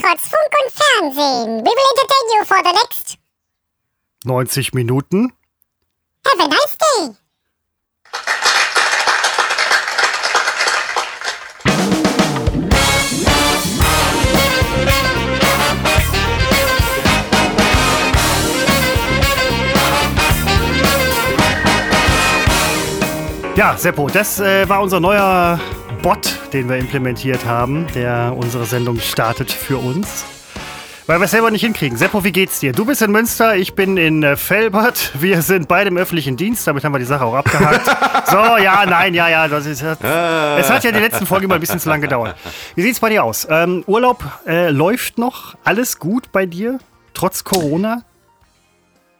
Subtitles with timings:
[0.00, 1.64] trotz Funk und Fernsehen.
[1.64, 3.18] We will entertain you for the next
[4.24, 5.32] 90 Minuten.
[6.26, 7.16] Have a nice day.
[23.56, 25.60] Ja, Seppo, das äh, war unser neuer
[26.02, 30.24] Bot, den wir implementiert haben, der unsere Sendung startet für uns.
[31.06, 31.98] Weil wir es selber nicht hinkriegen.
[31.98, 32.72] Seppo, wie geht's dir?
[32.72, 35.12] Du bist in Münster, ich bin in äh, Felbert.
[35.20, 37.84] Wir sind beide im öffentlichen Dienst, damit haben wir die Sache auch abgehakt.
[38.30, 39.46] so, ja, nein, ja, ja.
[39.48, 42.34] Das ist, es hat ja die letzten Folgen immer ein bisschen zu lang gedauert.
[42.76, 43.46] Wie sieht's bei dir aus?
[43.50, 45.56] Ähm, Urlaub äh, läuft noch?
[45.64, 46.78] Alles gut bei dir?
[47.12, 48.04] Trotz Corona?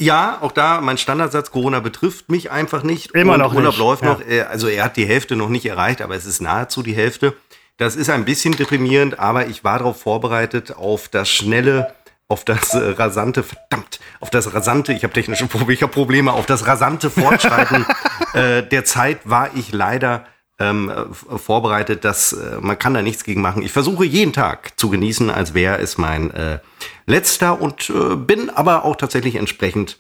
[0.00, 3.10] Ja, auch da mein Standardsatz, Corona betrifft mich einfach nicht.
[3.12, 4.08] Immer Und noch Urlaub nicht, läuft ja.
[4.12, 4.20] noch.
[4.26, 7.34] Äh, Also er hat die Hälfte noch nicht erreicht, aber es ist nahezu die Hälfte.
[7.76, 11.92] Das ist ein bisschen deprimierend, aber ich war darauf vorbereitet, auf das schnelle,
[12.28, 16.32] auf das äh, rasante, verdammt, auf das rasante, ich habe technische Probleme, ich habe Probleme,
[16.32, 17.84] auf das rasante Fortschreiten
[18.34, 20.24] äh, der Zeit war ich leider
[20.58, 23.62] ähm, äh, vorbereitet, dass äh, man kann da nichts gegen machen.
[23.62, 26.58] Ich versuche jeden Tag zu genießen, als wäre es mein äh,
[27.10, 29.98] letzter und äh, bin aber auch tatsächlich entsprechend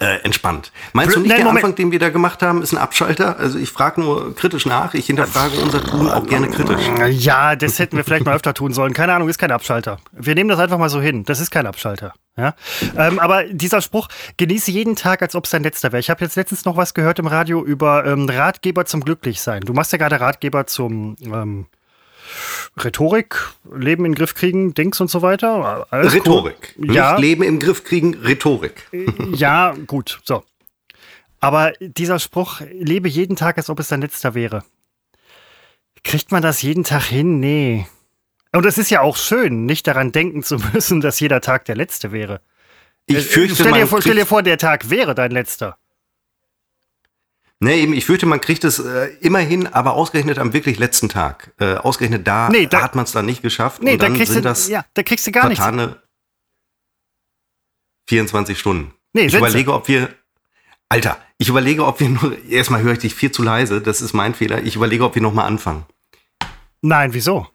[0.00, 0.72] äh, entspannt.
[0.92, 1.64] Meinst du nicht, Nein, der Moment.
[1.64, 3.38] Anfang, den wir da gemacht haben, ist ein Abschalter?
[3.38, 4.94] Also ich frage nur kritisch nach.
[4.94, 6.82] Ich hinterfrage unser Tun auch gerne kritisch.
[7.10, 8.92] Ja, das hätten wir vielleicht mal öfter tun sollen.
[8.92, 9.98] Keine Ahnung, ist kein Abschalter.
[10.12, 11.24] Wir nehmen das einfach mal so hin.
[11.24, 12.12] Das ist kein Abschalter.
[12.36, 12.54] Ja?
[12.96, 16.00] Ähm, aber dieser Spruch, genieße jeden Tag, als ob es dein letzter wäre.
[16.00, 19.62] Ich habe jetzt letztens noch was gehört im Radio über ähm, Ratgeber zum Glücklichsein.
[19.62, 21.66] Du machst ja gerade Ratgeber zum ähm,
[22.82, 23.36] Rhetorik,
[23.74, 25.86] Leben in den Griff kriegen, Dings und so weiter.
[25.90, 26.18] Alles cool.
[26.20, 26.74] Rhetorik.
[26.78, 27.12] Ja.
[27.12, 28.86] Nicht Leben im Griff kriegen, Rhetorik.
[29.32, 30.44] Ja, gut, so.
[31.40, 34.64] Aber dieser Spruch, lebe jeden Tag, als ob es dein letzter wäre.
[36.04, 37.38] Kriegt man das jeden Tag hin?
[37.40, 37.86] Nee.
[38.52, 41.76] Und es ist ja auch schön, nicht daran denken zu müssen, dass jeder Tag der
[41.76, 42.40] letzte wäre.
[43.06, 45.76] Ich Äh, fürchte, stell, dir vor, stell dir vor, der Tag wäre dein letzter.
[47.60, 51.52] Nee, eben, ich fürchte, man kriegt es äh, immerhin, aber ausgerechnet am wirklich letzten Tag.
[51.58, 53.82] Äh, ausgerechnet da, Nee, da- hat man es dann nicht geschafft.
[53.82, 55.62] Nee, und da dann kriegst, sind du, das ja, da kriegst du gar nichts.
[55.62, 55.96] vertane
[58.08, 58.92] 24 Stunden.
[59.12, 60.08] Nee, ich überlege, ob wir.
[60.88, 62.36] Alter, ich überlege, ob wir nur.
[62.48, 64.62] Erstmal höre ich dich viel zu leise, das ist mein Fehler.
[64.62, 65.84] Ich überlege, ob wir nochmal anfangen.
[66.80, 67.46] Nein, wieso?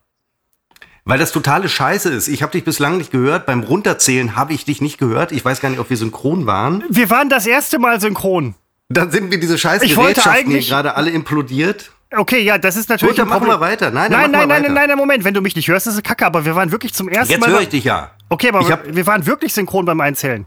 [1.06, 2.28] Weil das totale Scheiße ist.
[2.30, 3.46] Ich habe dich bislang nicht gehört.
[3.46, 5.32] Beim Runterzählen habe ich dich nicht gehört.
[5.34, 6.84] Ich weiß gar nicht, ob wir synchron waren.
[6.90, 8.56] Wir waren das erste Mal synchron.
[8.90, 11.92] Dann sind wir diese scheiß Ich wollte eigentlich- gerade alle implodiert.
[12.16, 13.90] Okay, ja, das ist natürlich Gut, dann machen wir weiter.
[13.90, 15.24] Nein, Nein, nein, nein, nein, nein, Moment.
[15.24, 16.26] Wenn du mich nicht hörst, ist es kacke.
[16.26, 17.48] Aber wir waren wirklich zum ersten Jetzt Mal.
[17.50, 18.12] höre beim- ich dich ja.
[18.30, 20.46] Okay, aber Ich wir, hab- wir waren wirklich synchron beim Einzählen.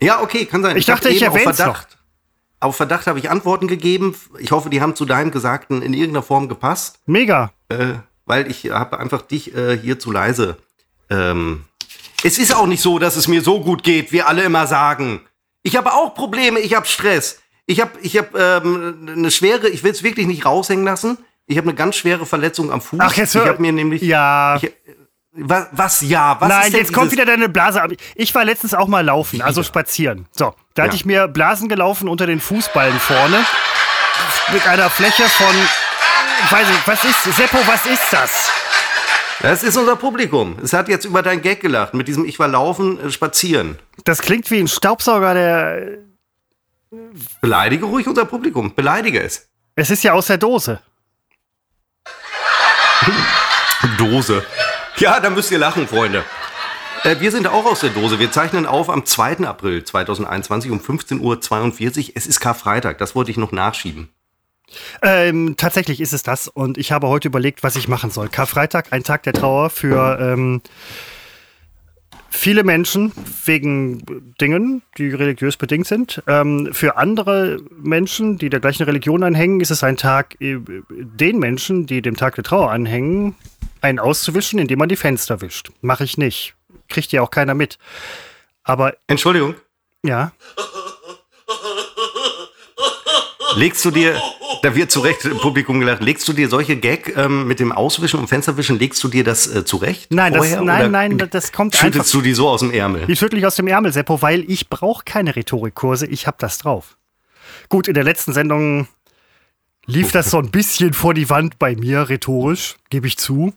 [0.00, 0.76] Ja, okay, kann sein.
[0.76, 1.98] Ich dachte, hab ich auf erwähn's Verdacht.
[2.58, 4.16] Auf Verdacht habe ich Antworten gegeben.
[4.40, 6.98] Ich hoffe, die haben zu deinem Gesagten in irgendeiner Form gepasst.
[7.06, 7.52] Mega.
[7.68, 7.94] äh,
[8.26, 10.56] weil ich habe einfach dich äh, hier zu leise.
[11.10, 11.64] Ähm,
[12.24, 15.20] es ist auch nicht so, dass es mir so gut geht, wie alle immer sagen.
[15.62, 17.40] Ich habe auch Probleme, ich habe Stress.
[17.66, 21.18] Ich habe ich hab, ähm, eine schwere, ich will es wirklich nicht raushängen lassen.
[21.46, 22.98] Ich habe eine ganz schwere Verletzung am Fuß.
[23.02, 24.02] Ach, jetzt ich hör- habe mir nämlich.
[24.02, 24.56] Ja.
[24.56, 24.70] Ich,
[25.36, 26.36] was, was ja?
[26.40, 27.82] Was Nein, ist denn jetzt kommt wieder deine Blase.
[27.82, 27.90] ab.
[28.14, 30.26] Ich war letztens auch mal laufen, also spazieren.
[30.30, 30.96] So, da hatte Ja.
[30.96, 33.44] ich mir Blasen gelaufen unter den Fußballen vorne.
[34.52, 35.54] Mit einer Fläche von.
[36.44, 37.36] Ich weiß nicht, was ist.
[37.36, 38.50] Seppo, was ist das?
[39.40, 40.56] Das ist unser Publikum.
[40.62, 43.78] Es hat jetzt über dein Gag gelacht mit diesem Ich war laufen, äh, spazieren.
[44.04, 45.98] Das klingt wie ein Staubsauger, der.
[47.40, 48.74] Beleidige ruhig unser Publikum.
[48.74, 49.48] Beleidige es.
[49.76, 50.80] Es ist ja aus der Dose.
[53.98, 54.44] Dose.
[54.96, 56.24] Ja, da müsst ihr lachen, Freunde.
[57.02, 58.18] Äh, wir sind auch aus der Dose.
[58.18, 59.46] Wir zeichnen auf am 2.
[59.46, 62.12] April 2021 um 15.42 Uhr.
[62.14, 64.08] Es ist Karfreitag, das wollte ich noch nachschieben.
[65.02, 66.48] Ähm, tatsächlich ist es das.
[66.48, 68.28] Und ich habe heute überlegt, was ich machen soll.
[68.28, 70.62] Karfreitag, ein Tag der Trauer für ähm,
[72.34, 73.12] viele Menschen
[73.44, 76.22] wegen Dingen, die religiös bedingt sind.
[76.26, 80.58] Ähm, für andere Menschen, die der gleichen Religion anhängen, ist es ein Tag, äh,
[80.90, 83.36] den Menschen, die dem Tag der Trauer anhängen,
[83.80, 85.70] einen auszuwischen, indem man die Fenster wischt.
[85.80, 86.54] Mache ich nicht.
[86.88, 87.78] Kriegt ja auch keiner mit.
[88.64, 89.54] Aber Entschuldigung,
[90.04, 90.32] ja,
[93.56, 94.20] legst du dir,
[94.62, 97.72] da wird zu Recht im Publikum gelacht, legst du dir solche Gag ähm, mit dem
[97.72, 100.12] Auswischen und Fensterwischen, legst du dir das äh, zurecht?
[100.12, 103.06] Nein, das- vorher, nein, nein, das- kommt einfach- Schüttelst du die so aus dem Ärmel?
[103.06, 106.58] Die schüttle ich aus dem Ärmel, Seppo, weil ich brauche keine Rhetorikkurse, ich habe das
[106.58, 106.96] drauf.
[107.68, 108.88] Gut, in der letzten Sendung
[109.86, 113.52] lief das so ein bisschen vor die Wand bei mir, rhetorisch, gebe ich zu.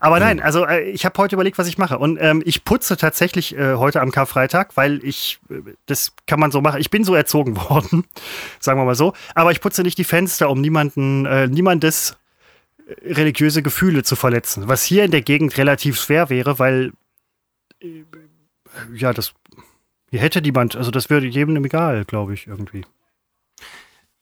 [0.00, 1.98] Aber nein, also äh, ich habe heute überlegt, was ich mache.
[1.98, 6.50] Und ähm, ich putze tatsächlich äh, heute am Karfreitag, weil ich, äh, das kann man
[6.50, 8.04] so machen, ich bin so erzogen worden,
[8.58, 9.14] sagen wir mal so.
[9.34, 12.16] Aber ich putze nicht die Fenster, um niemanden, äh, niemandes
[13.02, 14.66] religiöse Gefühle zu verletzen.
[14.66, 16.92] Was hier in der Gegend relativ schwer wäre, weil
[18.94, 19.32] ja, das
[20.10, 22.84] hier hätte niemand, also das würde jedem egal, glaube ich, irgendwie.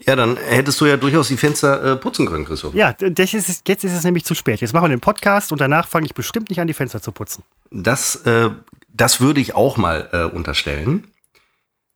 [0.06, 2.72] Ja, dann hättest du ja durchaus die Fenster äh, putzen können, Christoph.
[2.74, 4.60] Ja, das ist, jetzt ist es nämlich zu spät.
[4.60, 7.10] Jetzt machen wir den Podcast und danach fange ich bestimmt nicht an, die Fenster zu
[7.10, 7.42] putzen.
[7.70, 8.50] Das, äh,
[8.88, 11.08] das würde ich auch mal äh, unterstellen.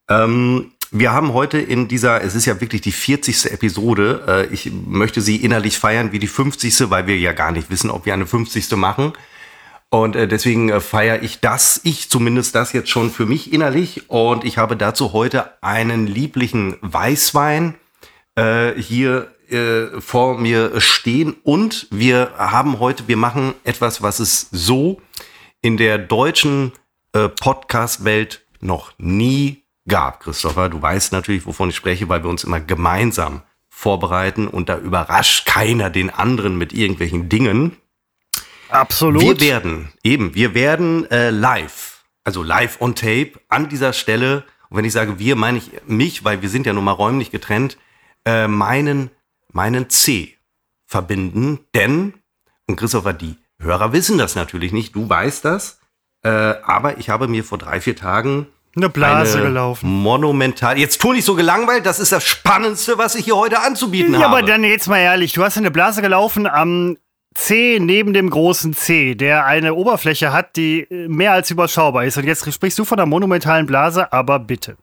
[0.09, 3.53] Ähm, wir haben heute in dieser, es ist ja wirklich die 40.
[3.53, 4.49] Episode.
[4.51, 6.91] Äh, ich möchte sie innerlich feiern wie die 50.
[6.91, 8.73] weil wir ja gar nicht wissen, ob wir eine 50.
[8.73, 9.13] machen.
[9.91, 14.11] Und äh, deswegen äh, feiere ich das, ich zumindest das jetzt schon für mich innerlich.
[14.11, 17.75] Und ich habe dazu heute einen lieblichen Weißwein
[18.37, 21.37] äh, hier äh, vor mir stehen.
[21.43, 25.01] Und wir haben heute, wir machen etwas, was es so
[25.61, 26.73] in der deutschen
[27.13, 30.69] äh, Podcast-Welt noch nie gab, Christopher.
[30.69, 35.45] Du weißt natürlich, wovon ich spreche, weil wir uns immer gemeinsam vorbereiten und da überrascht
[35.45, 37.77] keiner den anderen mit irgendwelchen Dingen.
[38.69, 39.23] Absolut.
[39.23, 44.79] Wir werden, eben, wir werden äh, live, also live on tape an dieser Stelle, und
[44.79, 47.77] wenn ich sage wir, meine ich mich, weil wir sind ja nun mal räumlich getrennt,
[48.25, 49.11] äh, meinen,
[49.53, 50.37] meinen C
[50.87, 52.15] verbinden, denn,
[52.67, 55.79] und Christopher, die Hörer wissen das natürlich nicht, du weißt das,
[56.25, 59.89] äh, aber ich habe mir vor drei, vier Tagen eine Blase eine gelaufen.
[59.91, 60.79] Monumental.
[60.79, 64.21] Jetzt tu nicht so gelangweilt, das ist das Spannendste, was ich hier heute anzubieten Ja,
[64.23, 64.39] habe.
[64.39, 66.97] aber dann jetzt mal ehrlich, du hast eine Blase gelaufen am
[67.35, 72.17] C neben dem großen C, der eine Oberfläche hat, die äh, mehr als überschaubar ist.
[72.17, 74.77] Und jetzt sprichst du von einer monumentalen Blase, aber bitte.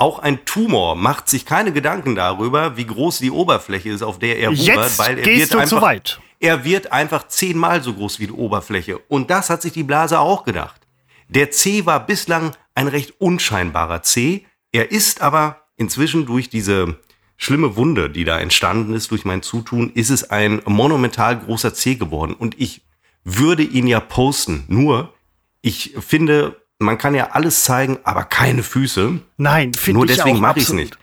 [0.00, 4.38] Auch ein Tumor macht sich keine Gedanken darüber, wie groß die Oberfläche ist, auf der
[4.38, 6.20] er Jetzt weil er gehst wird du einfach, zu weit.
[6.38, 8.96] Er wird einfach zehnmal so groß wie die Oberfläche.
[8.96, 10.80] Und das hat sich die Blase auch gedacht.
[11.28, 14.46] Der C war bislang ein recht unscheinbarer C.
[14.72, 16.96] Er ist aber inzwischen durch diese
[17.36, 21.96] schlimme Wunde, die da entstanden ist durch mein Zutun, ist es ein monumental großer C
[21.96, 22.32] geworden.
[22.32, 22.80] Und ich
[23.22, 24.64] würde ihn ja posten.
[24.68, 25.12] Nur,
[25.60, 29.20] ich finde, man kann ja alles zeigen, aber keine Füße.
[29.36, 30.98] Nein, finde Nur ich deswegen auch mache ich es nicht.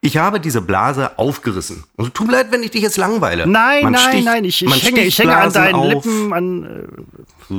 [0.00, 1.84] Ich habe diese Blase aufgerissen.
[1.96, 3.46] Und tut mir leid, wenn ich dich jetzt langweile.
[3.46, 5.88] Nein, Man nein, sticht- nein, ich, ich, hänge, ich hänge an deinen auf.
[6.04, 6.88] Lippen, an,
[7.50, 7.54] äh,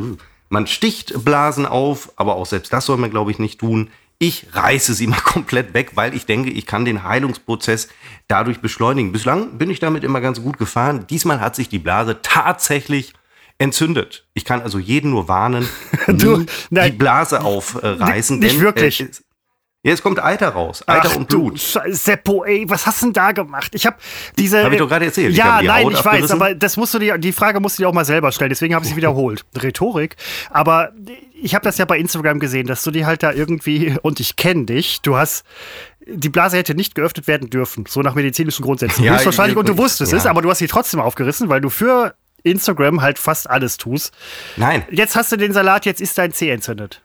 [0.49, 3.89] Man sticht Blasen auf, aber auch selbst das soll man, glaube ich, nicht tun.
[4.17, 7.89] Ich reiße sie mal komplett weg, weil ich denke, ich kann den Heilungsprozess
[8.27, 9.11] dadurch beschleunigen.
[9.11, 11.05] Bislang bin ich damit immer ganz gut gefahren.
[11.11, 13.13] Diesmal hat sich die Blase tatsächlich
[13.61, 14.25] entzündet.
[14.33, 15.67] Ich kann also jeden nur warnen,
[16.07, 16.91] Du, nein.
[16.91, 18.39] die Blase aufreißen.
[18.39, 19.01] Nicht denn, wirklich.
[19.01, 19.09] Äh,
[19.83, 20.83] jetzt kommt Eiter raus.
[20.87, 21.59] Eiter Ach, und du Blut.
[21.59, 23.73] Scheiße, Seppo, ey, was hast du denn da gemacht?
[23.75, 23.97] Ich habe
[24.37, 24.63] diese.
[24.63, 25.35] Hab ich doch gerade erzählt.
[25.35, 27.83] Ja, habe nein, Haut ich weiß, aber das musst du dir, die Frage musst du
[27.83, 28.49] dir auch mal selber stellen.
[28.49, 29.45] Deswegen habe ich sie wiederholt.
[29.55, 30.15] Rhetorik.
[30.49, 30.91] Aber
[31.33, 34.35] ich habe das ja bei Instagram gesehen, dass du die halt da irgendwie und ich
[34.35, 35.01] kenne dich.
[35.01, 35.45] Du hast
[36.07, 39.03] die Blase hätte nicht geöffnet werden dürfen, so nach medizinischen Grundsätzen.
[39.03, 40.17] Ja, Höchstwahrscheinlich ich- und du wusstest ja.
[40.17, 44.13] es, aber du hast sie trotzdem aufgerissen, weil du für Instagram halt fast alles tust.
[44.57, 47.01] Nein, Jetzt hast du den Salat, jetzt ist dein Zeh entzündet.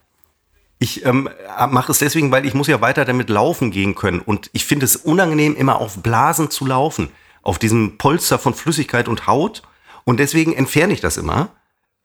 [0.79, 1.29] Ich ähm,
[1.69, 4.19] mache es deswegen, weil ich muss ja weiter damit laufen gehen können.
[4.19, 7.09] Und ich finde es unangenehm, immer auf Blasen zu laufen.
[7.41, 9.63] Auf diesem Polster von Flüssigkeit und Haut.
[10.03, 11.49] Und deswegen entferne ich das immer.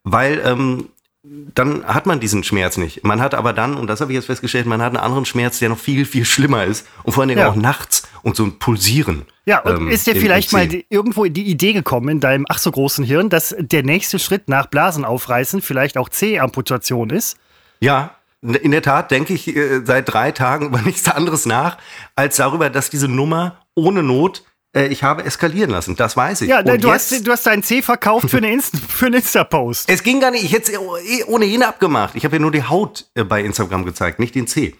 [0.05, 0.88] Weil ähm,
[1.24, 3.04] dann hat man diesen Schmerz nicht.
[3.04, 5.60] Man hat aber dann, und das habe ich jetzt festgestellt, man hat einen anderen Schmerz,
[5.60, 6.86] der noch viel, viel schlimmer ist.
[7.04, 7.48] Und vor allen Dingen Ja.
[7.48, 9.22] auch nachts und so ein Pulsieren.
[9.46, 12.58] Ja, und ähm, ist dir vielleicht mal die, irgendwo die Idee gekommen in deinem ach
[12.58, 17.36] so großen Hirn, dass der nächste Schritt nach Blasen aufreißen vielleicht auch C-Amputation ist?
[17.80, 21.78] Ja, in der Tat denke ich äh, seit drei Tagen über nichts anderes nach,
[22.16, 24.42] als darüber, dass diese Nummer ohne Not
[24.75, 25.97] ich habe eskalieren lassen.
[25.97, 26.49] Das weiß ich.
[26.49, 29.17] Ja, Und du, jetzt- hast, du hast deinen C verkauft für, eine Inst für einen
[29.17, 29.88] Insta-Post.
[29.88, 32.14] Es ging gar nicht, ich hätte es eh ohnehin abgemacht.
[32.14, 34.75] Ich habe ja nur die Haut äh, bei Instagram gezeigt, nicht den C.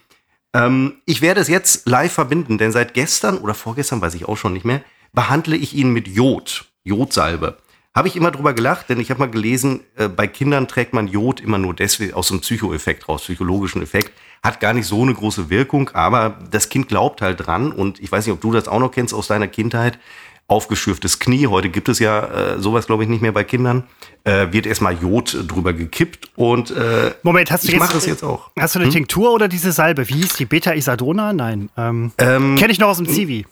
[0.55, 4.37] Ähm, ich werde es jetzt live verbinden, denn seit gestern oder vorgestern, weiß ich auch
[4.37, 4.81] schon nicht mehr,
[5.13, 7.57] behandle ich ihn mit Jod, Jodsalbe.
[7.95, 11.07] Habe ich immer drüber gelacht, denn ich habe mal gelesen, äh, bei Kindern trägt man
[11.07, 14.11] Jod immer nur deswegen aus so einem Psychoeffekt raus, psychologischen Effekt.
[14.41, 18.11] Hat gar nicht so eine große Wirkung, aber das Kind glaubt halt dran und ich
[18.11, 19.99] weiß nicht, ob du das auch noch kennst aus deiner Kindheit.
[20.47, 23.83] Aufgeschürftes Knie, heute gibt es ja äh, sowas, glaube ich, nicht mehr bei Kindern,
[24.23, 28.23] äh, wird erstmal Jod drüber gekippt und äh, Moment, hast du ich mache es jetzt
[28.23, 28.47] auch.
[28.55, 28.63] Hm?
[28.63, 30.09] Hast du eine Tinktur oder diese Salbe?
[30.09, 30.45] Wie hieß die?
[30.45, 31.31] Beta-Isadona?
[31.31, 31.69] Nein.
[31.77, 33.45] Ähm, Ähm, Kenne ich noch aus dem Zivi.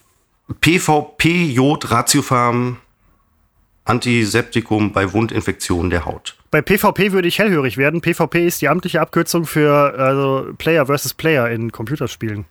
[0.60, 2.78] PVP Jod Ratiofarm
[3.86, 6.38] Antiseptikum bei Wundinfektionen der Haut.
[6.52, 8.02] Bei PvP würde ich hellhörig werden.
[8.02, 12.46] PvP ist die amtliche Abkürzung für also Player versus Player in Computerspielen.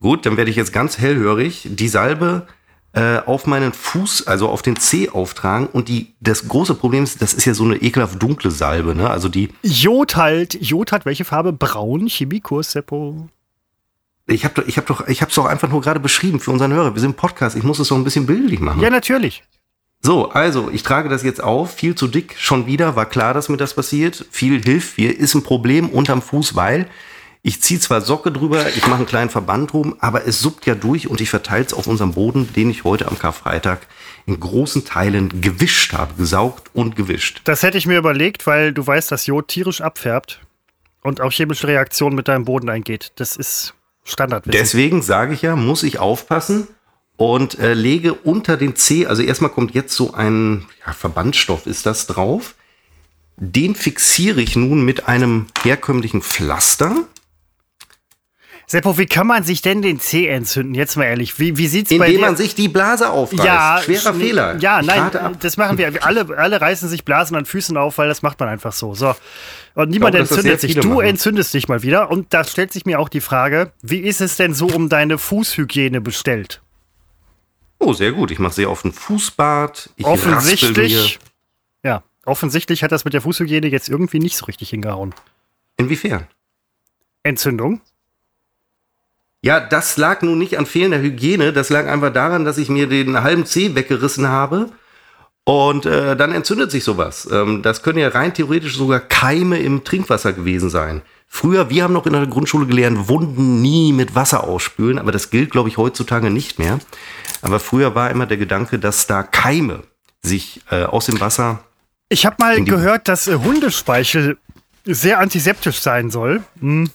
[0.00, 2.46] Gut, dann werde ich jetzt ganz hellhörig die Salbe
[2.92, 5.66] äh, auf meinen Fuß, also auf den Zeh auftragen.
[5.66, 9.10] Und die, das große Problem ist, das ist ja so eine ekelhaft dunkle Salbe, ne?
[9.10, 10.54] Also die, Jod halt.
[10.62, 11.52] Jod hat welche Farbe?
[11.52, 12.08] Braun?
[12.08, 13.28] Chemiekurs, Seppo?
[14.28, 16.72] ich habe ich hab doch, ich habe es doch einfach nur gerade beschrieben für unseren
[16.72, 16.94] Hörer.
[16.94, 18.80] Wir sind Podcast, ich muss es doch ein bisschen bildlich machen.
[18.80, 19.42] Ja, natürlich.
[20.00, 23.48] So, also ich trage das jetzt auf, viel zu dick, schon wieder, war klar, dass
[23.48, 24.26] mir das passiert.
[24.30, 26.88] Viel hilft mir, ist ein Problem unterm Fuß, weil
[27.42, 30.74] ich ziehe zwar Socke drüber, ich mache einen kleinen Verband drum, aber es suppt ja
[30.74, 33.86] durch und ich verteile es auf unserem Boden, den ich heute am Karfreitag
[34.26, 37.40] in großen Teilen gewischt habe, gesaugt und gewischt.
[37.44, 40.40] Das hätte ich mir überlegt, weil du weißt, dass Jod tierisch abfärbt
[41.02, 43.12] und auch chemische Reaktionen mit deinem Boden eingeht.
[43.16, 43.74] Das ist
[44.04, 44.58] Standardwissen.
[44.58, 46.68] Deswegen sage ich ja, muss ich aufpassen
[47.18, 51.84] und äh, lege unter den C, also erstmal kommt jetzt so ein ja, Verbandstoff ist
[51.84, 52.54] das drauf.
[53.36, 56.94] Den fixiere ich nun mit einem herkömmlichen Pflaster.
[58.66, 60.74] Seppo, wie kann man sich denn den C entzünden?
[60.74, 62.20] Jetzt mal ehrlich, wie, wie sieht's bei Indem dir?
[62.20, 63.42] man sich die Blase aufreißt.
[63.44, 64.56] ja, Schwerer sch- Fehler.
[64.58, 65.10] Ja, Ich nein,
[65.40, 66.04] das machen wir.
[66.04, 68.94] Alle, alle reißen sich Blasen an Füßen auf, weil das macht man einfach so.
[68.94, 69.14] So.
[69.74, 70.74] Und niemand glaube, entzündet sich.
[70.74, 71.06] Du machen.
[71.06, 72.10] entzündest dich mal wieder.
[72.10, 75.16] Und da stellt sich mir auch die Frage, wie ist es denn so um deine
[75.16, 76.60] Fußhygiene bestellt?
[77.78, 78.30] Oh, sehr gut.
[78.30, 79.90] Ich mache sehr oft ein Fußbad.
[79.96, 81.18] Ich Offensichtlich.
[81.82, 85.14] Ja, offensichtlich hat das mit der Fußhygiene jetzt irgendwie nicht so richtig hingehauen.
[85.76, 86.26] Inwiefern?
[87.22, 87.80] Entzündung?
[89.42, 91.52] Ja, das lag nun nicht an fehlender Hygiene.
[91.52, 94.70] Das lag einfach daran, dass ich mir den halben Zeh weggerissen habe.
[95.44, 97.26] Und äh, dann entzündet sich sowas.
[97.32, 101.00] Ähm, das können ja rein theoretisch sogar Keime im Trinkwasser gewesen sein.
[101.26, 105.30] Früher, wir haben noch in der Grundschule gelernt, Wunden nie mit Wasser ausspülen, aber das
[105.30, 106.80] gilt, glaube ich, heutzutage nicht mehr.
[107.42, 109.82] Aber früher war immer der Gedanke, dass da Keime
[110.22, 111.60] sich äh, aus dem Wasser.
[112.08, 114.38] Ich habe mal gehört, dass äh, Hundespeichel
[114.84, 116.42] sehr antiseptisch sein soll.
[116.60, 116.90] Hm.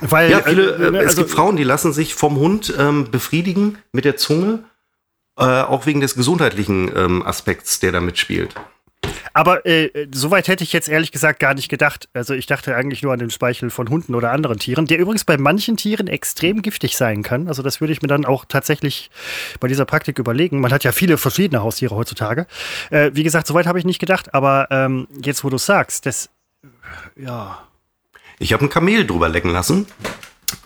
[0.00, 3.10] Weil, Ja, viele, äh, äh, es also- gibt Frauen, die lassen sich vom Hund ähm,
[3.10, 4.64] befriedigen mit der Zunge,
[5.38, 8.54] äh, auch wegen des gesundheitlichen ähm, Aspekts, der da mitspielt.
[9.32, 12.08] Aber äh, soweit hätte ich jetzt ehrlich gesagt gar nicht gedacht.
[12.12, 15.24] Also ich dachte eigentlich nur an den Speichel von Hunden oder anderen Tieren, der übrigens
[15.24, 17.48] bei manchen Tieren extrem giftig sein kann.
[17.48, 19.10] Also das würde ich mir dann auch tatsächlich
[19.60, 20.60] bei dieser Praktik überlegen.
[20.60, 22.46] Man hat ja viele verschiedene Haustiere heutzutage.
[22.90, 24.34] Äh, wie gesagt, soweit habe ich nicht gedacht.
[24.34, 26.30] Aber ähm, jetzt, wo du sagst, das
[27.16, 27.62] ja.
[28.38, 29.86] Ich habe ein Kamel drüber lecken lassen.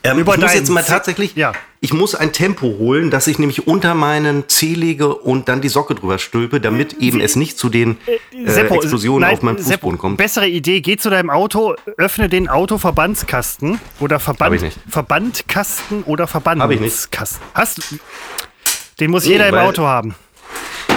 [0.03, 1.53] Ähm, Über ich muss jetzt mal tatsächlich, ja.
[1.81, 5.69] ich muss ein Tempo holen, dass ich nämlich unter meinen Zeh lege und dann die
[5.69, 8.19] Socke drüber stülpe, damit eben es nicht zu den äh,
[8.51, 10.17] Seppo, Explosionen nein, auf meinem Seppo, Fußboden kommt.
[10.19, 14.79] Bessere Idee, geh zu deinem Auto, öffne den Autoverbandskasten oder Verband, ich nicht.
[14.89, 16.27] Verbandkasten oder.
[16.27, 17.41] Verbandskasten.
[17.55, 17.99] Hast du?
[19.01, 20.15] Den muss Nee, jeder im weil- Auto haben.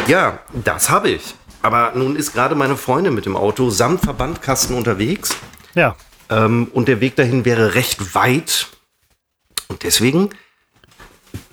[0.08, 1.36] Ja, das habe ich.
[1.62, 5.36] Aber nun ist gerade meine Freundin mit dem Auto samt Verbandkasten unterwegs.
[5.76, 5.96] Ja.
[6.30, 8.68] Ähm, und der Weg dahin wäre recht weit.
[9.68, 10.30] Und deswegen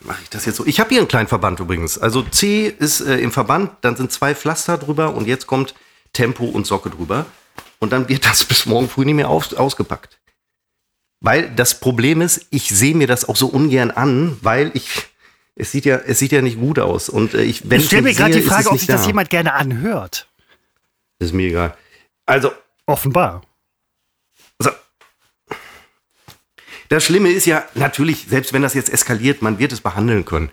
[0.03, 0.67] mache ich das jetzt so.
[0.67, 1.99] Ich habe hier einen kleinen Verband übrigens.
[1.99, 5.75] Also C ist äh, im Verband, dann sind zwei Pflaster drüber und jetzt kommt
[6.13, 7.27] Tempo und Socke drüber.
[7.79, 10.19] Und dann wird das bis morgen früh nicht mehr aus, ausgepackt.
[11.21, 14.89] Weil das Problem ist, ich sehe mir das auch so ungern an, weil ich.
[15.57, 17.11] Es sieht ja, es sieht ja nicht gut aus.
[17.11, 19.07] Und äh, ich, wenn Ich stelle mir gerade die Frage, ob sich das da.
[19.09, 20.27] jemand gerne anhört.
[21.19, 21.77] Ist mir egal.
[22.25, 22.53] Also,
[22.91, 23.43] Offenbar.
[24.59, 24.71] So.
[26.91, 30.51] Das Schlimme ist ja natürlich, selbst wenn das jetzt eskaliert, man wird es behandeln können.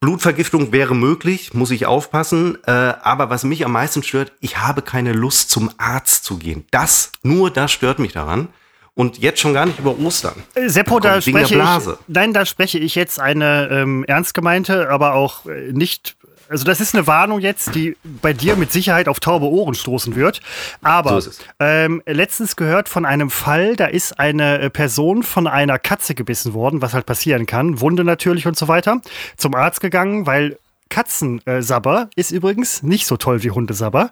[0.00, 2.58] Blutvergiftung wäre möglich, muss ich aufpassen.
[2.66, 6.66] Äh, aber was mich am meisten stört, ich habe keine Lust zum Arzt zu gehen.
[6.72, 8.48] Das, nur das stört mich daran.
[8.94, 10.42] Und jetzt schon gar nicht über Ostern.
[10.54, 14.90] Äh, Seppo, da der spreche ich, nein, da spreche ich jetzt eine ähm, ernst gemeinte,
[14.90, 16.16] aber auch äh, nicht,
[16.50, 20.16] also das ist eine Warnung jetzt, die bei dir mit Sicherheit auf taube Ohren stoßen
[20.16, 20.40] wird.
[20.82, 21.30] Aber So
[21.60, 26.52] ähm, letztens gehört von einem Fall, da ist eine äh, Person von einer Katze gebissen
[26.52, 29.00] worden, was halt passieren kann, Wunde natürlich und so weiter,
[29.36, 30.58] zum Arzt gegangen, weil
[30.90, 34.10] Katzensabber ist übrigens nicht so toll wie Hundesabber.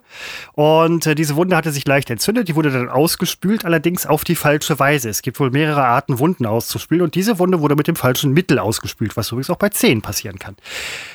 [0.53, 2.47] Und äh, diese Wunde hatte sich leicht entzündet.
[2.47, 5.09] Die wurde dann ausgespült, allerdings auf die falsche Weise.
[5.09, 7.03] Es gibt wohl mehrere Arten, Wunden auszuspülen.
[7.03, 10.39] Und diese Wunde wurde mit dem falschen Mittel ausgespült, was übrigens auch bei Zehen passieren
[10.39, 10.55] kann.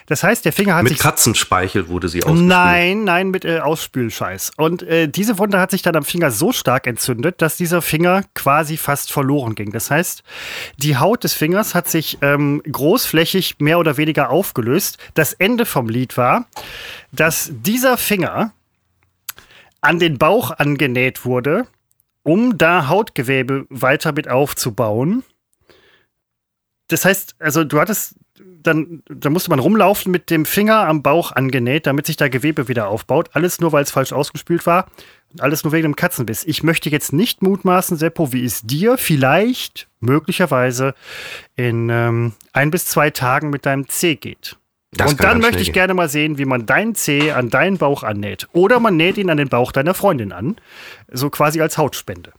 [0.06, 1.00] Das heißt, der Finger hat Mit sich.
[1.00, 2.46] Katzenspeichel wurde sie ausgespült.
[2.46, 4.52] Nein, nein, mit äh, Ausspülscheiß.
[4.58, 8.22] Und äh, diese Wunde hat sich dann am Finger so stark entzündet, dass dieser Finger
[8.34, 9.72] quasi fast verloren ging.
[9.72, 10.22] Das heißt,
[10.76, 14.98] die Haut des Fingers hat sich ähm, großflächig mehr oder weniger aufgelöst.
[15.14, 16.46] Das Ende vom Lied war,
[17.12, 18.52] dass dieser Finger
[19.80, 21.66] an den Bauch angenäht wurde,
[22.22, 25.22] um da Hautgewebe weiter mit aufzubauen.
[26.88, 28.16] Das heißt, also du hattest
[28.62, 32.66] dann, da musste man rumlaufen mit dem Finger am Bauch angenäht, damit sich da Gewebe
[32.68, 33.30] wieder aufbaut.
[33.32, 34.86] Alles nur, weil es falsch ausgespült war.
[35.32, 36.44] Und alles nur wegen dem Katzenbiss.
[36.44, 40.94] Ich möchte jetzt nicht mutmaßen, Seppo, wie es dir vielleicht, möglicherweise,
[41.56, 44.56] in ähm, ein bis zwei Tagen mit deinem Zeh geht.
[44.96, 45.74] Das Und dann möchte ich gehen.
[45.74, 48.48] gerne mal sehen, wie man deinen Zeh an deinen Bauch annäht.
[48.52, 50.56] Oder man näht ihn an den Bauch deiner Freundin an.
[51.10, 52.32] So quasi als Hautspende.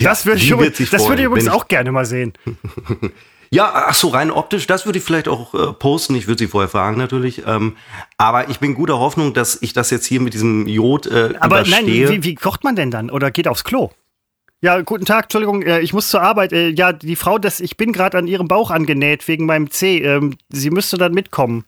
[0.00, 2.32] Ja, das würde ich, wird das würde ich übrigens auch gerne mal sehen.
[3.50, 6.14] Ja, ach so, rein optisch, das würde ich vielleicht auch äh, posten.
[6.14, 7.46] Ich würde sie vorher fragen natürlich.
[7.46, 7.76] Ähm,
[8.18, 11.60] aber ich bin guter Hoffnung, dass ich das jetzt hier mit diesem Jod äh, Aber
[11.62, 12.04] überstehe.
[12.04, 13.10] nein, wie, wie kocht man denn dann?
[13.10, 13.90] Oder geht aufs Klo?
[14.60, 16.52] Ja, guten Tag, Entschuldigung, äh, ich muss zur Arbeit.
[16.52, 19.98] Äh, ja, die Frau, das, ich bin gerade an ihrem Bauch angenäht wegen meinem Zeh.
[20.02, 21.64] Ähm, sie müsste dann mitkommen.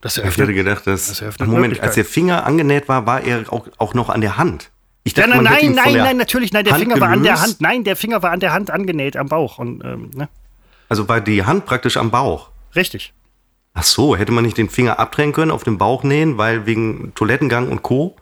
[0.00, 1.06] Das ich hätte gedacht, dass.
[1.08, 4.36] Das eröffnet Moment, als der Finger angenäht war, war er auch, auch noch an der
[4.36, 4.70] Hand.
[5.04, 7.08] Ich Ja, dachte, nein, hätte nein, nein, der nein, natürlich, nein, der Hand Finger war
[7.08, 7.42] an der gelöst.
[7.52, 7.60] Hand.
[7.60, 9.58] Nein, der Finger war an der Hand angenäht am Bauch.
[9.58, 10.28] Und, ähm, ne?
[10.88, 12.50] Also war die Hand praktisch am Bauch.
[12.74, 13.14] Richtig.
[13.74, 17.12] Ach so, hätte man nicht den Finger abtrennen können, auf den Bauch nähen, weil wegen
[17.14, 18.16] Toilettengang und Co.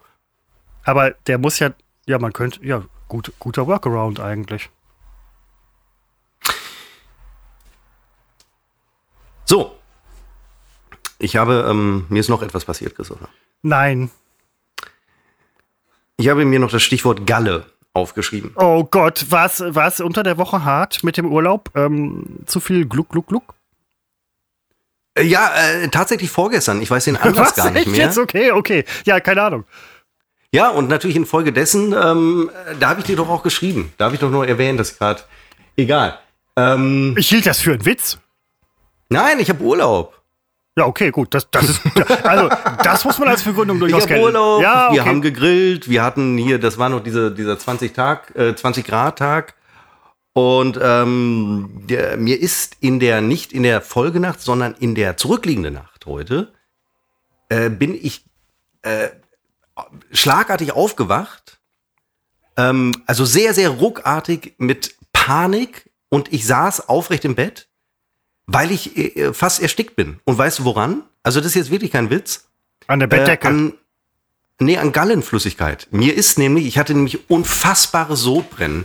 [0.85, 1.71] Aber der muss ja,
[2.07, 4.71] ja, man könnte, ja, gut, guter Workaround eigentlich.
[9.45, 9.77] So.
[11.19, 13.29] Ich habe, ähm, mir ist noch etwas passiert, Christopher.
[13.63, 14.11] Nein.
[16.17, 18.53] Ich habe mir noch das Stichwort Galle aufgeschrieben.
[18.57, 21.71] Oh Gott, war es unter der Woche hart mit dem Urlaub?
[21.75, 23.55] Ähm, zu viel Gluck, Gluck, Gluck?
[25.15, 26.81] Äh, ja, äh, tatsächlich vorgestern.
[26.81, 28.07] Ich weiß den Anlass gar nicht mehr.
[28.07, 28.19] jetzt?
[28.19, 28.85] Okay, okay.
[29.05, 29.65] Ja, keine Ahnung.
[30.55, 33.93] Ja, und natürlich infolgedessen, ähm, da habe ich dir doch auch geschrieben.
[33.97, 35.23] Da habe ich doch nur erwähnt, das gerade.
[35.77, 36.19] Egal.
[36.57, 38.19] Ähm, Ich hielt das für einen Witz.
[39.09, 40.21] nein, ich habe Urlaub.
[40.77, 41.33] Ja, okay, gut.
[41.35, 41.81] Das, das ist,
[42.25, 42.49] also,
[42.85, 44.25] das muss man als Begründung Ich durchaus habe kennen.
[44.25, 44.97] Urlaub, Ja, okay.
[44.97, 48.85] wir haben gegrillt, wir hatten hier, das war noch diese, dieser 20 Tag, äh, 20
[48.87, 49.55] Grad Tag.
[50.35, 55.75] Und ähm, der, mir ist in der, nicht in der Folgenacht, sondern in der zurückliegenden
[55.75, 56.53] Nacht heute,
[57.51, 58.25] äh, bin ich
[58.83, 59.09] äh,
[60.13, 61.61] schlagartig aufgewacht.
[62.57, 67.69] Ähm, also sehr, sehr ruckartig mit Panik und ich saß aufrecht im Bett,
[68.47, 70.21] weil ich äh, fast erstickt bin.
[70.25, 71.03] Und weißt du woran?
[71.23, 72.49] Also das ist jetzt wirklich kein Witz.
[72.87, 73.47] An der Bettdecke.
[73.47, 73.73] Äh, an,
[74.59, 75.89] nee, an Gallenflüssigkeit.
[75.91, 78.85] Mir ist nämlich, ich hatte nämlich unfassbare Sodbrennen.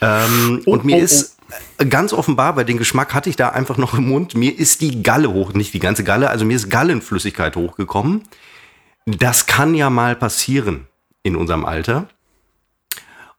[0.00, 1.36] Ähm, Oh, und mir oh, ist
[1.78, 4.80] äh, ganz offenbar, weil den Geschmack hatte ich da einfach noch im Mund, mir ist
[4.80, 8.22] die Galle hoch, nicht die ganze Galle, also mir ist Gallenflüssigkeit hochgekommen.
[9.16, 10.86] Das kann ja mal passieren
[11.22, 12.08] in unserem Alter.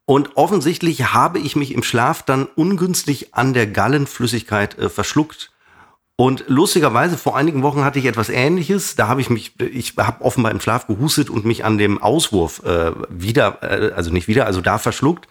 [0.06, 5.52] Und offensichtlich habe ich mich im Schlaf dann ungünstig an der Gallenflüssigkeit äh, verschluckt.
[6.16, 8.96] Und lustigerweise, vor einigen Wochen hatte ich etwas ähnliches.
[8.96, 12.64] Da habe ich mich, ich habe offenbar im Schlaf gehustet und mich an dem Auswurf
[12.66, 15.28] äh, wieder, äh, also nicht wieder, also da verschluckt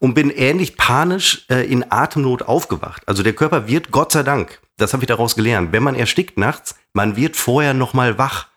[0.00, 3.02] und bin ähnlich panisch äh, in Atemnot aufgewacht.
[3.06, 6.36] Also der Körper wird, Gott sei Dank, das habe ich daraus gelernt, wenn man erstickt
[6.36, 8.48] nachts, man wird vorher noch mal wach,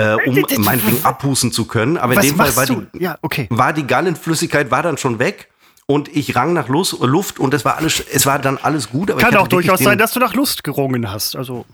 [0.00, 1.96] äh, um meinetwegen abhusten zu können.
[1.96, 2.86] Aber in Was dem Fall war du?
[2.94, 3.46] die, Ja, okay.
[3.50, 5.48] war die Gallenflüssigkeit war dann schon weg
[5.86, 9.10] und ich rang nach Lus Luft und es war alles, es war dann alles gut.
[9.10, 11.36] Aber Kann auch durchaus sein, dass du nach Lust gerungen hast.
[11.36, 11.66] Also,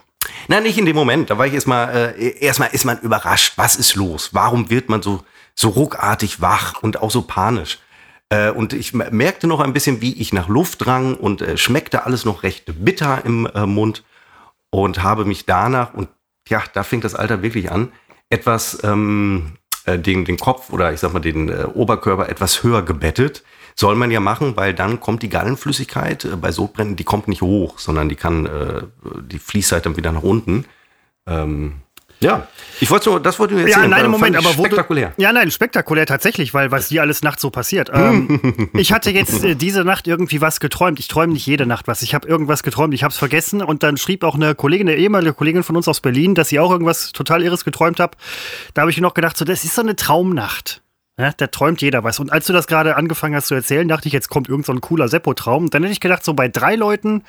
[0.49, 1.31] Nein, nicht in dem Moment.
[1.31, 3.53] Da war ich erstmal, äh, erstmal ist man überrascht.
[3.57, 4.31] Was ist los?
[4.33, 5.23] Warum wird man so,
[5.55, 7.79] so ruckartig wach und auch so panisch?
[8.29, 12.07] Äh, und ich merkte noch ein bisschen, wie ich nach Luft drang und äh, schmeckte
[12.07, 14.03] alles noch recht bitter im äh, Mund
[14.71, 16.09] und habe mich danach, und
[16.49, 17.93] ja, da fing das Alter wirklich an,
[18.31, 19.53] etwas ähm,
[19.85, 23.45] äh, den, den Kopf oder ich sag mal den äh, Oberkörper etwas höher gebettet.
[23.79, 27.43] Soll man ja machen, weil dann kommt die Gallenflüssigkeit äh, bei Sodbrennen, die kommt nicht
[27.43, 28.83] hoch, sondern die kann, äh,
[29.23, 30.65] die fließt halt dann wieder nach unten.
[31.27, 31.83] Ähm,
[32.20, 32.46] ja,
[32.81, 33.90] ich wollte nur, das wollte ich nur ja, erzählen.
[33.90, 35.12] nein, Moment, aber wo spektakulär.
[35.16, 37.90] Du, ja, nein, spektakulär tatsächlich, weil was die alles nachts so passiert.
[37.92, 40.98] Ähm, ich hatte jetzt äh, diese Nacht irgendwie was geträumt.
[40.98, 42.02] Ich träume nicht jede Nacht was.
[42.02, 44.98] Ich habe irgendwas geträumt, ich habe es vergessen und dann schrieb auch eine Kollegin, eine
[44.98, 48.16] ehemalige Kollegin von uns aus Berlin, dass sie auch irgendwas total Irres geträumt hat.
[48.74, 50.83] Da habe ich mir noch gedacht, so, das ist so eine Traumnacht.
[51.18, 52.20] Ja, da träumt jeder was.
[52.20, 54.72] Und als du das gerade angefangen hast zu erzählen, dachte ich, jetzt kommt irgend so
[54.72, 55.70] ein cooler Seppo-Traum.
[55.70, 57.24] Dann hätte ich gedacht, so bei drei Leuten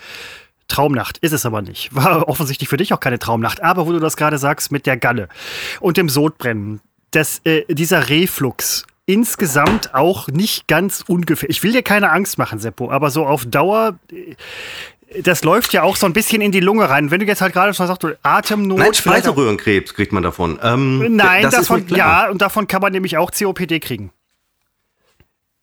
[0.68, 1.94] Traumnacht ist es aber nicht.
[1.96, 3.62] War offensichtlich für dich auch keine Traumnacht.
[3.64, 5.30] Aber wo du das gerade sagst mit der Galle
[5.80, 11.50] und dem Sodbrennen, dass äh, dieser Reflux insgesamt auch nicht ganz ungefähr.
[11.50, 14.36] Ich will dir keine Angst machen, Seppo, aber so auf Dauer, äh,
[15.22, 17.12] das läuft ja auch so ein bisschen in die Lunge rein.
[17.12, 18.78] Wenn du jetzt halt gerade schon sagst, du Atemnot.
[18.78, 20.60] Nein, Speiseröhrenkrebs kriegt man davon.
[20.62, 24.12] Ähm, Nein, das davon, ja, und davon kann man nämlich auch COPD kriegen.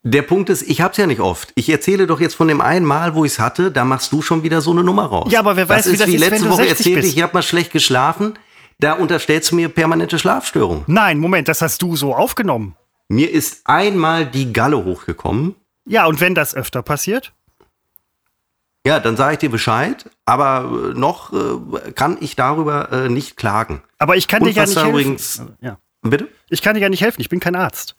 [0.07, 1.51] Der Punkt ist, ich hab's ja nicht oft.
[1.55, 4.43] Ich erzähle doch jetzt von dem einen Mal, wo ich's hatte, da machst du schon
[4.43, 5.31] wieder so eine Nummer raus.
[5.31, 6.69] Ja, aber wer weiß, das wie ist das wie ist, wenn letzte du Woche 60
[6.77, 7.09] erzählte bist.
[7.09, 8.37] ich, ich habe mal schlecht geschlafen.
[8.79, 10.83] Da unterstellst du mir permanente Schlafstörung.
[10.85, 12.75] Nein, Moment, das hast du so aufgenommen.
[13.07, 15.55] Mir ist einmal die Galle hochgekommen.
[15.87, 17.33] Ja, und wenn das öfter passiert?
[18.85, 23.37] Ja, dann sage ich dir Bescheid, aber äh, noch äh, kann ich darüber äh, nicht
[23.37, 23.81] klagen.
[23.97, 24.89] Aber ich kann dir Und ja was nicht helfen.
[24.91, 25.77] übrigens- Ja.
[26.03, 26.27] Bitte?
[26.49, 27.95] Ich kann dir ja nicht helfen, ich bin kein Arzt.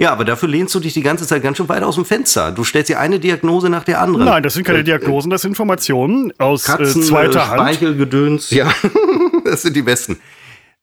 [0.00, 2.52] Ja, aber dafür lehnst du dich die ganze Zeit ganz schön weit aus dem Fenster.
[2.52, 4.24] Du stellst dir eine Diagnose nach der anderen.
[4.24, 7.60] Nein, das sind keine Äh, Diagnosen, das sind Informationen aus äh, Katzen, zweiter äh, Hand.
[7.60, 8.50] Speichelgedöns.
[8.50, 8.72] Ja,
[9.44, 10.18] das sind die besten.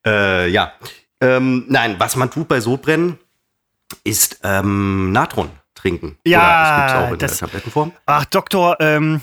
[0.06, 0.72] Äh, ja.
[1.20, 3.18] Ähm, nein, was man tut bei Sodbrennen,
[4.04, 6.18] ist ähm, Natron trinken.
[6.26, 7.92] Ja, Oder es gibt's auch in das- der Tablettenform.
[8.06, 9.22] Ach, Doktor, ähm,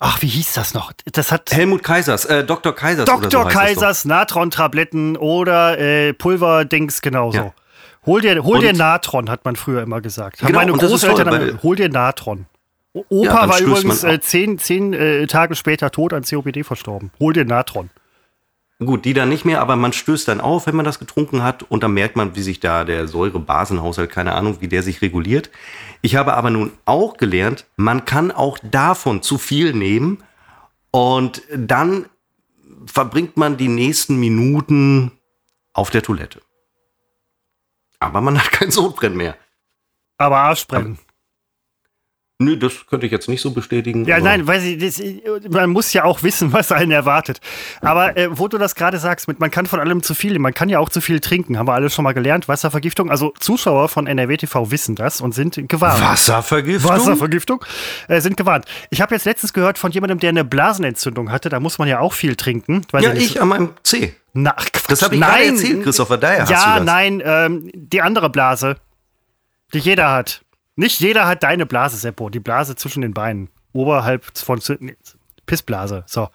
[0.00, 0.92] ach, wie hieß das noch?
[1.12, 2.74] Das hat Helmut Kaisers, äh, Dr.
[2.74, 3.44] Kaisers oder so Dr.
[3.44, 3.60] das doch.
[3.60, 7.38] Kaisers Natron-Tabletten oder äh, Pulverdings genauso.
[7.38, 7.54] Ja.
[8.06, 10.40] Hol dir, hol dir Natron, hat man früher immer gesagt.
[10.40, 12.46] Haben Genau, meine Großeltern, toll, hol dir Natron.
[12.94, 17.10] Ja, Opa dann war übrigens äh, zehn, zehn äh, Tage später tot an COPD verstorben.
[17.18, 17.90] Hol dir Natron.
[18.78, 21.62] Gut, die dann nicht mehr, aber man stößt dann auf, wenn man das getrunken hat
[21.62, 25.50] und dann merkt man, wie sich da der Säurebasenhaushalt, keine Ahnung, wie der sich reguliert.
[26.02, 30.22] Ich habe aber nun auch gelernt, man kann auch davon zu viel nehmen
[30.90, 32.04] und dann
[32.84, 35.12] verbringt man die nächsten Minuten
[35.72, 36.42] auf der Toilette.
[38.00, 39.36] Aber man hat kein Sodbrennen mehr.
[40.18, 40.98] Aber Arschbrennen.
[42.38, 44.04] Nö, das könnte ich jetzt nicht so bestätigen.
[44.04, 45.02] Ja, nein, weiß ich, das,
[45.48, 47.40] man muss ja auch wissen, was einen erwartet.
[47.80, 50.52] Aber äh, wo du das gerade sagst, mit man kann von allem zu viel, man
[50.52, 53.10] kann ja auch zu viel trinken, haben wir alle schon mal gelernt, Wasservergiftung.
[53.10, 56.02] Also Zuschauer von NRW TV wissen das und sind gewarnt.
[56.02, 56.90] Wasservergiftung?
[56.90, 57.64] Wasservergiftung
[58.08, 58.66] äh, sind gewarnt.
[58.90, 61.48] Ich habe jetzt letztens gehört von jemandem, der eine Blasenentzündung hatte.
[61.48, 62.82] Da muss man ja auch viel trinken.
[62.92, 64.14] Ja, ich an meinem C.
[64.34, 64.90] Na, Quatsch.
[64.90, 66.18] Das habe ich gerade erzählt, Christopher.
[66.18, 66.84] Daher hast ja, du das.
[66.84, 68.76] nein, ähm, die andere Blase,
[69.72, 70.42] die jeder hat.
[70.76, 72.28] Nicht jeder hat deine Blase, Seppo.
[72.30, 73.48] Die Blase zwischen den Beinen.
[73.72, 74.96] Oberhalb von nee,
[75.46, 76.04] Pissblase.
[76.06, 76.28] So.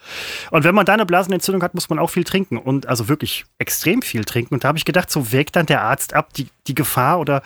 [0.50, 2.58] Und wenn man da eine Blasenentzündung hat, muss man auch viel trinken.
[2.58, 4.56] Und also wirklich extrem viel trinken.
[4.56, 7.44] Und da habe ich gedacht, so wägt dann der Arzt ab, die, die Gefahr oder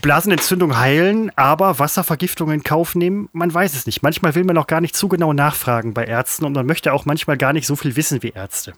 [0.00, 4.02] Blasenentzündung heilen, aber Wasservergiftung in Kauf nehmen, man weiß es nicht.
[4.02, 7.04] Manchmal will man auch gar nicht zu genau nachfragen bei Ärzten und man möchte auch
[7.04, 8.74] manchmal gar nicht so viel wissen wie Ärzte.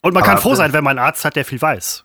[0.00, 2.04] Und man Aber- kann froh sein, wenn man einen Arzt hat, der viel weiß.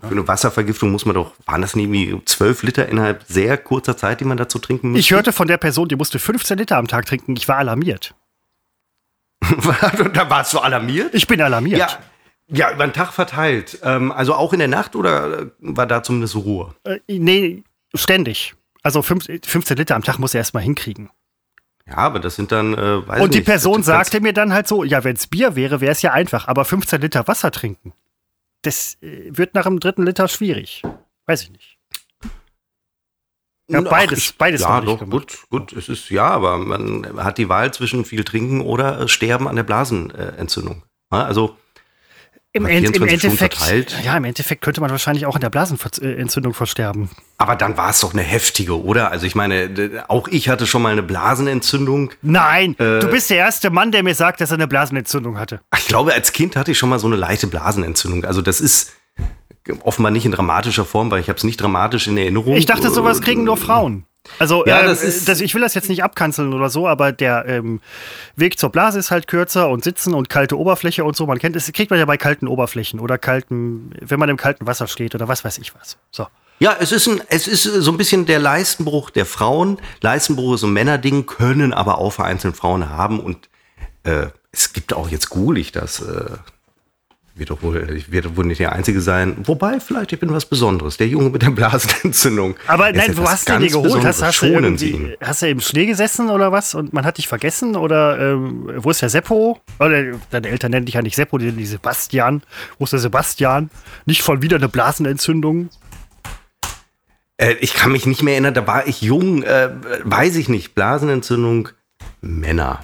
[0.00, 3.96] Für eine Wasservergiftung muss man doch, waren das nicht irgendwie 12 Liter innerhalb sehr kurzer
[3.96, 5.00] Zeit, die man dazu trinken muss?
[5.00, 7.34] Ich hörte von der Person, die musste 15 Liter am Tag trinken.
[7.36, 8.14] Ich war alarmiert.
[10.12, 11.14] da warst du alarmiert?
[11.14, 11.78] Ich bin alarmiert.
[11.78, 11.88] Ja,
[12.48, 13.78] ja, über den Tag verteilt.
[13.82, 16.74] Ähm, also auch in der Nacht oder äh, war da zumindest Ruhe?
[16.84, 18.54] Äh, nee, ständig.
[18.82, 21.10] Also fünf- 15 Liter am Tag muss er erstmal hinkriegen.
[21.88, 24.68] Ja, aber das sind dann, äh, weiß Und die nicht, Person sagte mir dann halt
[24.68, 27.92] so, ja, wenn es Bier wäre, wäre es ja einfach, aber 15 Liter Wasser trinken,
[28.66, 30.82] das äh, wird nach dem dritten Liter schwierig.
[31.26, 31.78] Weiß ich nicht.
[33.68, 35.72] Ja, Ach, beides, ich- beides Ja, doch, gut, gut.
[35.72, 39.56] Es ist, ja, aber man hat die Wahl zwischen viel trinken oder äh, sterben an
[39.56, 40.84] der Blasenentzündung.
[41.10, 41.56] Also,
[42.56, 43.96] Im, End, im 24 Stunden Endeffekt, verteilt.
[44.04, 47.10] ja, im Endeffekt könnte man wahrscheinlich auch an der Blasenentzündung versterben.
[47.38, 49.10] aber dann war es doch eine heftige, oder?
[49.10, 52.10] Also ich meine, auch ich hatte schon mal eine Blasenentzündung.
[52.22, 53.00] Nein, Äh.
[53.00, 55.60] du bist der erste Mann, der mir sagt, dass er eine Blasenentzündung hatte.
[55.76, 58.24] Ich glaube, als Kind hatte ich schon mal so eine leichte Blasenentzündung.
[58.24, 58.92] Also das ist
[59.82, 62.56] offenbar nicht in dramatischer Form, weil ich habe es nicht dramatisch in Erinnerung.
[62.56, 64.04] Ich dachte, sowas kriegen nur Frauen.
[64.38, 67.12] Also, Ja, ähm, das ist- das, ich will das jetzt nicht abkanzeln oder so, aber
[67.12, 67.80] der ähm,
[68.36, 71.26] Weg zur Blase ist halt kürzer und sitzen und kalte Oberfläche und so.
[71.26, 74.66] Man kennt es, kriegt man ja bei kalten Oberflächen oder kalten, wenn man im kalten
[74.66, 75.96] Wasser steht oder was weiß ich was.
[76.10, 76.26] So.
[76.58, 79.78] Ja, es ist, ein, es ist so ein bisschen der Leistenbruch der Frauen.
[80.00, 83.20] Leistenbruch ist so ein Männerding, können aber auch vereinzelt Frauen haben.
[83.20, 83.50] Und
[84.04, 85.28] äh, es gibt auch, jetzt
[85.60, 86.30] ich das, äh,
[87.36, 89.36] wird doch wohl, ich werde wohl nicht der Einzige sein.
[89.44, 90.96] Wobei, vielleicht, ich bin was Besonderes.
[90.96, 92.56] Der Junge mit der Blasenentzündung.
[92.66, 94.04] Aber Er nein, wo hast du ganz geholt?
[94.04, 95.14] Hast, hast, du Schonen ihn.
[95.20, 97.76] hast du im Schnee gesessen oder was und man hat dich vergessen?
[97.76, 99.60] Oder ähm, wo ist der Seppo?
[99.78, 102.42] Oder deine Eltern nennen dich ja nicht Seppo, die nennen dich Sebastian.
[102.78, 103.70] Wo ist der Sebastian?
[104.06, 105.68] Nicht von wieder eine Blasenentzündung?
[107.36, 109.70] Äh, ich kann mich nicht mehr erinnern, da war ich jung, äh,
[110.04, 110.74] weiß ich nicht.
[110.74, 111.68] Blasenentzündung,
[112.22, 112.80] Männer.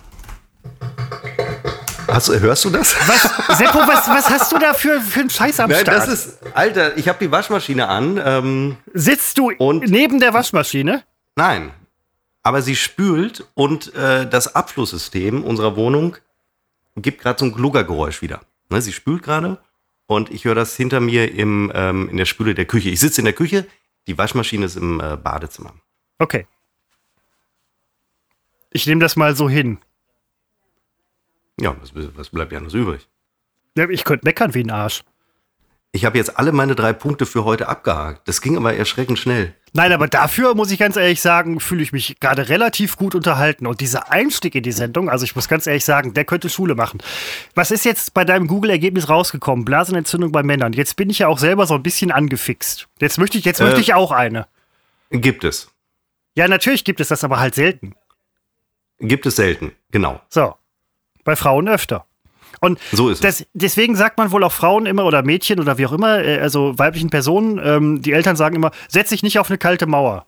[2.14, 2.94] Hast, hörst du das?
[3.08, 5.96] Was, Seppo, was, was hast du da für, für einen Scheiß am Nein, Start?
[5.96, 8.20] das ist, Alter, ich habe die Waschmaschine an.
[8.24, 11.02] Ähm, Sitzt du Und- neben der Waschmaschine?
[11.36, 11.72] Nein.
[12.42, 16.16] Aber sie spült und äh, das Abflusssystem unserer Wohnung
[16.96, 18.40] gibt gerade so ein Gluggergeräusch wieder.
[18.68, 19.58] Ne, sie spült gerade
[20.06, 22.90] und ich höre das hinter mir im, ähm, in der Spüle der Küche.
[22.90, 23.66] Ich sitze in der Küche,
[24.06, 25.72] die Waschmaschine ist im äh, Badezimmer.
[26.18, 26.46] Okay.
[28.70, 29.78] Ich nehme das mal so hin.
[31.62, 33.08] Ja, was, was bleibt ja anders übrig?
[33.90, 35.02] Ich könnte meckern wie ein Arsch.
[35.92, 38.26] Ich habe jetzt alle meine drei Punkte für heute abgehakt.
[38.26, 39.54] Das ging aber erschreckend schnell.
[39.74, 43.66] Nein, aber dafür muss ich ganz ehrlich sagen, fühle ich mich gerade relativ gut unterhalten.
[43.66, 46.74] Und dieser Einstieg in die Sendung, also ich muss ganz ehrlich sagen, der könnte Schule
[46.74, 47.02] machen.
[47.54, 49.64] Was ist jetzt bei deinem Google-Ergebnis rausgekommen?
[49.66, 50.72] Blasenentzündung bei Männern.
[50.72, 52.88] Jetzt bin ich ja auch selber so ein bisschen angefixt.
[52.98, 53.64] Jetzt möchte ich, jetzt Äh.
[53.64, 54.46] möchte ich auch eine.
[55.10, 55.70] Gibt es.
[56.34, 57.94] Ja, natürlich gibt es das, aber halt selten.
[58.98, 59.72] Gibt es selten.
[59.90, 60.20] Genau.
[60.30, 60.54] So.
[61.24, 62.06] Bei Frauen öfter.
[62.60, 63.38] Und So ist es.
[63.38, 66.38] das, deswegen sagt man wohl auch Frauen immer oder Mädchen oder wie auch immer, äh,
[66.38, 70.26] also weiblichen Personen, ähm, die Eltern sagen immer, setz dich nicht auf eine kalte Mauer.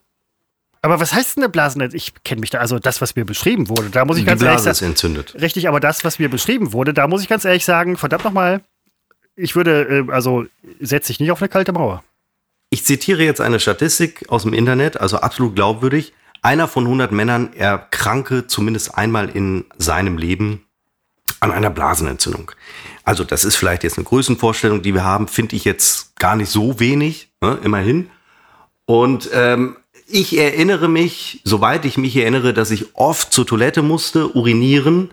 [0.83, 1.96] Aber was heißt denn eine Blasenentzündung?
[1.96, 4.42] Ich kenne mich da, also das, was mir beschrieben wurde, da muss ich Die ganz
[4.42, 5.35] ehrlich Blase ist sagen, entzündet.
[5.40, 8.62] richtig, aber das, was mir beschrieben wurde, da muss ich ganz ehrlich sagen, verdammt nochmal,
[9.37, 10.44] ich würde, äh, also
[10.80, 12.02] setz dich nicht auf eine kalte Mauer.
[12.70, 16.12] Ich zitiere jetzt eine Statistik aus dem Internet, also absolut glaubwürdig.
[16.42, 20.66] Einer von 100 Männern erkranke zumindest einmal in seinem Leben
[21.44, 22.50] an einer Blasenentzündung.
[23.04, 26.50] Also das ist vielleicht jetzt eine Größenvorstellung, die wir haben, finde ich jetzt gar nicht
[26.50, 28.11] so wenig, ne, immerhin.
[28.87, 29.76] Und ähm,
[30.07, 35.12] ich erinnere mich, soweit ich mich erinnere, dass ich oft zur Toilette musste, urinieren.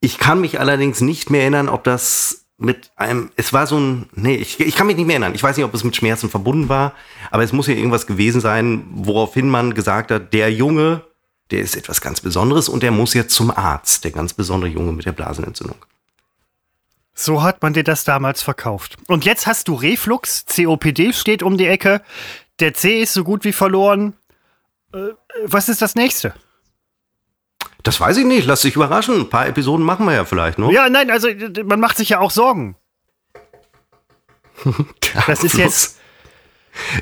[0.00, 4.08] Ich kann mich allerdings nicht mehr erinnern, ob das mit einem, es war so ein,
[4.14, 5.34] nee, ich, ich kann mich nicht mehr erinnern.
[5.34, 6.94] Ich weiß nicht, ob es mit Schmerzen verbunden war,
[7.30, 11.02] aber es muss ja irgendwas gewesen sein, woraufhin man gesagt hat, der Junge,
[11.50, 14.92] der ist etwas ganz Besonderes und der muss jetzt zum Arzt, der ganz besondere Junge
[14.92, 15.78] mit der Blasenentzündung.
[17.14, 18.96] So hat man dir das damals verkauft.
[19.06, 22.02] Und jetzt hast du Reflux, COPD steht um die Ecke,
[22.60, 24.14] der C ist so gut wie verloren.
[24.92, 25.10] Äh,
[25.44, 26.34] was ist das nächste?
[27.82, 29.20] Das weiß ich nicht, lass dich überraschen.
[29.20, 30.72] Ein paar Episoden machen wir ja vielleicht noch.
[30.72, 31.28] Ja, nein, also
[31.64, 32.76] man macht sich ja auch Sorgen.
[35.26, 35.98] das ist jetzt.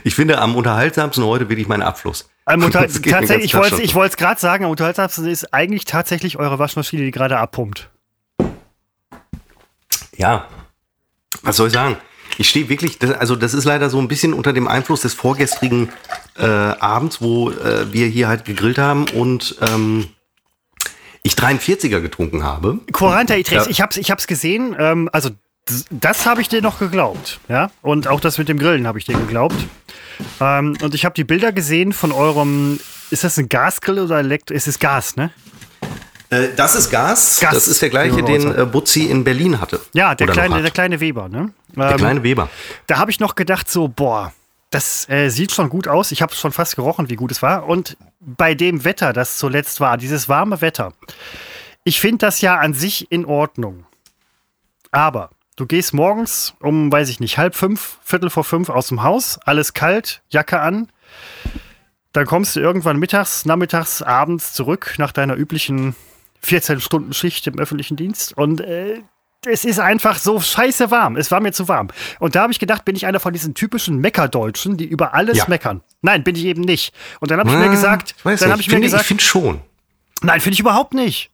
[0.04, 2.28] Ich finde, am unterhaltsamsten heute wirklich mein Abfluss.
[2.46, 7.10] Unter tatsächlich, ich wollte es gerade sagen, am unterhaltsamsten ist eigentlich tatsächlich eure Waschmaschine, die
[7.10, 7.90] gerade abpumpt.
[10.16, 10.48] Ja,
[11.42, 11.96] was soll ich sagen?
[12.38, 15.14] Ich stehe wirklich, das, also das ist leider so ein bisschen unter dem Einfluss des
[15.14, 15.90] vorgestrigen
[16.38, 20.08] äh, Abends, wo äh, wir hier halt gegrillt haben und ähm,
[21.22, 22.80] ich 43er getrunken habe.
[22.92, 23.70] Quaranta Itres, ja.
[23.70, 25.30] ich hab's, ich hab's gesehen, ähm, also
[25.90, 27.70] das habe ich dir noch geglaubt, ja.
[27.82, 29.54] Und auch das mit dem Grillen habe ich dir geglaubt.
[30.40, 32.80] Ähm, und ich habe die Bilder gesehen von eurem,
[33.10, 34.54] ist das ein Gasgrill oder Elektro?
[34.54, 35.30] Es ist Gas, ne?
[36.30, 37.40] Äh, das ist Gas.
[37.40, 37.54] Gas.
[37.54, 39.80] Das ist der gleiche, den äh, Butzi in Berlin hatte.
[39.92, 41.52] Ja, der kleine, der kleine Weber, ne?
[41.76, 42.48] Der ähm, kleine Weber.
[42.86, 44.32] Da habe ich noch gedacht, so, boah,
[44.70, 46.10] das äh, sieht schon gut aus.
[46.10, 47.68] Ich habe schon fast gerochen, wie gut es war.
[47.68, 50.94] Und bei dem Wetter, das zuletzt war, dieses warme Wetter,
[51.84, 53.84] ich finde das ja an sich in Ordnung.
[54.90, 59.02] Aber du gehst morgens um, weiß ich nicht, halb fünf, viertel vor fünf aus dem
[59.02, 60.88] Haus, alles kalt, Jacke an.
[62.12, 65.94] Dann kommst du irgendwann mittags, nachmittags, abends zurück nach deiner üblichen
[66.44, 68.36] 14-Stunden-Schicht im öffentlichen Dienst.
[68.36, 69.00] Und äh,
[69.46, 71.16] es ist einfach so scheiße warm.
[71.16, 71.88] Es war mir zu warm.
[72.20, 75.38] Und da habe ich gedacht, bin ich einer von diesen typischen Meckerdeutschen, die über alles
[75.38, 75.44] ja.
[75.48, 75.82] meckern.
[76.02, 76.94] Nein, bin ich eben nicht.
[77.20, 79.22] Und dann habe ich mir gesagt, ich dann habe ich, ich, mir gesagt, ich finde
[79.22, 79.60] schon.
[80.22, 81.30] Nein, finde ich überhaupt nicht.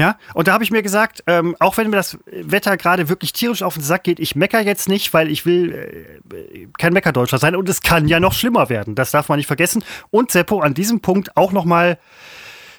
[0.00, 3.32] Ja, und da habe ich mir gesagt, ähm, auch wenn mir das Wetter gerade wirklich
[3.32, 7.38] tierisch auf den Sack geht, ich mecker jetzt nicht, weil ich will äh, kein Meckerdeutscher
[7.38, 8.94] sein und es kann ja noch schlimmer werden.
[8.94, 9.82] Das darf man nicht vergessen.
[10.10, 11.98] Und Seppo, an diesem Punkt auch noch mal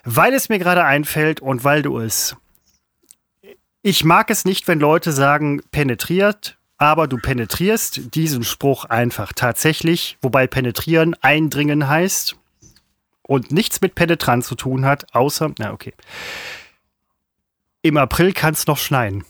[0.03, 2.35] weil es mir gerade einfällt und weil du es.
[3.81, 10.17] Ich mag es nicht, wenn Leute sagen, penetriert, aber du penetrierst diesen Spruch einfach tatsächlich,
[10.21, 12.35] wobei penetrieren eindringen heißt
[13.21, 15.93] und nichts mit penetrant zu tun hat, außer, na okay.
[17.81, 19.23] Im April kann es noch schneien.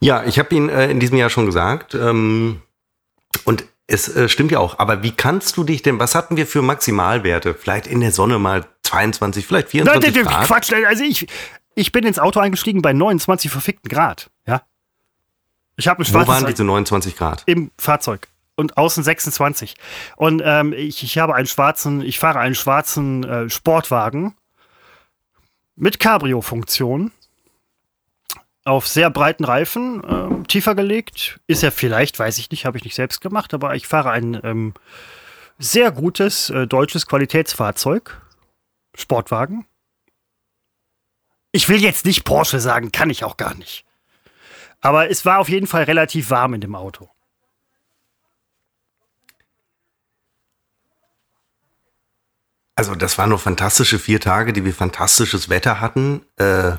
[0.00, 1.94] Ja, ich habe ihn äh, in diesem Jahr schon gesagt.
[1.94, 2.60] Ähm,
[3.44, 4.78] und es äh, stimmt ja auch.
[4.78, 7.54] Aber wie kannst du dich denn, was hatten wir für Maximalwerte?
[7.54, 10.46] Vielleicht in der Sonne mal 22, vielleicht 24 Nein, Grad.
[10.46, 11.26] Quatsch, also ich,
[11.74, 14.62] ich bin ins Auto eingestiegen bei 29 verfickten Grad, ja.
[15.76, 16.28] Ich habe ein schwarzes...
[16.28, 17.42] Wo waren diese 29 Grad?
[17.46, 18.28] Im Fahrzeug.
[18.54, 19.74] Und außen 26.
[20.16, 24.36] Und ähm, ich, ich habe einen schwarzen, ich fahre einen schwarzen äh, Sportwagen
[25.76, 27.12] mit Cabrio-Funktion
[28.64, 31.40] auf sehr breiten Reifen, äh, tiefer gelegt.
[31.46, 34.40] Ist er vielleicht, weiß ich nicht, habe ich nicht selbst gemacht, aber ich fahre ein
[34.42, 34.74] ähm,
[35.58, 38.20] sehr gutes äh, deutsches Qualitätsfahrzeug
[38.94, 39.66] Sportwagen.
[41.52, 43.84] Ich will jetzt nicht Porsche sagen, kann ich auch gar nicht.
[44.80, 47.08] Aber es war auf jeden Fall relativ warm in dem Auto.
[52.76, 56.22] Also das waren nur fantastische vier Tage, die wir fantastisches Wetter hatten.
[56.36, 56.72] Äh,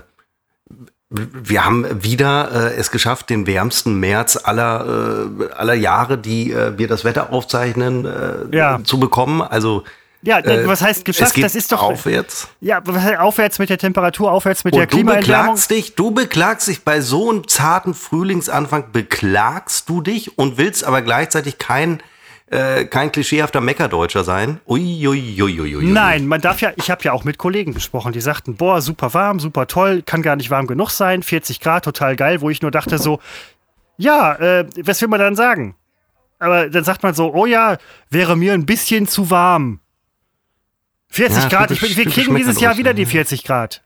[1.10, 6.78] wir haben wieder äh, es geschafft, den wärmsten März aller, äh, aller Jahre, die äh,
[6.78, 8.80] wir das Wetter aufzeichnen, äh, ja.
[8.84, 9.42] zu bekommen.
[9.42, 9.84] Also
[10.26, 11.42] ja, äh, was heißt geschafft?
[11.42, 12.48] das ist doch aufwärts.
[12.60, 15.24] Ja, was heißt aufwärts mit der Temperatur, aufwärts mit Und der Klimaerwärmung.
[15.24, 20.58] Du beklagst dich, du beklagst dich bei so einem zarten Frühlingsanfang beklagst du dich und
[20.58, 22.02] willst aber gleichzeitig kein
[22.48, 24.60] äh, kein klischeehafter Meckerdeutscher sein.
[24.68, 25.42] Uiuiuiui.
[25.42, 28.22] Ui, ui, ui, Nein, man darf ja, ich habe ja auch mit Kollegen gesprochen, die
[28.22, 32.16] sagten, boah, super warm, super toll, kann gar nicht warm genug sein, 40 Grad, total
[32.16, 33.20] geil, wo ich nur dachte so,
[33.98, 35.76] ja, äh, was will man dann sagen?
[36.38, 37.78] Aber dann sagt man so, oh ja,
[38.10, 39.80] wäre mir ein bisschen zu warm.
[41.10, 43.85] 40 ja, Grad, ich, wir kriegen dieses Jahr wieder die 40 Grad.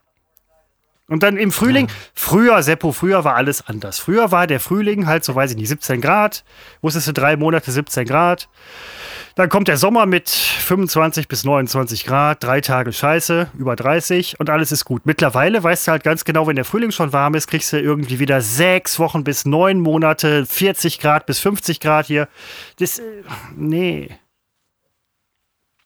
[1.10, 1.94] Und dann im Frühling, ja.
[2.14, 3.98] früher, Seppo, früher war alles anders.
[3.98, 6.44] Früher war der Frühling halt so, weiß ich nicht, 17 Grad.
[6.82, 8.48] Wusstest du, drei Monate 17 Grad.
[9.34, 14.50] Dann kommt der Sommer mit 25 bis 29 Grad, drei Tage Scheiße, über 30 und
[14.50, 15.04] alles ist gut.
[15.04, 18.20] Mittlerweile weißt du halt ganz genau, wenn der Frühling schon warm ist, kriegst du irgendwie
[18.20, 22.28] wieder sechs Wochen bis neun Monate, 40 Grad bis 50 Grad hier.
[22.78, 23.02] Das, äh,
[23.56, 24.10] nee.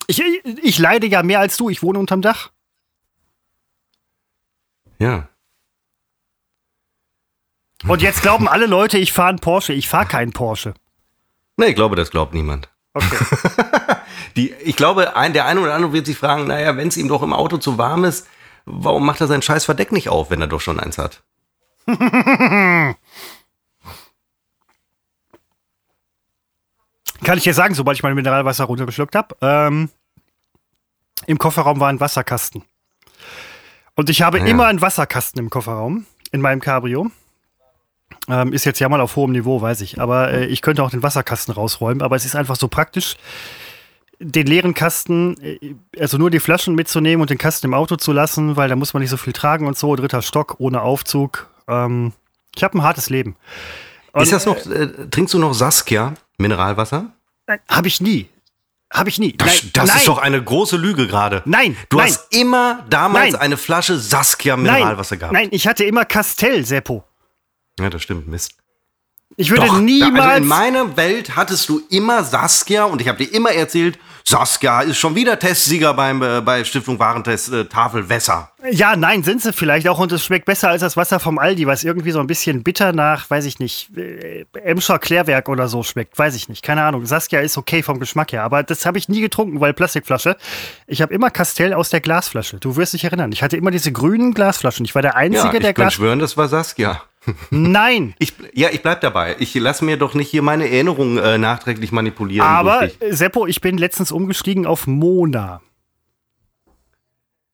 [0.06, 0.22] Ich,
[0.62, 2.50] ich leide ja mehr als du, ich wohne unterm Dach.
[5.04, 5.28] Ja.
[7.86, 9.74] Und jetzt glauben alle Leute, ich fahre einen Porsche.
[9.74, 10.72] Ich fahre keinen Porsche.
[11.58, 12.70] Nee, ich glaube, das glaubt niemand.
[12.94, 13.18] Okay.
[14.36, 17.08] Die, ich glaube, ein, der eine oder andere wird sich fragen, naja, wenn es ihm
[17.08, 18.26] doch im Auto zu warm ist,
[18.64, 21.22] warum macht er sein scheiß Verdeck nicht auf, wenn er doch schon eins hat?
[21.86, 22.96] Kann
[27.36, 29.36] ich dir sagen, sobald ich mein Mineralwasser runtergeschluckt habe.
[29.42, 29.90] Ähm,
[31.26, 32.64] Im Kofferraum war ein Wasserkasten.
[33.96, 34.46] Und ich habe Ja.
[34.46, 37.10] immer einen Wasserkasten im Kofferraum, in meinem Cabrio.
[38.28, 40.00] Ähm, ist jetzt ja mal auf hohem Niveau, weiß ich.
[40.00, 42.02] Aber äh, ich könnte auch den Wasserkasten rausräumen.
[42.02, 43.16] Aber es ist einfach so praktisch,
[44.18, 48.12] den leeren Kasten, äh, also nur die Flaschen mitzunehmen und den Kasten im Auto zu
[48.12, 49.94] lassen, weil da muss man nicht so viel tragen und so.
[49.94, 51.48] Dritter Stock, ohne Aufzug.
[51.68, 52.12] Ähm,
[52.56, 53.36] ich habe ein hartes Leben.
[54.14, 57.12] ist das noch, äh, trinkst du noch Saskia Mineralwasser?
[57.68, 58.28] Habe ich nie.
[58.94, 59.32] Habe ich nie.
[59.36, 61.42] Das, nein, das nein, ist doch eine große Lüge gerade.
[61.46, 62.06] Nein, Du nein.
[62.06, 63.42] hast immer damals Nein.
[63.42, 65.32] eine Flasche Saskia Mineralwasser gehabt.
[65.34, 67.02] Nein, ich hatte immer Castell, Seppo.
[67.80, 68.54] Ja, das stimmt, Mist.
[69.36, 70.24] Ich würde Doch, da- niemals.
[70.26, 74.80] Also in meiner Welt hattest du immer Saskia und ich habe dir immer erzählt, Saskia
[74.80, 78.50] ist schon wieder Testsieger beim, äh, bei Stiftung Warentest äh, Tafel Wässer.
[78.70, 81.66] ja, nein, sind sie vielleicht auch und es schmeckt besser als das Wasser vom Aldi,
[81.66, 85.82] was irgendwie so ein bisschen bitter nach, weiß ich nicht, äh, Emscher Klärwerk oder so
[85.82, 86.18] schmeckt.
[86.18, 86.62] Weiß ich nicht.
[86.62, 87.04] Keine Ahnung.
[87.04, 90.36] Saskia ist okay vom Geschmack her, aber das habe ich nie getrunken, weil Plastikflasche.
[90.86, 92.56] Ich habe immer Castell aus der Glasflasche.
[92.60, 93.30] Du wirst dich erinnern.
[93.32, 94.86] Ich hatte immer diese grünen Glasflaschen.
[94.86, 95.94] Ich war der Einzige, Ja, ich der kann Glas.
[95.94, 97.02] schwören, das war Saskia.
[97.50, 98.14] Nein.
[98.18, 99.36] Ich, ja, ich bleib dabei.
[99.38, 102.46] Ich lasse mir doch nicht hier meine Erinnerungen äh, nachträglich manipulieren.
[102.46, 103.00] Aber, dich.
[103.02, 105.60] äh, Seppo, ich bin letztens umgestiegen auf Mona.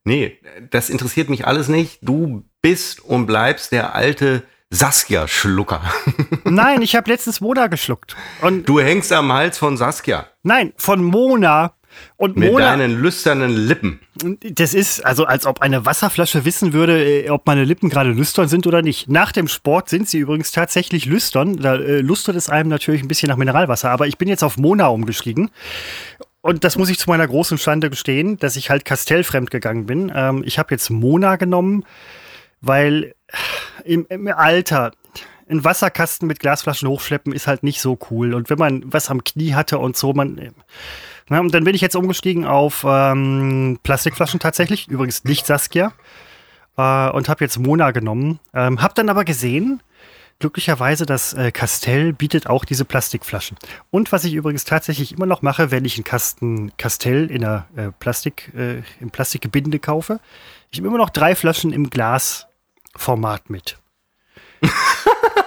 [0.05, 0.39] Nee,
[0.71, 1.99] das interessiert mich alles nicht.
[2.03, 5.83] Du bist und bleibst der alte Saskia-Schlucker.
[6.45, 8.17] Nein, ich habe letztens Mona geschluckt.
[8.41, 10.27] Und Du hängst am Hals von Saskia.
[10.43, 11.75] nein, von Mona.
[12.17, 14.01] Und Mit Mona, deinen lüsternen Lippen.
[14.41, 18.49] das ist also, als ob eine Wasserflasche wissen würde, äh, ob meine Lippen gerade lüstern
[18.49, 19.09] sind oder nicht.
[19.09, 21.57] Nach dem Sport sind sie übrigens tatsächlich lüstern.
[21.57, 23.91] Da äh, lustert es einem natürlich ein bisschen nach Mineralwasser.
[23.91, 25.51] Aber ich bin jetzt auf Mona umgestiegen.
[26.43, 30.11] Und das muss ich zu meiner großen Schande gestehen, dass ich halt kastellfremd gegangen bin.
[30.15, 31.85] Ähm, ich habe jetzt Mona genommen,
[32.61, 33.15] weil
[33.85, 34.93] im, im Alter
[35.51, 38.35] ein Wasserkasten mit Glasflaschen hochschleppen ist halt nicht so cool.
[38.35, 40.53] Und wenn man was am Knie hatte und so, man.
[41.29, 44.89] Na, und dann bin ich jetzt umgestiegen auf ähm, Plastikflaschen tatsächlich.
[44.89, 45.93] Übrigens nicht Saskia.
[46.77, 48.41] Äh, und habe jetzt Mona genommen.
[48.55, 49.83] Ähm, hab dann aber gesehen,
[50.41, 53.57] glücklicherweise, das äh, Castell bietet auch diese Plastikflaschen.
[53.91, 57.67] Und was ich übrigens tatsächlich immer noch mache, wenn ich einen Kasten Castell in einer
[57.77, 60.21] äh, Plastik, äh, im Plastikgebinde kaufe,
[60.71, 63.79] ich habe immer noch drei Flaschen im Glasformat mit.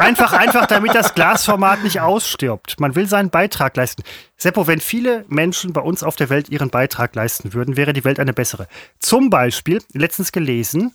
[0.03, 2.79] Einfach, einfach, damit das Glasformat nicht ausstirbt.
[2.79, 4.03] Man will seinen Beitrag leisten.
[4.35, 8.03] Seppo, wenn viele Menschen bei uns auf der Welt ihren Beitrag leisten würden, wäre die
[8.03, 8.67] Welt eine bessere.
[8.99, 10.93] Zum Beispiel, letztens gelesen,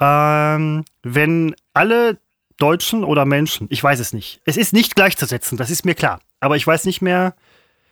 [0.00, 2.18] ähm, wenn alle
[2.56, 6.20] Deutschen oder Menschen, ich weiß es nicht, es ist nicht gleichzusetzen, das ist mir klar,
[6.40, 7.34] aber ich weiß nicht mehr,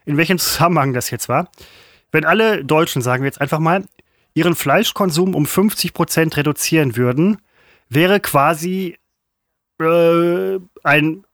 [0.06, 1.50] in welchem Zusammenhang das jetzt war.
[2.11, 3.84] Wenn alle Deutschen, sagen wir jetzt einfach mal,
[4.32, 7.38] ihren Fleischkonsum um 50 Prozent reduzieren würden,
[7.90, 8.96] wäre quasi
[9.80, 11.24] äh, ein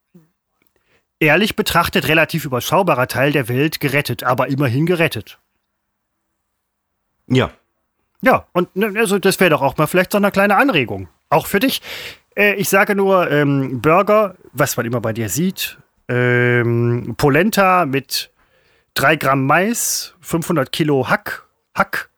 [1.21, 5.39] ehrlich betrachtet relativ überschaubarer Teil der Welt gerettet, aber immerhin gerettet.
[7.27, 7.51] Ja.
[8.21, 11.09] Ja, und ne, also das wäre doch auch mal vielleicht so eine kleine Anregung.
[11.29, 11.83] Auch für dich.
[12.37, 15.79] Äh, ich sage nur, ähm, Burger, was man immer bei dir sieht,
[16.09, 18.31] ähm, Polenta mit
[18.95, 22.11] 3 Gramm Mais, 500 Kilo Hack, Hack,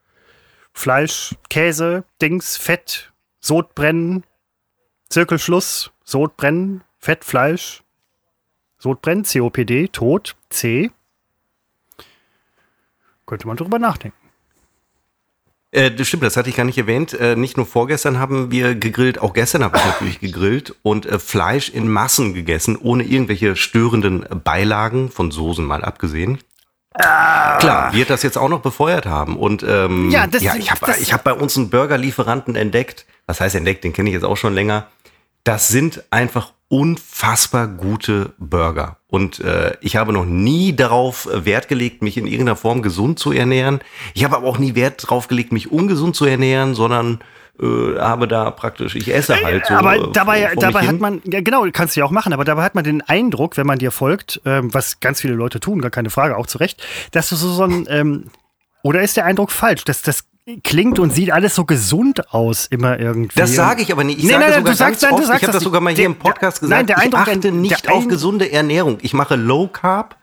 [0.73, 4.23] Fleisch, Käse, Dings, Fett, Sodbrennen,
[5.09, 7.83] Zirkelschluss, Sodbrennen, Fett, Fleisch,
[8.79, 10.89] Sodbrennen, COPD, Tod, C.
[13.25, 14.15] Könnte man drüber nachdenken.
[15.71, 17.11] Äh, das stimmt, das hatte ich gar nicht erwähnt.
[17.11, 21.19] Äh, nicht nur vorgestern haben wir gegrillt, auch gestern habe ich natürlich gegrillt und äh,
[21.19, 26.37] Fleisch in Massen gegessen, ohne irgendwelche störenden Beilagen, von Soßen mal abgesehen.
[26.93, 29.37] Klar, wird das jetzt auch noch befeuert haben.
[29.37, 33.05] Und ähm, Ja, das- ja, ich habe hab bei uns einen Burgerlieferanten entdeckt.
[33.27, 33.83] Was heißt entdeckt?
[33.83, 34.87] Den kenne ich jetzt auch schon länger.
[35.47, 38.97] Das sind einfach unfassbar gute Burger.
[39.07, 43.17] Und äh, ich habe noch nie darauf äh, Wert gelegt, mich in irgendeiner Form gesund
[43.17, 43.79] zu ernähren.
[44.13, 47.19] Ich habe aber auch nie Wert darauf gelegt, mich ungesund zu ernähren, sondern
[47.61, 49.75] äh, habe da praktisch, ich esse halt so.
[49.75, 50.99] aber äh, dabei, dabei hat hin.
[50.99, 53.67] man, ja genau, kannst du ja auch machen, aber dabei hat man den Eindruck, wenn
[53.67, 56.85] man dir folgt, ähm, was ganz viele Leute tun, gar keine Frage, auch zu Recht,
[57.11, 58.25] dass du so, so ein, ähm,
[58.83, 60.25] oder ist der Eindruck falsch, dass das
[60.63, 63.37] klingt und sieht alles so gesund aus, immer irgendwie.
[63.39, 64.19] Das sage ich aber nicht.
[64.19, 65.89] Ich Nee, sage nein, sogar du sagst- nein, du sagst ich habe das sogar mal
[65.89, 66.69] hier Der- im Podcast gesagt.
[66.77, 68.97] nein, der Eindruck, ich achte nicht auf gesunde Ernährung.
[69.01, 70.15] Ich mache Low Carb,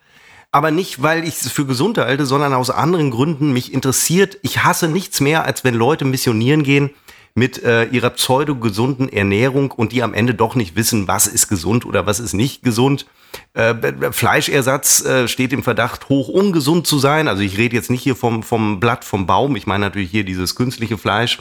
[0.50, 3.52] aber nicht, weil ich es für gesund halte, sondern aus anderen Gründen.
[3.52, 6.90] Mich interessiert, ich hasse nichts mehr, als wenn Leute missionieren gehen
[7.34, 11.84] mit äh, ihrer pseudo-gesunden Ernährung und die am Ende doch nicht wissen, was ist gesund
[11.84, 13.06] oder was ist nicht gesund.
[13.54, 13.74] Äh,
[14.12, 17.28] Fleischersatz äh, steht im Verdacht, hoch ungesund zu sein.
[17.28, 19.56] Also ich rede jetzt nicht hier vom, vom Blatt, vom Baum.
[19.56, 21.38] Ich meine natürlich hier dieses künstliche Fleisch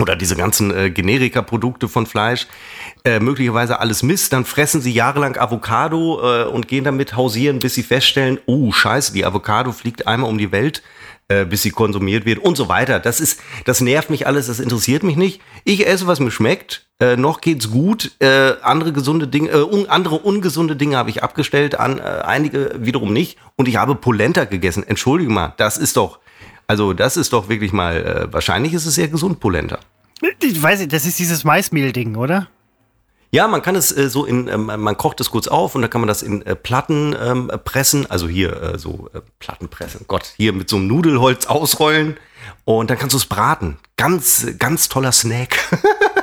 [0.00, 2.46] oder diese ganzen äh, Generika-Produkte von Fleisch,
[3.04, 7.74] äh, möglicherweise alles Mist, dann fressen sie jahrelang Avocado äh, und gehen damit hausieren, bis
[7.74, 10.82] sie feststellen, oh scheiße, die Avocado fliegt einmal um die Welt,
[11.28, 13.00] äh, bis sie konsumiert wird und so weiter.
[13.00, 15.40] Das ist, das nervt mich alles, das interessiert mich nicht.
[15.64, 16.86] Ich esse, was mir schmeckt.
[17.00, 18.12] Äh, noch geht's gut.
[18.18, 22.74] Äh, andere gesunde Dinge, äh, un, andere ungesunde Dinge habe ich abgestellt, an äh, einige
[22.78, 23.38] wiederum nicht.
[23.56, 24.82] Und ich habe Polenta gegessen.
[24.82, 26.18] Entschuldige mal, das ist doch,
[26.66, 29.78] also das ist doch wirklich mal, äh, wahrscheinlich ist es sehr gesund, Polenta.
[30.42, 32.48] Ich weiß nicht, das ist dieses Maismehl-Ding, oder?
[33.30, 35.90] Ja, man kann es äh, so in, ähm, man kocht es kurz auf und dann
[35.90, 40.06] kann man das in äh, Platten ähm, pressen, also hier äh, so äh, Platten pressen,
[40.08, 42.16] Gott, hier mit so einem Nudelholz ausrollen.
[42.64, 43.78] Und dann kannst du es braten.
[43.96, 45.58] Ganz, ganz toller Snack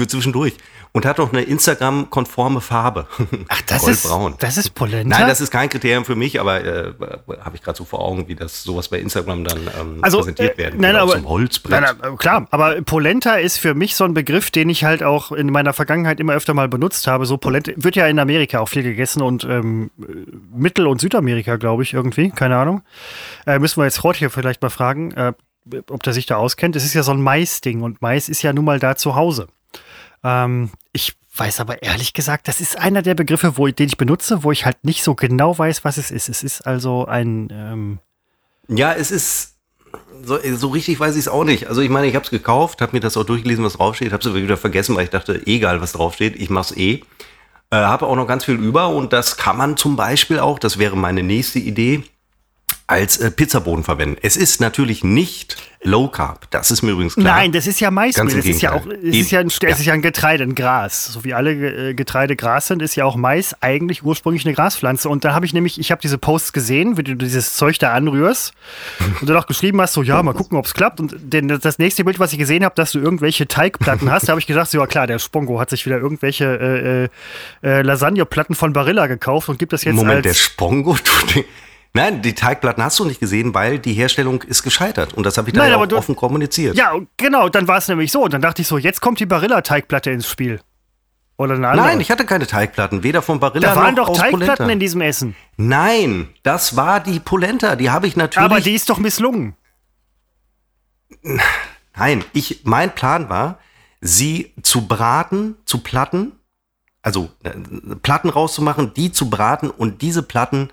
[0.00, 0.54] für zwischendurch
[0.92, 3.06] und hat noch eine Instagram-konforme Farbe.
[3.48, 4.32] Ach, das Goldbraun.
[4.32, 5.18] ist, das ist Polenta?
[5.18, 6.92] Nein, das ist kein Kriterium für mich, aber äh,
[7.42, 10.54] habe ich gerade so vor Augen, wie das sowas bei Instagram dann ähm, also, präsentiert
[10.54, 11.80] äh, werden nein, kann, aber, einem Holzbrett.
[11.80, 15.32] Nein, nein, klar, aber Polenta ist für mich so ein Begriff, den ich halt auch
[15.32, 17.26] in meiner Vergangenheit immer öfter mal benutzt habe.
[17.26, 19.90] So Polenta wird ja in Amerika auch viel gegessen und ähm,
[20.52, 22.82] Mittel- und Südamerika, glaube ich, irgendwie, keine Ahnung.
[23.46, 25.32] Äh, müssen wir jetzt Rott hier vielleicht mal fragen, äh,
[25.90, 26.74] ob der sich da auskennt.
[26.74, 29.48] Es ist ja so ein Mais-Ding und Mais ist ja nun mal da zu Hause.
[30.24, 34.42] Ähm, ich weiß aber ehrlich gesagt, das ist einer der Begriffe, wo, den ich benutze,
[34.42, 36.28] wo ich halt nicht so genau weiß, was es ist.
[36.28, 37.98] Es ist also ein ähm,
[38.68, 39.56] Ja, es ist
[40.22, 41.68] so, so richtig weiß ich es auch nicht.
[41.68, 44.20] Also ich meine, ich habe es gekauft, habe mir das auch durchgelesen, was draufsteht, habe
[44.20, 47.02] es aber wieder vergessen, weil ich dachte, egal was draufsteht, ich mach's eh.
[47.70, 50.78] Äh, habe auch noch ganz viel über und das kann man zum Beispiel auch, das
[50.78, 52.02] wäre meine nächste Idee,
[52.86, 54.18] als äh, Pizzaboden verwenden.
[54.22, 57.36] Es ist natürlich nicht Low Carb, das ist mir übrigens klar.
[57.36, 58.26] Nein, das ist ja Maismehl.
[58.26, 59.68] Das ist ja auch, es ist ja, ein, es ja.
[59.70, 61.06] ist ja ein Getreide, ein Gras.
[61.06, 65.08] So wie alle äh, Getreide Gras sind, ist ja auch Mais eigentlich ursprünglich eine Graspflanze.
[65.08, 67.94] Und da habe ich nämlich, ich habe diese Posts gesehen, wie du dieses Zeug da
[67.94, 68.52] anrührst
[69.22, 71.00] und dann auch geschrieben hast, so ja, mal gucken, ob es klappt.
[71.00, 74.32] Und den, das nächste Bild, was ich gesehen habe, dass du irgendwelche Teigplatten hast, da
[74.32, 77.08] habe ich gedacht, so, ja klar, der Spongo hat sich wieder irgendwelche
[77.64, 80.94] äh, äh, äh, Lasagneplatten von Barilla gekauft und gibt das jetzt Moment, der als Spongo?
[81.02, 81.44] tut den-
[81.92, 85.14] Nein, die Teigplatten hast du nicht gesehen, weil die Herstellung ist gescheitert.
[85.14, 86.76] Und das habe ich dann Nein, ja auch du- offen kommuniziert.
[86.76, 88.22] Ja, genau, dann war es nämlich so.
[88.22, 90.60] Und dann dachte ich so, jetzt kommt die Barilla-Teigplatte ins Spiel.
[91.36, 91.86] Oder eine andere.
[91.86, 94.68] Nein, ich hatte keine Teigplatten, weder von Barilla da waren noch doch Teigplatten Polenta.
[94.68, 95.34] in diesem Essen.
[95.56, 97.76] Nein, das war die Polenta.
[97.76, 98.44] Die habe ich natürlich.
[98.50, 99.54] Aber die ist doch misslungen.
[101.96, 103.58] Nein, ich, mein Plan war,
[104.00, 106.32] sie zu braten, zu platten,
[107.02, 107.50] also äh,
[108.02, 110.70] Platten rauszumachen, die zu braten und diese Platten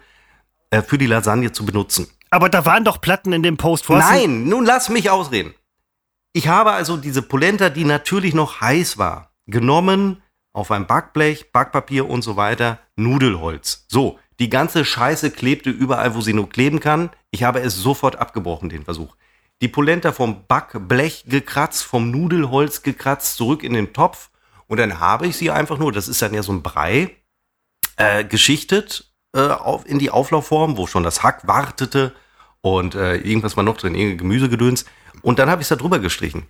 [0.69, 2.07] äh, für die Lasagne zu benutzen.
[2.29, 3.87] Aber da waren doch Platten in dem Post.
[3.89, 5.53] Wo Nein, nun lass mich ausreden.
[6.33, 10.21] Ich habe also diese Polenta, die natürlich noch heiß war, genommen,
[10.53, 13.85] auf ein Backblech, Backpapier und so weiter, Nudelholz.
[13.87, 17.09] So, die ganze Scheiße klebte überall, wo sie nur kleben kann.
[17.31, 19.15] Ich habe es sofort abgebrochen, den Versuch.
[19.61, 24.29] Die Polenta vom Backblech gekratzt, vom Nudelholz gekratzt, zurück in den Topf.
[24.67, 27.15] Und dann habe ich sie einfach nur, das ist dann ja so ein Brei,
[27.95, 32.13] äh, geschichtet äh, auf, in die Auflaufform, wo schon das Hack wartete
[32.61, 34.85] und äh, irgendwas war noch drin, irgendein Gemüsegedöns.
[35.21, 36.47] Und dann habe ich es da drüber gestrichen.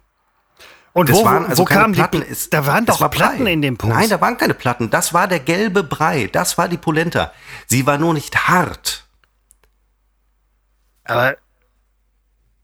[0.93, 2.21] Und Das wo, waren also wo keine kamen Platten.
[2.21, 2.27] die?
[2.27, 3.17] es- da waren doch war Brei.
[3.17, 3.93] Platten in dem Post.
[3.93, 4.89] Nein, da waren keine Platten.
[4.89, 6.27] Das war der gelbe Brei.
[6.31, 7.31] Das war die Polenta.
[7.67, 9.05] Sie war nur nicht hart.
[11.03, 11.37] Aber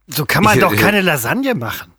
[0.07, 1.93] so kann man Ich- doch ich- keine Lasagne machen.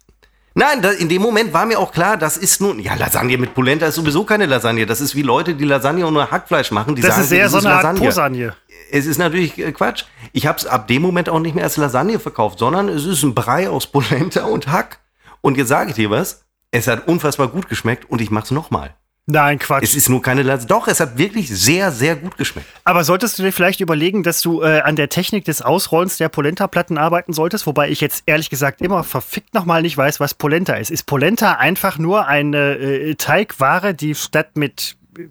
[0.57, 3.55] Nein, da, in dem Moment war mir auch klar, das ist nun, ja, Lasagne mit
[3.55, 4.87] Polenta ist sowieso keine Lasagne.
[4.87, 6.95] Das ist wie Leute, die Lasagne ohne Hackfleisch machen.
[6.95, 8.07] Die Das sagen, ist eher das so eine Art Lasagne.
[8.07, 8.57] Posagne.
[8.93, 10.05] Es ist natürlich äh, Quatsch.
[10.33, 13.25] Ich habe es ab dem Moment auch nicht mehr als Lasagne verkauft, sondern es ist
[13.25, 15.01] ein Brei aus Polenta und Hack.
[15.41, 18.51] Und jetzt sage ich dir was, es hat unfassbar gut geschmeckt und ich mache es
[18.53, 18.95] nochmal.
[19.27, 19.83] Nein, Quatsch.
[19.85, 20.67] Es ist nur keine Lasagne.
[20.69, 22.67] Doch, es hat wirklich sehr, sehr gut geschmeckt.
[22.85, 26.29] Aber solltest du dir vielleicht überlegen, dass du äh, an der Technik des Ausrollens der
[26.29, 27.67] Polenta-Platten arbeiten solltest?
[27.67, 30.91] Wobei ich jetzt ehrlich gesagt immer verfickt nochmal nicht weiß, was Polenta ist.
[30.91, 35.23] Ist Polenta einfach nur eine äh, Teigware, die statt mit äh,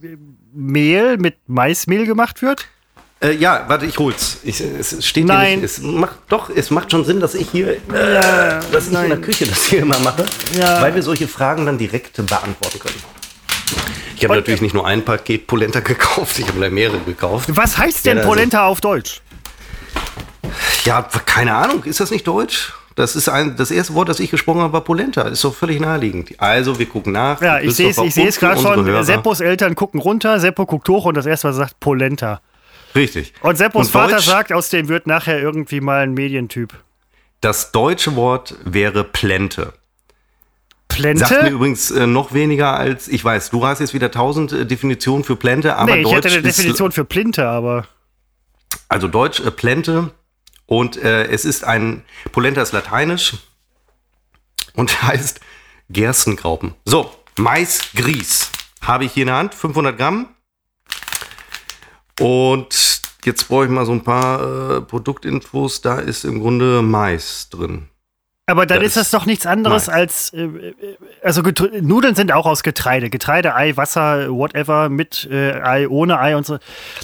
[0.55, 2.65] Mehl mit Maismehl gemacht wird?
[3.21, 4.39] Äh, ja, warte, ich hol's.
[4.43, 5.61] Ich, es steht hier Nein.
[5.61, 5.65] nicht.
[5.65, 7.79] Es macht, doch, es macht schon Sinn, dass ich hier, äh,
[8.71, 10.25] dass ich in der Küche das hier immer mache,
[10.57, 10.81] Ja.
[10.81, 12.95] weil wir solche Fragen dann direkt beantworten können.
[14.23, 17.49] Ich habe natürlich nicht nur ein Paket Polenta gekauft, ich habe gleich mehrere gekauft.
[17.51, 19.21] Was heißt denn Ja, also- Polenta auf Deutsch?
[20.85, 22.73] Ja, keine Ahnung, ist das nicht Deutsch?
[22.95, 25.23] Das ist ein, das erste Wort, das ich gesprochen habe, war Polenta.
[25.23, 26.39] Ist doch völlig naheliegend.
[26.39, 27.41] Also, wir gucken nach.
[27.41, 28.85] Ja, ich sehe es ich und gerade schon.
[28.85, 29.03] Hörer.
[29.03, 32.39] Seppos Eltern gucken runter, Seppo guckt hoch und das erste, was er sagt, Polenta.
[32.95, 33.33] Richtig.
[33.41, 36.73] Und Seppos Vater Deutsch, sagt, aus dem wird nachher irgendwie mal ein Medientyp.
[37.41, 39.73] Das deutsche Wort wäre Plente.
[40.97, 41.49] Sagt mir Plente?
[41.49, 45.35] übrigens äh, noch weniger als, ich weiß, du hast jetzt wieder tausend äh, Definitionen für
[45.35, 47.87] Plente, aber Nee, ich Deutsch hätte eine ist, Definition für Plinte, aber.
[48.89, 50.11] also Deutsch äh, Plente
[50.65, 53.33] und äh, es ist ein, Polenta ist lateinisch
[54.75, 55.39] und heißt
[55.89, 56.73] Gerstengraupen.
[56.85, 58.49] So, Maisgrieß
[58.81, 60.27] habe ich hier in der Hand, 500 Gramm.
[62.19, 65.81] Und jetzt brauche ich mal so ein paar äh, Produktinfos.
[65.81, 67.87] Da ist im Grunde Mais drin.
[68.45, 69.95] Aber dann Da ist das doch nichts anderes Mais.
[69.95, 70.33] als.
[70.33, 70.73] Äh, äh,
[71.23, 73.09] also Getr- Nudeln sind auch aus Getreide.
[73.09, 76.57] Getreide, Ei, Wasser, whatever, mit äh, Ei, ohne Ei und so.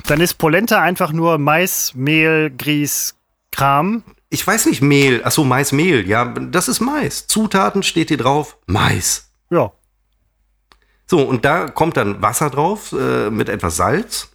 [0.07, 3.15] Dann ist Polenta einfach nur Mais, Mehl, Grieß,
[3.51, 4.03] Kram.
[4.29, 5.23] Ich weiß nicht, Mehl.
[5.23, 6.07] Achso, Maismehl.
[6.07, 7.25] Ja, das ist Mais.
[7.27, 8.57] Zutaten steht hier drauf.
[8.67, 9.31] Mais.
[9.49, 9.71] Ja.
[11.07, 14.29] So, und da kommt dann Wasser drauf äh, mit etwas Salz.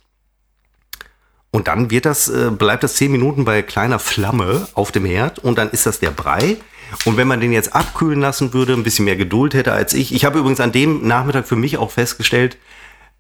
[1.52, 5.38] Und dann wird das, äh, bleibt das 10 Minuten bei kleiner Flamme auf dem Herd
[5.38, 6.57] und dann ist das der Brei.
[7.05, 10.14] Und wenn man den jetzt abkühlen lassen würde, ein bisschen mehr Geduld hätte als ich.
[10.14, 12.57] Ich habe übrigens an dem Nachmittag für mich auch festgestellt,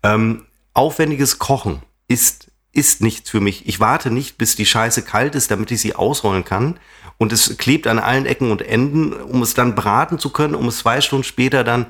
[0.02, 3.66] ähm, aufwendiges Kochen ist, ist nichts für mich.
[3.66, 6.78] Ich warte nicht, bis die Scheiße kalt ist, damit ich sie ausrollen kann.
[7.16, 10.68] Und es klebt an allen Ecken und Enden, um es dann braten zu können, um
[10.68, 11.86] es zwei Stunden später dann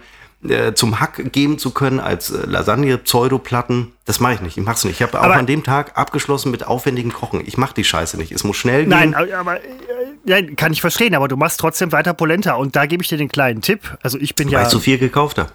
[0.49, 3.93] äh, zum Hack geben zu können als äh, Lasagne, Pseudoplatten.
[4.05, 4.57] Das mache ich nicht.
[4.57, 5.01] Ich mache es nicht.
[5.01, 7.43] Ich habe auch an dem Tag abgeschlossen mit aufwendigem Kochen.
[7.47, 8.33] Ich mache die Scheiße nicht.
[8.33, 8.91] Es muss schnell gehen.
[8.91, 9.57] Nein, aber- aber.
[9.57, 9.61] Äh,
[10.27, 12.55] ja, kann ich verstehen, aber du machst trotzdem weiter Polenta.
[12.55, 13.97] Und da gebe ich dir den kleinen Tipp.
[14.03, 14.59] Also, ich bin ja.
[14.59, 15.51] weil ich zu viel gekauft habe.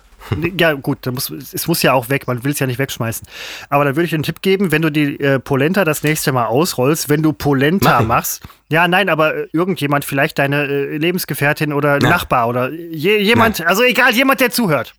[0.58, 3.28] Ja, gut, da muss, es muss ja auch weg, man will es ja nicht wegschmeißen.
[3.70, 6.32] Aber dann würde ich dir einen Tipp geben, wenn du die äh, Polenta das nächste
[6.32, 8.44] Mal ausrollst, wenn du Polenta Mach machst.
[8.70, 12.10] Ja, nein, aber äh, irgendjemand, vielleicht deine äh, Lebensgefährtin oder Ja.
[12.10, 14.94] Nachbar oder je, jemand, also egal, jemand, der zuhört.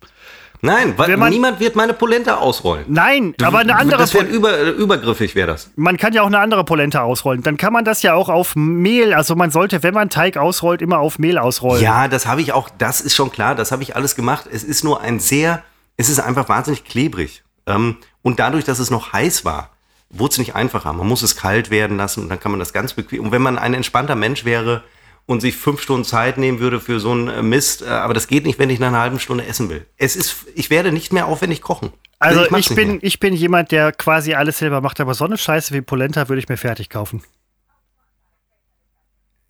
[0.63, 2.85] Nein, weil man- niemand wird meine Polenta ausrollen.
[2.87, 5.71] Nein, aber eine andere Das wäre über, übergriffig, wäre das.
[5.75, 7.41] Man kann ja auch eine andere Polenta ausrollen.
[7.41, 10.81] Dann kann man das ja auch auf Mehl, also man sollte, wenn man Teig ausrollt,
[10.83, 11.81] immer auf Mehl ausrollen.
[11.83, 14.45] Ja, das habe ich auch, das ist schon klar, das habe ich alles gemacht.
[14.51, 15.63] Es ist nur ein sehr,
[15.97, 17.43] es ist einfach wahnsinnig klebrig.
[17.65, 19.71] Ähm, und dadurch, dass es noch heiß war,
[20.11, 20.93] wurde es nicht einfacher.
[20.93, 23.23] Man muss es kalt werden lassen und dann kann man das ganz bequem.
[23.23, 24.83] Und wenn man ein entspannter Mensch wäre
[25.31, 28.27] und sich fünf Stunden Zeit nehmen würde für so einen äh, Mist, äh, aber das
[28.27, 29.85] geht nicht, wenn ich nach einer halben Stunde essen will.
[29.97, 31.93] Es ist, ich werde nicht mehr aufwendig kochen.
[32.19, 32.99] Also ich nicht bin, mehr.
[33.01, 36.39] ich bin jemand, der quasi alles selber macht, aber so eine Scheiße wie Polenta würde
[36.39, 37.23] ich mir fertig kaufen.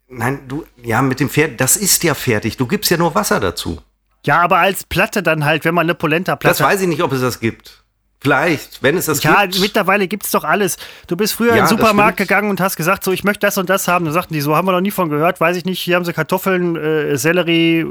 [0.08, 2.58] Nein, du, ja, mit dem Pferd, das ist ja fertig.
[2.58, 3.82] Du gibst ja nur Wasser dazu.
[4.26, 7.12] Ja, aber als Platte dann halt, wenn man eine Polenta-Platte Das weiß ich nicht, ob
[7.12, 7.84] es das gibt.
[8.24, 9.60] Vielleicht, wenn es das Ja, gibt.
[9.62, 10.78] mittlerweile gibt's doch alles.
[11.08, 13.58] Du bist früher Ja, in den Supermarkt gegangen und hast gesagt, so, ich möchte das
[13.58, 14.06] und das haben.
[14.06, 15.80] Dann sagten die, so haben wir noch nie von gehört, weiß ich nicht.
[15.82, 17.84] Hier haben sie Kartoffeln, äh, Sellerie.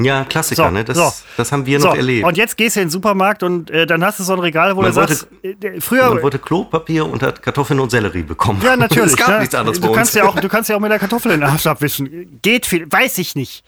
[0.00, 0.82] ja, Klassiker, So, ne?
[0.84, 1.12] Das, so.
[1.36, 2.26] das haben wir So, noch erlebt.
[2.26, 4.74] und jetzt gehst du in den Supermarkt und äh, dann hast du so ein Regal,
[4.74, 6.08] wo Man du sagst, äh, früher.
[6.14, 8.60] Man wollte Klopapier und hat Kartoffeln und Sellerie bekommen.
[8.64, 9.12] ja, natürlich.
[9.12, 9.38] Es gab ne?
[9.38, 9.98] nichts anderes bei du uns.
[9.98, 12.40] kannst ja auch, Du kannst ja auch mit der Kartoffel in den Arsch abwischen.
[12.42, 13.62] Geht viel, weiß ich nicht.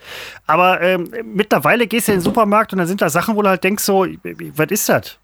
[0.49, 3.49] Aber ähm, mittlerweile gehst du in den Supermarkt und dann sind da Sachen, wo du
[3.51, 4.05] halt denkst, so,
[4.57, 5.19] was ist das?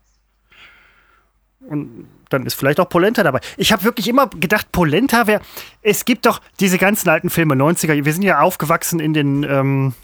[1.69, 3.41] Und dann ist vielleicht auch Polenta dabei.
[3.57, 5.41] Ich habe wirklich immer gedacht, Polenta wäre.
[5.83, 8.05] Es gibt doch diese ganzen alten Filme, 90er.
[8.05, 9.95] Wir sind ja aufgewachsen in den, ähm,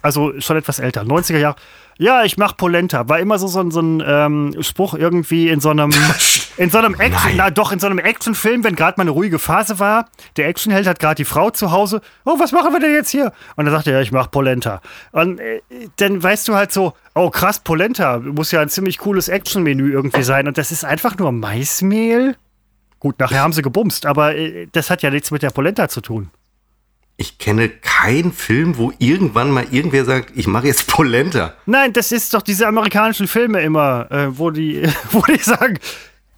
[0.00, 1.56] also schon etwas älter, 90er Jahre.
[1.98, 3.08] Ja, ich mach Polenta.
[3.08, 5.90] War immer so, so, ein- so ein ähm, Spruch irgendwie in so einem,
[6.56, 7.34] in so einem Action, Nein.
[7.36, 10.06] na doch, in so einem Actionfilm, wenn gerade mal eine ruhige Phase war.
[10.36, 12.00] Der Actionheld hat gerade die Frau zu Hause.
[12.24, 13.32] Oh, was machen wir denn jetzt hier?
[13.56, 14.80] Und dann sagt er, ja, ich mach Polenta.
[15.12, 15.60] Und äh,
[15.96, 18.18] dann weißt du halt so, oh krass, Polenta.
[18.18, 20.48] Muss ja ein ziemlich cooles Actionmenü irgendwie sein.
[20.48, 22.36] Und das ist einfach nur Maismehl.
[23.00, 26.00] Gut, nachher haben sie gebumst, aber äh, das hat ja nichts mit der Polenta zu
[26.00, 26.30] tun.
[27.22, 31.54] Ich kenne keinen Film, wo irgendwann mal irgendwer sagt, ich mache jetzt Polenta.
[31.66, 35.78] Nein, das ist doch diese amerikanischen Filme immer, äh, wo die, wo die sagen,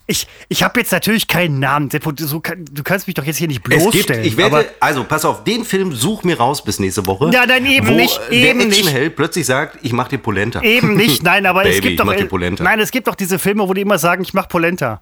[0.06, 1.88] ich, ich habe jetzt natürlich keinen Namen.
[2.18, 4.24] So du kannst mich doch jetzt hier nicht Es gibt, bloßstellen.
[4.26, 7.30] ich werde, also pass auf, den Film such mir raus bis nächste Woche.
[7.32, 8.60] Ja, nein, eben wo nicht, Der eben.
[8.60, 10.60] Actionheld plötzlich sagt, ich mache dir Polenta.
[10.60, 12.38] eben nicht, nein, aber es Baby, gibt ich doch.
[12.38, 12.62] dir.
[12.62, 15.00] Nein, es gibt doch diese Filme, wo die immer sagen, ich mach Polenta.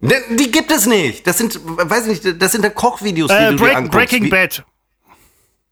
[0.00, 1.26] Ne, Die gibt es nicht.
[1.26, 3.96] Das sind, weiß ich nicht, das sind dann Kochvideos, die Äh, du dir Break, anguckst.
[4.10, 4.62] Breaking Bad.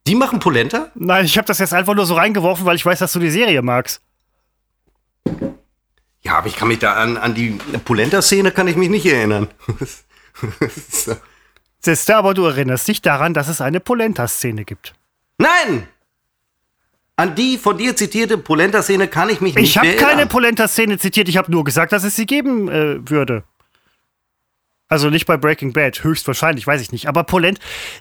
[0.07, 0.91] Die machen Polenta?
[0.95, 3.31] Nein, ich habe das jetzt einfach nur so reingeworfen, weil ich weiß, dass du die
[3.31, 4.01] Serie magst.
[6.23, 9.49] Ja, aber ich kann mich da an, an die Polenta-Szene kann ich mich nicht erinnern.
[11.81, 14.95] Sister, aber du erinnerst dich daran, dass es eine Polenta-Szene gibt.
[15.39, 15.89] Nein!
[17.17, 20.09] An die von dir zitierte Polenta-Szene kann ich mich nicht Ich habe erinnern.
[20.09, 23.45] keine Polenta-Szene zitiert, ich habe nur gesagt, dass es sie geben äh, würde.
[24.93, 27.09] Also nicht bei Breaking Bad, höchstwahrscheinlich, weiß ich nicht.
[27.09, 27.59] Aber Polent,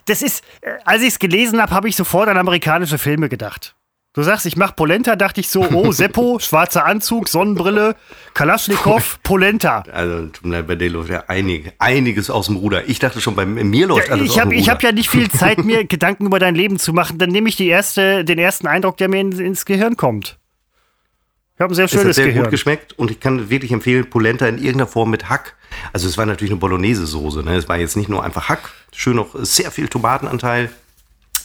[0.08, 3.74] das ist, äh, als ich es gelesen habe, habe ich sofort an amerikanische Filme gedacht.
[4.12, 7.96] Du sagst, ich mach Polenta, dachte ich so, oh, Seppo, schwarzer Anzug, Sonnenbrille,
[8.34, 9.84] Kalaschnikow, Polenta.
[9.90, 12.86] Also, tut mir leid, bei dir läuft ja einig, einiges aus dem Ruder.
[12.90, 14.60] Ich dachte schon, bei mir läuft Ja, alles ich aus dem habe Ruder.
[14.60, 17.16] ich hab ja nicht viel Zeit, mir Gedanken über dein Leben zu machen.
[17.16, 20.38] Dann nehme ich die erste, den ersten Eindruck, der mir in, ins Gehirn kommt.
[21.62, 22.42] Ich habe ein sehr Es hat schönes sehr Gehirn.
[22.42, 25.54] gut geschmeckt und ich kann wirklich empfehlen, Polenta in irgendeiner Form mit Hack.
[25.92, 27.44] Also es war natürlich eine Bolognese-Soße.
[27.44, 27.54] Ne?
[27.54, 30.72] Es war jetzt nicht nur einfach Hack, schön noch sehr viel Tomatenanteil.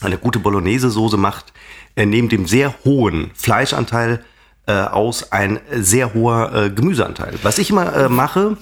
[0.00, 1.52] Eine gute Bolognese-Soße macht
[1.94, 4.24] äh, neben dem sehr hohen Fleischanteil
[4.66, 7.34] äh, aus ein sehr hoher äh, Gemüseanteil.
[7.44, 8.56] Was ich immer äh, mache,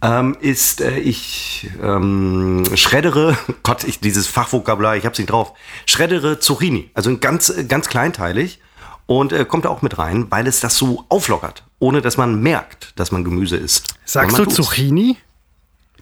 [0.00, 5.52] ähm, ist, äh, ich ähm, schreddere, Gott, ich, dieses Fachvokabular, ich hab's nicht drauf,
[5.84, 8.60] schreddere Zucchini, also ganz, äh, ganz kleinteilig
[9.06, 12.40] und äh, kommt da auch mit rein, weil es das so auflockert, ohne dass man
[12.42, 13.94] merkt, dass man Gemüse isst.
[14.04, 14.56] Sagst du tut's.
[14.56, 15.16] Zucchini?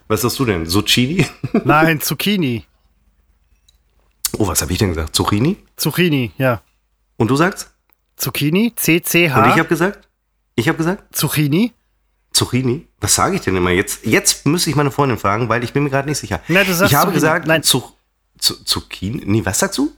[0.09, 0.67] Was sagst du denn?
[0.67, 1.27] Zucchini?
[1.65, 2.65] Nein, Zucchini.
[4.39, 5.15] Oh, was habe ich denn gesagt?
[5.15, 5.57] Zucchini?
[5.77, 6.61] Zucchini, ja.
[7.17, 7.71] Und du sagst?
[8.17, 10.09] Zucchini, Und ich C-C-H, habe gesagt?
[10.57, 11.15] Ich habe gesagt?
[11.17, 11.73] Zucchini.
[12.33, 12.87] Zucchini?
[13.01, 14.05] Was sage ich denn immer jetzt?
[14.07, 16.41] Jetzt müsste ich meine Freundin fragen, weil ich bin mir gerade nicht sicher.
[16.49, 17.15] Na, du sagst ich habe Zucchini.
[17.15, 17.63] gesagt, Nein.
[17.63, 17.85] Zu,
[18.39, 19.23] zu, Zucchini?
[19.25, 19.93] Nee, was sagst du?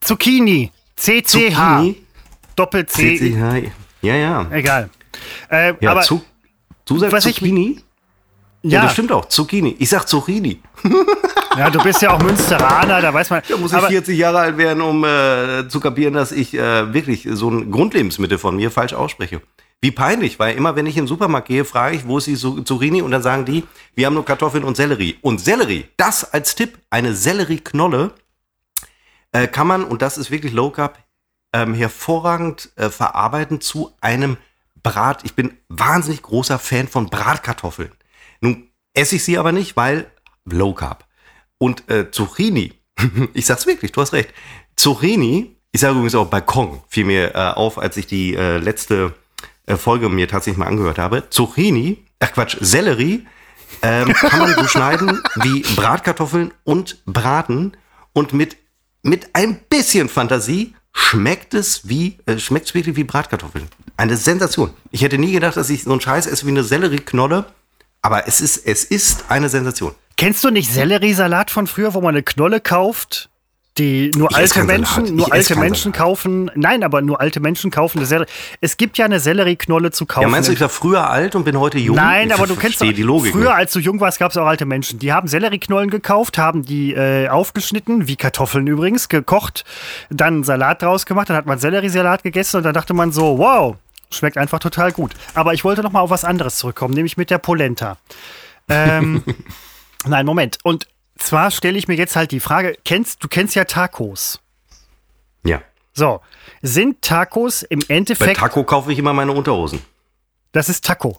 [0.00, 1.84] Zucchini, C-C-H,
[2.58, 3.70] Doppel-C, CCH.
[4.02, 4.46] Ja, ja.
[4.50, 4.90] egal.
[5.50, 6.22] Äh, Ja, aber zu,
[6.84, 7.80] du sagst was ich- Zucchini?
[8.62, 9.26] Ja, ja, das stimmt auch.
[9.26, 9.76] Zucchini.
[9.78, 10.60] Ich sag Zucchini.
[11.56, 13.42] ja, du bist ja auch Münsteraner, da weiß man.
[13.48, 16.92] Da muss ich aber, 40 Jahre alt werden, um äh, zu kapieren, dass ich äh,
[16.92, 19.40] wirklich so ein Grundlebensmittel von mir falsch ausspreche.
[19.80, 22.34] Wie peinlich, weil immer, wenn ich in den Supermarkt gehe, frage ich, wo ist die
[22.34, 23.00] Zu- Zucchini?
[23.00, 23.62] Und dann sagen die,
[23.94, 25.16] wir haben nur Kartoffeln und Sellerie.
[25.22, 28.10] Und Sellerie, das als Tipp, eine Sellerieknolle
[29.30, 30.98] äh, kann man, und das ist wirklich Low Carb,
[31.52, 34.36] ähm, hervorragend äh, verarbeiten zu einem
[34.82, 35.24] Brat.
[35.24, 37.92] Ich bin wahnsinnig großer Fan von Bratkartoffeln.
[38.40, 40.10] Nun esse ich sie aber nicht, weil
[40.44, 41.06] Low Carb.
[41.58, 42.72] Und äh, Zucchini,
[43.34, 44.32] ich sag's wirklich, du hast recht.
[44.76, 49.14] Zucchini, ich sage übrigens auch Balkon, fiel mir äh, auf, als ich die äh, letzte
[49.66, 51.28] äh, Folge mir tatsächlich mal angehört habe.
[51.30, 53.26] Zucchini, ach Quatsch, Sellerie,
[53.82, 57.76] ähm, kann man so schneiden wie Bratkartoffeln und braten
[58.12, 58.56] und mit,
[59.02, 63.68] mit ein bisschen Fantasie schmeckt es wie, äh, schmeckt es wirklich wie Bratkartoffeln.
[63.96, 64.70] Eine Sensation.
[64.90, 67.46] Ich hätte nie gedacht, dass ich so einen Scheiß esse wie eine Sellerieknolle,
[68.02, 69.94] aber es ist, es ist eine Sensation.
[70.16, 73.30] Kennst du nicht Selleriesalat von früher, wo man eine Knolle kauft?
[73.78, 76.50] Die nur Ich alte Menschen, nur alte Menschen kaufen.
[76.54, 78.28] Nein, aber nur alte Menschen kaufen eine Sellerie.
[78.60, 80.22] Es gibt ja eine Sellerieknolle zu kaufen.
[80.22, 81.96] Ja, meinst du, ich war früher alt und bin heute jung?
[81.96, 83.32] Nein, ich aber du kennst die Logik.
[83.32, 84.98] früher, als du jung warst, gab es auch alte Menschen.
[84.98, 89.64] Die haben Sellerieknollen gekauft, haben die äh, aufgeschnitten, wie Kartoffeln übrigens, gekocht,
[90.10, 93.38] dann einen Salat draus gemacht, dann hat man Selleriesalat gegessen und dann dachte man so,
[93.38, 93.76] wow,
[94.10, 95.12] schmeckt einfach total gut.
[95.34, 97.96] Aber ich wollte noch mal auf was anderes zurückkommen, nämlich mit der Polenta.
[98.68, 99.22] Ähm,
[100.06, 100.58] nein, Moment.
[100.64, 100.86] Und
[101.18, 104.40] zwar stelle ich mir jetzt halt die Frage, kennst, du kennst ja Tacos.
[105.44, 105.62] Ja.
[105.92, 106.20] So,
[106.62, 109.80] sind Tacos im Bei Endeffekt, Taco kaufe ich immer meine Unterhosen.
[110.52, 111.18] das ist Taco.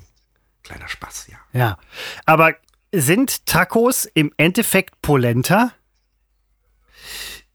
[0.64, 1.38] Kleiner Spaß, ja.
[1.54, 1.78] Ja,
[2.26, 2.54] aber
[2.92, 5.72] sind Tacos im Endeffekt Polenta?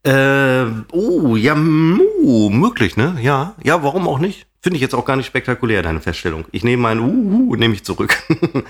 [0.05, 3.17] Äh, oh, ja, mu, möglich, ne?
[3.21, 4.47] Ja, ja, warum auch nicht?
[4.61, 6.45] Finde ich jetzt auch gar nicht spektakulär, deine Feststellung.
[6.51, 8.17] Ich nehme mein Uhu, nehme ich zurück.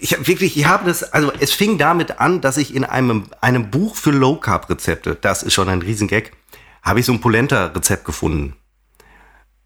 [0.00, 3.26] ich habe wirklich, ich habe das, also es fing damit an, dass ich in einem,
[3.40, 6.32] einem Buch für Low Carb Rezepte, das ist schon ein Riesengag,
[6.82, 8.54] habe ich so ein Polenta-Rezept gefunden.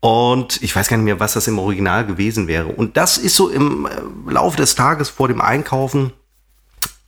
[0.01, 2.66] Und ich weiß gar nicht mehr, was das im Original gewesen wäre.
[2.66, 6.12] Und das ist so im äh, Laufe des Tages vor dem Einkaufen,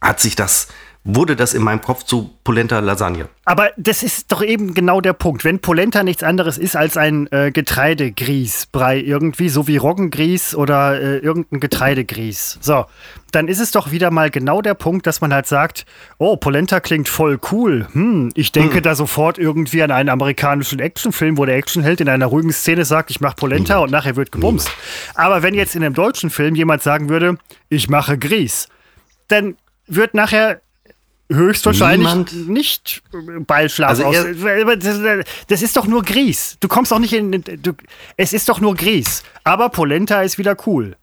[0.00, 0.68] hat sich das,
[1.06, 3.28] wurde das in meinem Kopf zu Polenta Lasagne.
[3.44, 5.44] Aber das ist doch eben genau der Punkt.
[5.44, 11.18] Wenn Polenta nichts anderes ist als ein äh, Getreidegrießbrei irgendwie, so wie Roggengrieß oder äh,
[11.18, 12.58] irgendein Getreidegrieß.
[12.60, 12.86] So,
[13.30, 15.86] dann ist es doch wieder mal genau der Punkt, dass man halt sagt,
[16.18, 17.86] oh, Polenta klingt voll cool.
[17.92, 22.26] Hm, ich denke da sofort irgendwie an einen amerikanischen Actionfilm, wo der Actionheld in einer
[22.26, 24.70] ruhigen Szene sagt, ich mache Polenta und nachher wird gebumst.
[25.14, 27.38] Aber wenn jetzt in einem deutschen Film jemand sagen würde,
[27.68, 28.68] ich mache Grieß,
[29.28, 30.60] dann wird nachher
[31.30, 34.16] höchstwahrscheinlich Niemand- nicht äh, Ballschlag Also aus.
[34.16, 36.58] Aber Das, ist doch nur Grieß.
[36.60, 37.30] Du kommst doch nicht in.
[37.42, 37.72] Du,
[38.16, 39.22] es ist doch nur Grieß.
[39.44, 40.96] Aber Polenta ist wieder cool.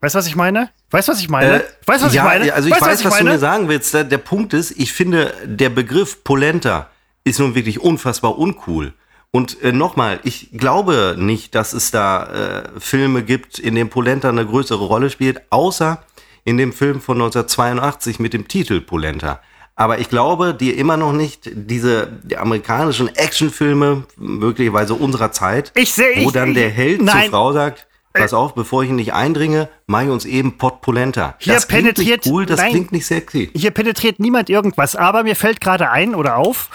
[0.00, 0.70] Weißt du, was ich meine?
[0.90, 1.62] Weißt du, was ich meine?
[1.62, 2.52] Äh, weißt du, was ja, ich meine?
[2.52, 3.30] Also ich weißt, weiß, was, du meine?
[3.30, 3.94] mir sagen willst.
[3.94, 6.90] Der, der Punkt ist, ich finde, der Begriff Polenta
[7.24, 8.92] ist nun wirklich unfassbar uncool.
[9.32, 14.28] Und äh, nochmal, ich glaube nicht, dass es da äh, Filme gibt, in denen Polenta
[14.28, 16.02] eine größere Rolle spielt, außer
[16.46, 19.40] in dem Film von 1982 mit dem Titel Polenta.
[19.74, 25.92] Aber ich glaube, dir immer noch nicht diese die amerikanischen Actionfilme, möglicherweise unserer Zeit, Ich
[25.92, 27.24] seh- wo ich- dann der Held nein.
[27.24, 30.80] zur Frau sagt, pass auf, bevor ich ihn nicht eindringe, mach ich uns eben Pot
[30.80, 31.34] Polenta.
[31.38, 32.70] Hier das klingt penetriert- nicht cool, das nein.
[32.70, 33.50] klingt nicht sexy.
[33.54, 36.70] Hier penetriert niemand irgendwas, aber mir fällt gerade ein oder auf,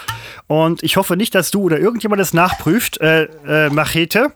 [0.46, 4.34] und ich hoffe nicht, dass du oder irgendjemand das nachprüft, äh, äh, Machete,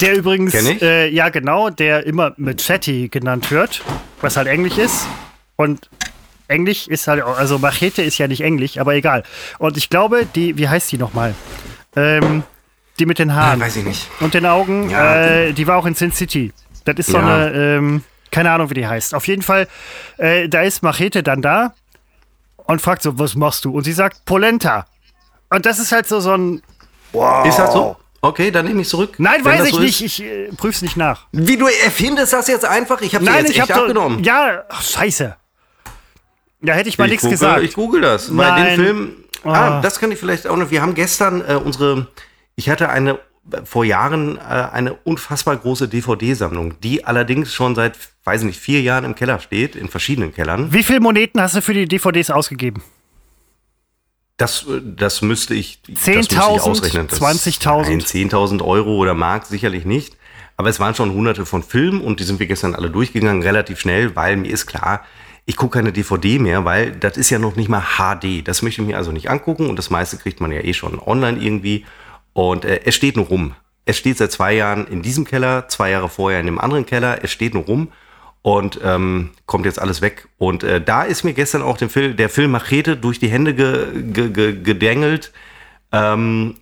[0.00, 3.82] der übrigens, äh, ja genau, der immer Machete genannt wird,
[4.20, 5.06] was halt Englisch ist.
[5.56, 5.88] Und
[6.48, 9.22] Englisch ist halt, auch- also Machete ist ja nicht Englisch, aber egal.
[9.58, 11.34] Und ich glaube, die, wie heißt die nochmal?
[11.96, 12.42] Ähm,
[12.98, 14.08] die mit den Haaren Weiß ich nicht.
[14.20, 15.16] und den Augen, Ja.
[15.24, 16.52] äh, die war auch in Sin City.
[16.84, 17.24] Das ist so Ja.
[17.46, 19.14] eine, ähm, keine Ahnung, wie die heißt.
[19.14, 19.66] Auf jeden Fall,
[20.18, 21.74] äh, da ist Machete dann da
[22.56, 23.72] und fragt so, was machst du?
[23.72, 24.86] Und sie sagt, Polenta.
[25.50, 26.62] Und das ist halt so, so ein,
[27.46, 27.96] Ist das so?
[28.26, 29.14] Okay, dann nehme ich zurück.
[29.18, 30.18] nein, Wenn weiß ich so nicht, Ist.
[30.20, 31.26] ich äh, prüf's nicht nach.
[31.32, 33.00] Wie du erfindest das jetzt einfach?
[33.00, 34.22] Ich habe Nein, jetzt ich echt hab abgenommen.
[34.24, 35.36] ja, ach, scheiße.
[36.62, 37.62] Da hätte ich mal ich nichts google, gesagt.
[37.62, 38.28] Ich google das.
[38.34, 38.66] Bei Nein.
[38.66, 39.12] den Film.
[39.44, 39.78] Ah.
[39.78, 40.70] Ah, das kann ich vielleicht auch noch.
[40.70, 42.08] Wir haben gestern äh, unsere.
[42.56, 43.18] Ich hatte eine
[43.64, 49.04] vor Jahren äh, eine unfassbar große DVD-Sammlung, die allerdings schon seit, weiß nicht, vier Jahren
[49.04, 50.72] im Keller steht, in verschiedenen Kellern.
[50.72, 52.82] Wie viele Moneten hast du für die DVDs ausgegeben?
[54.36, 57.06] Das, äh, das müsste ich, das 10.000, müsste ich ausrechnen.
[57.08, 57.88] Das- 20.000?
[57.88, 60.16] Nein, 10.000 Euro oder Mark sicherlich nicht.
[60.58, 63.78] Aber es waren schon hunderte von Filmen und die sind wir gestern alle durchgegangen, relativ
[63.78, 65.04] schnell, weil mir ist klar,
[65.44, 68.42] ich gucke keine DVD mehr, weil das ist ja noch nicht mal HD.
[68.42, 70.98] Das möchte ich mir also nicht angucken und das meiste kriegt man ja eh schon
[70.98, 71.84] online irgendwie.
[72.32, 73.54] Und äh, es steht nur rum.
[73.84, 77.18] Es steht seit zwei Jahren in diesem Keller, zwei Jahre vorher in dem anderen Keller.
[77.22, 77.88] Es steht nur rum
[78.46, 80.28] und ähm, kommt jetzt alles weg.
[80.38, 83.56] Und äh, da ist mir gestern auch den Film, der Film Machete durch die Hände
[83.56, 85.32] ge, ge, ge, gedängelt.
[85.90, 86.54] Ähm,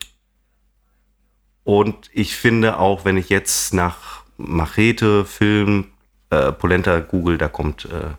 [1.63, 5.89] und ich finde auch, wenn ich jetzt nach Machete, Film,
[6.31, 8.15] äh, Polenta google, da kommt, äh,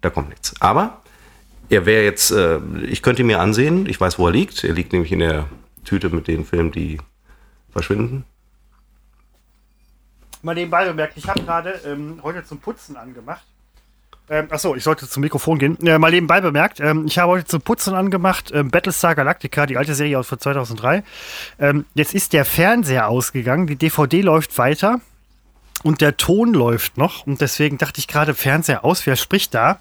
[0.00, 0.54] da kommt nichts.
[0.58, 1.02] Aber
[1.68, 2.58] er wäre jetzt, äh,
[2.88, 3.84] ich könnte ihn mir ansehen.
[3.84, 4.64] Ich weiß, wo er liegt.
[4.64, 5.44] Er liegt nämlich in der
[5.84, 6.96] Tüte mit den Filmen, die
[7.70, 8.24] verschwinden.
[10.42, 13.44] Mal nebenbei bemerkt, ich habe gerade ähm, heute zum Putzen angemacht.
[14.30, 15.76] Ähm, achso, ich sollte zum Mikrofon gehen.
[15.86, 19.76] Äh, mal nebenbei bemerkt, ähm, ich habe heute zum Putzen angemacht ähm, Battlestar Galactica, die
[19.76, 21.02] alte Serie aus von 2003.
[21.58, 25.00] Ähm, jetzt ist der Fernseher ausgegangen, die DVD läuft weiter
[25.82, 27.26] und der Ton läuft noch.
[27.26, 29.80] Und deswegen dachte ich gerade, Fernseher aus, wer spricht da?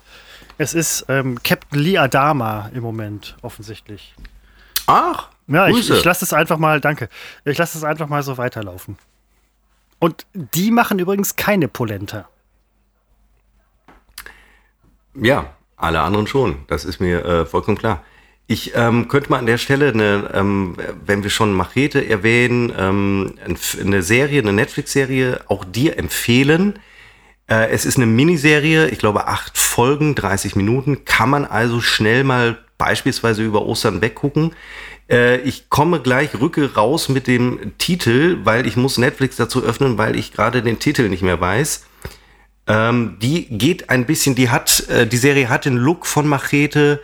[0.57, 4.15] Es ist ähm, Captain Lee Adama im Moment, offensichtlich.
[4.87, 7.07] Ach, Ja, ich, ich lasse es einfach mal, danke.
[7.45, 8.97] Ich lasse es einfach mal so weiterlaufen.
[9.99, 12.27] Und die machen übrigens keine Polenta.
[15.15, 16.57] Ja, alle anderen schon.
[16.67, 18.03] Das ist mir äh, vollkommen klar.
[18.47, 20.75] Ich ähm, könnte mal an der Stelle, eine, ähm,
[21.05, 26.79] wenn wir schon Machete erwähnen, ähm, ein- eine Serie, eine Netflix-Serie auch dir empfehlen.
[27.47, 32.23] Äh, es ist eine Miniserie, ich glaube acht Folgen, 30 Minuten, kann man also schnell
[32.23, 34.53] mal beispielsweise über Ostern weggucken.
[35.09, 39.97] Äh, ich komme gleich, rücke raus mit dem Titel, weil ich muss Netflix dazu öffnen,
[39.97, 41.85] weil ich gerade den Titel nicht mehr weiß.
[42.67, 47.01] Ähm, die geht ein bisschen, die hat, äh, die Serie hat den Look von Machete.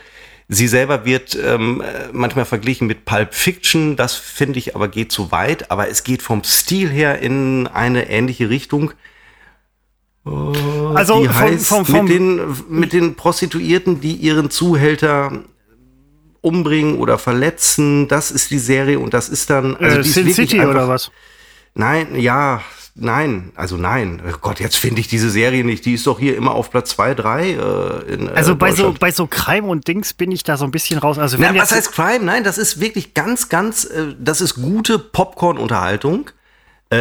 [0.48, 3.96] Sie selber wird ähm, äh, manchmal verglichen mit Pulp Fiction.
[3.96, 5.72] Das finde ich aber geht zu weit.
[5.72, 8.92] Aber es geht vom Stil her in eine ähnliche Richtung.
[10.94, 15.44] Also die vom, heißt vom, vom, mit, den, mit den Prostituierten, die ihren Zuhälter
[16.46, 18.08] umbringen oder verletzen.
[18.08, 19.76] Das ist die Serie und das ist dann.
[19.78, 21.12] Also äh, Sin City einfach- oder was?
[21.74, 22.62] Nein, ja,
[22.94, 24.22] nein, also nein.
[24.26, 25.86] Oh Gott, jetzt finde ich diese Serie nicht.
[25.86, 28.94] Die ist doch hier immer auf Platz 2, 3 äh, in äh, Also bei so,
[28.98, 31.18] bei so Crime und Dings bin ich da so ein bisschen raus.
[31.18, 32.24] Also Na, wenn was jetzt, heißt Crime?
[32.24, 36.30] Nein, das ist wirklich ganz, ganz, äh, das ist gute Popcorn-Unterhaltung.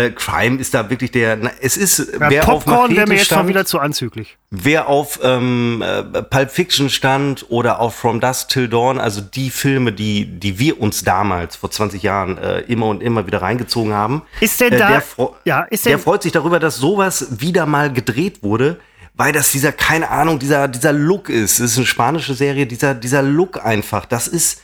[0.07, 3.09] Äh, Crime ist da wirklich der, na, es ist, ja, wer auf Popcorn wäre Machete
[3.09, 4.37] mir jetzt schon stand, wieder zu anzüglich.
[4.51, 9.51] wer auf ähm, äh, Pulp Fiction stand oder auf From Dusk Till Dawn, also die
[9.51, 13.93] Filme, die, die wir uns damals vor 20 Jahren äh, immer und immer wieder reingezogen
[13.93, 14.23] haben.
[14.41, 15.03] Ist denn äh, da- Der,
[15.45, 18.79] ja, ist der denn- freut sich darüber, dass sowas wieder mal gedreht wurde,
[19.17, 21.61] weil das dieser, keine Ahnung, dieser, dieser Look ist.
[21.61, 24.07] Das ist eine spanische Serie, dieser, dieser Look einfach.
[24.07, 24.61] Das ist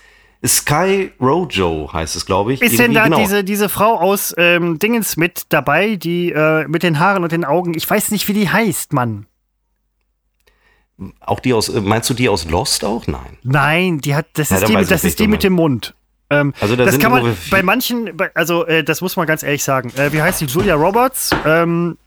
[0.46, 2.62] Sky Rojo, heißt es, glaube ich.
[2.62, 3.18] Ist denn da genau.
[3.18, 7.44] diese, diese Frau aus ähm, Dingens mit dabei, die äh, mit den Haaren und den
[7.44, 9.26] Augen, ich weiß nicht, wie die heißt, Mann.
[11.20, 13.06] Auch die aus, äh, meinst du die aus Lost auch?
[13.06, 13.38] Nein.
[13.42, 15.94] Nein, die hat, das Ja, ist die, das ich nicht, ist die mit dem Mund.
[16.30, 19.42] Ähm, Also da das sind kann man bei manchen, also äh, das muss man ganz
[19.42, 19.92] ehrlich sagen.
[19.96, 20.46] Äh, wie heißt die?
[20.46, 21.98] Julia Roberts, ähm,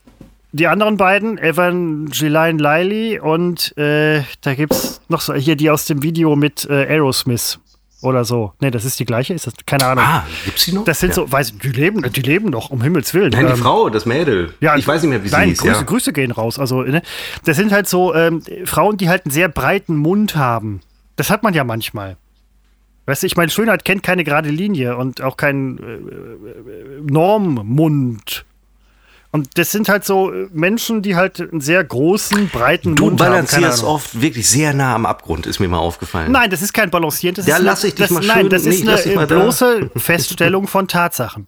[0.54, 6.04] die anderen beiden, Evangeline Liley und äh, da gibt's noch so hier die aus dem
[6.04, 7.60] Video mit äh, Aerosmith.
[8.04, 8.54] Oder so.
[8.60, 9.54] Nee, das ist die gleiche, ist das?
[9.66, 10.04] Keine Ahnung.
[10.06, 10.84] Ah, gibt's die noch?
[10.86, 11.16] Das sind Ja.
[11.16, 13.32] so, weiß ich, die leben, die leben doch, um Himmels Willen.
[13.32, 14.54] Nein, die Ähm, Frau, das Mädel.
[14.60, 15.60] Ja, ich weiß nicht mehr, wie sie nein, hieß.
[15.60, 15.82] Grüße, ja.
[15.84, 16.60] Grüße gehen raus.
[16.60, 17.02] Also, ne?
[17.46, 20.82] Das sind halt so ähm, Frauen, die halt einen sehr breiten Mund haben.
[21.16, 22.18] Das hat man ja manchmal.
[23.06, 28.46] Weißt du, ich meine, Schönheit kennt keine gerade Linie und auch keinen äh, äh, Normmund.
[29.36, 33.20] Und das sind halt so äh, Menschen, die halt einen sehr großen, breiten Du Mund
[33.20, 33.32] haben.
[33.32, 36.32] Keine balancierst oft wirklich sehr nah am Abgrund, ist mir mal aufgefallen.
[36.32, 37.34] Nein, das ist kein Balancieren.
[37.36, 39.06] Das Ja, ist eine, lass ich dich das, mal Nein, schön- das nee, ist lass
[39.08, 39.40] eine mal da.
[39.42, 41.48] bloße Feststellung von Tatsachen.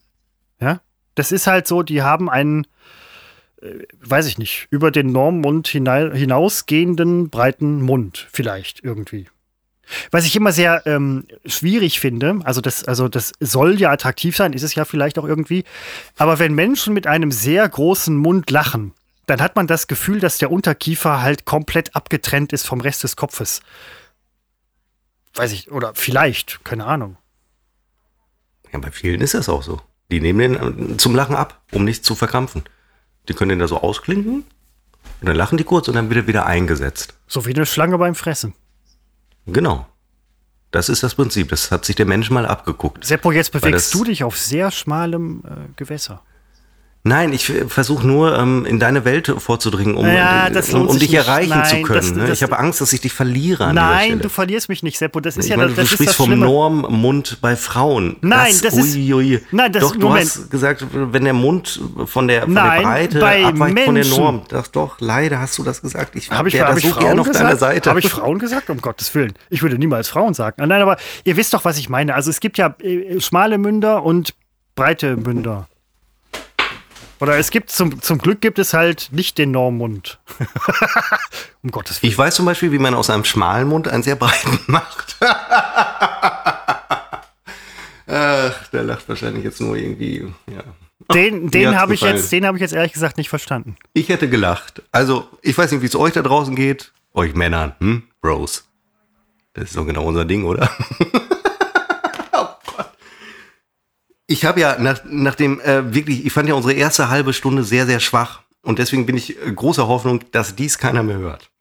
[0.59, 0.81] Ja?
[1.13, 2.65] Das ist halt so, die haben einen,
[3.61, 3.67] äh,
[4.01, 9.27] weiß ich nicht, über den Normmund hinausgehenden breiten Mund vielleicht irgendwie.
[10.11, 14.53] Was ich immer sehr ähm, schwierig finde, also das, also das soll ja attraktiv sein,
[14.53, 15.63] ist es ja vielleicht auch irgendwie,
[16.17, 18.93] aber wenn Menschen mit einem sehr großen Mund lachen,
[19.25, 23.15] dann hat man das Gefühl, dass der Unterkiefer halt komplett abgetrennt ist vom Rest des
[23.15, 23.61] Kopfes.
[25.33, 27.17] Weiß ich, oder vielleicht, keine Ahnung.
[28.71, 29.81] Ja, bei vielen ist das auch so.
[30.11, 32.63] Die nehmen den äh, zum Lachen ab, um nicht zu verkrampfen.
[33.27, 34.45] Die können den da so ausklinken
[35.21, 37.15] und dann lachen die kurz und dann wird er wieder eingesetzt.
[37.27, 38.53] So wie eine Schlange beim Fressen.
[39.45, 39.85] Genau.
[40.71, 41.49] Das ist das Prinzip.
[41.49, 43.05] Das hat sich der Mensch mal abgeguckt.
[43.05, 46.21] Seppo, jetzt bewegst du dich auf sehr schmalem äh, Gewässer.
[47.07, 50.97] Nein, ich versuche nur ähm, in deine Welt vorzudringen, um, Ja, äh, das um, um
[50.97, 51.19] dich nicht.
[51.19, 51.99] erreichen Nein, zu können.
[51.99, 52.25] das- ne?
[52.25, 55.19] das- ich habe Angst, dass ich dich verliere an Nein, du verlierst mich nicht, Seppo.
[55.19, 56.39] Das ist ich ja meine, das, du das ist sprichst das vom.
[56.39, 58.15] Normmund bei Frauen.
[58.21, 59.39] Nein, das ist- ui, ui.
[59.51, 60.25] Nein, das- doch, du Moment.
[60.25, 64.03] hast gesagt, wenn der Mund von der, von Nein, der Breite bei abweicht von der
[64.03, 64.17] Menschen.
[64.23, 64.41] Norm.
[64.49, 66.15] Das doch, leider hast du das gesagt.
[66.15, 67.55] Ich Habe ich, hab ich Frauen auf deiner?
[67.55, 67.87] Seite.
[67.87, 68.71] Habe ich Frauen gesagt?
[68.71, 69.33] Um Gottes Willen.
[69.51, 70.59] Ich würde niemals Frauen sagen.
[70.59, 72.15] Ah, Nein, aber ihr wisst doch, was ich meine.
[72.15, 74.33] Also es gibt ja äh, schmale Münder und
[74.75, 75.67] breite Münder.
[77.19, 80.19] Oder es gibt zum, zum Glück gibt es halt nicht den Normmund.
[81.63, 82.11] um Gottes Willen.
[82.11, 85.15] Ich weiß zum Beispiel, wie man aus einem schmalen Mund einen sehr breiten macht.
[88.07, 90.31] Ach, der lacht wahrscheinlich jetzt nur irgendwie.
[90.51, 90.63] Ja.
[91.13, 93.75] Den, den habe ich jetzt, den habe ich jetzt ehrlich gesagt nicht verstanden.
[93.93, 94.81] Ich hätte gelacht.
[94.91, 96.93] Also, ich weiß nicht, wie es euch da draußen geht.
[97.13, 98.03] Euch Männern, hm?
[98.21, 98.67] Bros.
[99.53, 100.69] Das ist doch genau unser Ding, oder?
[104.27, 107.63] Ich habe ja nach, nach dem, äh, wirklich, ich fand ja unsere erste halbe Stunde
[107.63, 108.41] sehr, sehr schwach.
[108.63, 111.51] Und deswegen bin ich äh, großer Hoffnung, dass dies keiner mehr hört.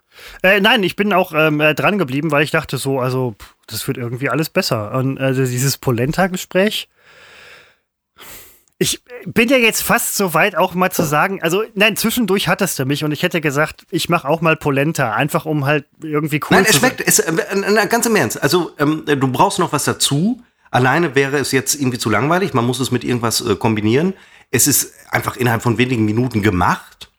[0.43, 3.55] Äh, nein, ich bin auch ähm, äh, dran geblieben, weil ich dachte so, also pff,
[3.67, 4.93] das wird irgendwie alles besser.
[4.93, 6.89] Und also dieses Polenta-Gespräch.
[8.79, 12.79] Ich bin ja jetzt fast so weit, auch mal zu sagen, also nein, zwischendurch hattest
[12.79, 16.41] du mich und ich hätte gesagt, ich mache auch mal Polenta, einfach um halt irgendwie
[16.51, 18.43] cool Nein, zu es schmeckt, es, äh, äh, ganz im Ernst.
[18.43, 20.43] Also, ähm, du brauchst noch was dazu.
[20.75, 22.53] Alleine wäre es jetzt irgendwie zu langweilig.
[22.53, 24.12] Man muss es mit irgendwas äh, kombinieren.
[24.51, 27.12] Es ist einfach innerhalb von wenigen Minuten gemacht.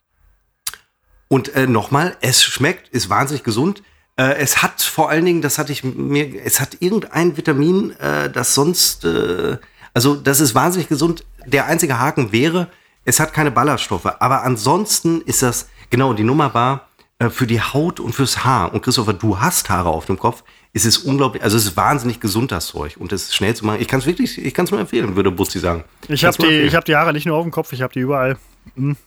[1.30, 3.82] Und äh, nochmal, es schmeckt, ist wahnsinnig gesund.
[4.18, 8.30] Äh, es hat vor allen Dingen, das hatte ich mir, es hat irgendein Vitamin, äh,
[8.30, 9.58] das sonst, äh,
[9.94, 11.24] also das ist wahnsinnig gesund.
[11.46, 12.68] Der einzige Haken wäre,
[13.06, 14.18] es hat keine Ballaststoffe.
[14.20, 16.90] Aber ansonsten ist das, genau, die Nummer war
[17.20, 18.74] äh, für die Haut und fürs Haar.
[18.74, 20.44] Und Christopher, du hast Haare auf dem Kopf.
[20.76, 22.98] Es ist unglaublich, also es ist wahnsinnig gesund, das Zeug.
[23.00, 23.80] Und es ist schnell zu machen.
[23.80, 25.86] Ich kann es wirklich, ich kann es nur empfehlen, würde Buzzi sagen.
[26.10, 27.94] Ich Kann's habe die, ich hab die Haare nicht nur auf dem Kopf, ich habe
[27.94, 28.38] die überall.
[28.76, 28.98] Hm.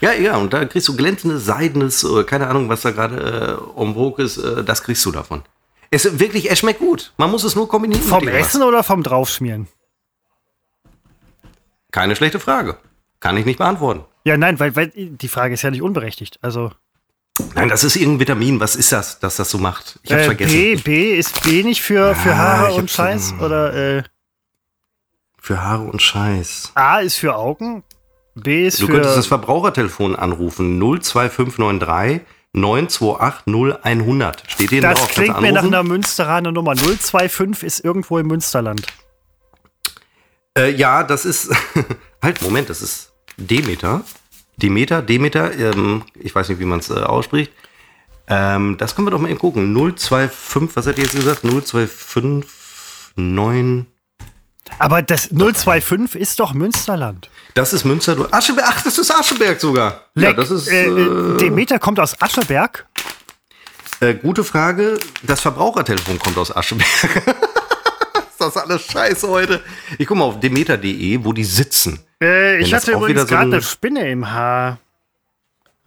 [0.00, 3.82] Ja, ja, und da kriegst du glänzendes, seidenes, äh, keine Ahnung, was da gerade äh,
[3.82, 5.42] en vogue ist, äh, das kriegst du davon.
[5.90, 7.12] Es wirklich, es schmeckt gut.
[7.16, 8.04] Man muss es nur kombinieren.
[8.04, 8.28] vom.
[8.28, 9.66] Essen oder vom Draufschmieren?
[11.90, 12.76] Keine schlechte Frage.
[13.18, 14.04] Kann ich nicht beantworten.
[14.24, 16.38] Ja, nein, weil, weil die Frage ist ja nicht unberechtigt.
[16.42, 16.70] Also
[17.54, 18.60] Nein, das ist irgendein Vitamin.
[18.60, 19.98] Was ist das, dass das so macht?
[20.02, 20.52] Ich hab's äh, vergessen.
[20.52, 23.32] B, B ist B nicht für, für Ah, Haare ich und Scheiß?
[23.32, 24.02] ähm, Oder äh,
[25.40, 26.72] Für Haare und Scheiß.
[26.74, 27.82] A ist für Augen,
[28.34, 28.92] B ist Du für.
[28.92, 30.78] könntest das Verbrauchertelefon anrufen.
[30.80, 32.20] 02593
[32.54, 34.42] 928 0100.
[34.48, 35.08] Steht denen das drauf.
[35.08, 36.74] Du klingt mir nach einer Münsteraner Nummer.
[36.76, 38.86] 025 ist irgendwo im Münsterland.
[40.56, 41.50] Äh, ja, das ist.
[42.22, 44.02] halt, Moment, das ist Demeter.
[44.62, 47.52] Demeter, Demeter, ähm, ich weiß nicht, wie man es äh, ausspricht.
[48.26, 49.72] Ähm, das können wir doch mal eben gucken.
[49.74, 51.42] 025, was hat ihr jetzt gesagt?
[51.42, 52.44] 025
[53.16, 53.86] 9.
[54.78, 57.30] Aber das 025 ist doch Münsterland.
[57.54, 58.14] Das ist Münster.
[58.16, 58.66] du- Ascheberg.
[58.68, 60.02] Ach, das ist Ascheberg sogar.
[60.14, 60.68] ja, Leck, das ist.
[60.68, 62.86] äh, Äh, Demeter kommt aus Ascheberg.
[64.00, 64.98] äh, gute Frage.
[65.22, 66.86] Das Verbrauchertelefon kommt aus Ascheberg.
[68.30, 69.62] ist das alles scheiße heute?
[69.98, 72.00] Ich gucke mal auf demeter.de, wo die sitzen.
[72.22, 74.78] Äh, ich hatte übrigens so gerade eine- Spinne im Haar.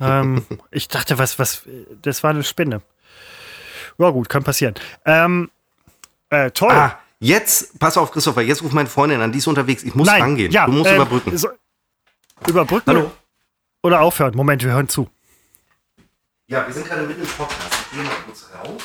[0.03, 1.61] Ähm, ich dachte, was, was,
[2.01, 2.81] das war eine Spinne.
[3.99, 4.73] Ja, gut, kann passieren.
[5.05, 5.51] Ähm,
[6.31, 6.71] äh, toll.
[6.71, 9.83] Ah, jetzt, pass auf, Christopher, jetzt ruft meine Freundin an, die ist unterwegs.
[9.83, 10.51] Ich muss Nein, rangehen.
[10.51, 11.37] ja, du musst ähm, überbrücken.
[11.37, 11.49] So,
[12.47, 13.11] überbrücken Hallo.
[13.83, 14.35] oder aufhören?
[14.35, 15.07] Moment, wir hören zu.
[16.47, 17.75] Ja, wir sind gerade mitten im Podcast.
[17.91, 18.81] Ich gehe mal kurz raus.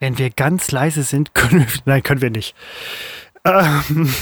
[0.00, 1.80] Wenn wir ganz leise sind, können wir.
[1.84, 2.56] Nein, können wir nicht.
[3.44, 4.12] Ähm,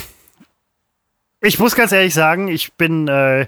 [1.40, 3.46] ich muss ganz ehrlich sagen, ich bin äh,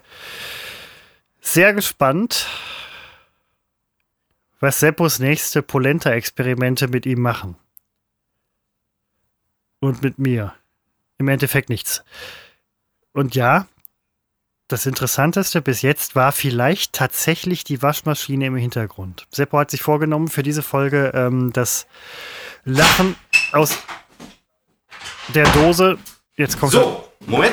[1.41, 2.47] sehr gespannt,
[4.61, 7.57] was Seppos nächste Polenta-Experimente mit ihm machen.
[9.81, 10.55] Und mit mir.
[11.19, 12.05] Im Endeffekt nichts.
[13.13, 13.67] Und ja,
[14.71, 19.27] das Interessanteste bis jetzt war vielleicht tatsächlich die Waschmaschine im Hintergrund.
[19.31, 21.87] Seppo hat sich vorgenommen für diese Folge ähm, das
[22.65, 23.17] Lachen
[23.53, 23.77] aus
[25.35, 25.99] der Dose.
[26.37, 27.53] Jetzt kommt So, Moment.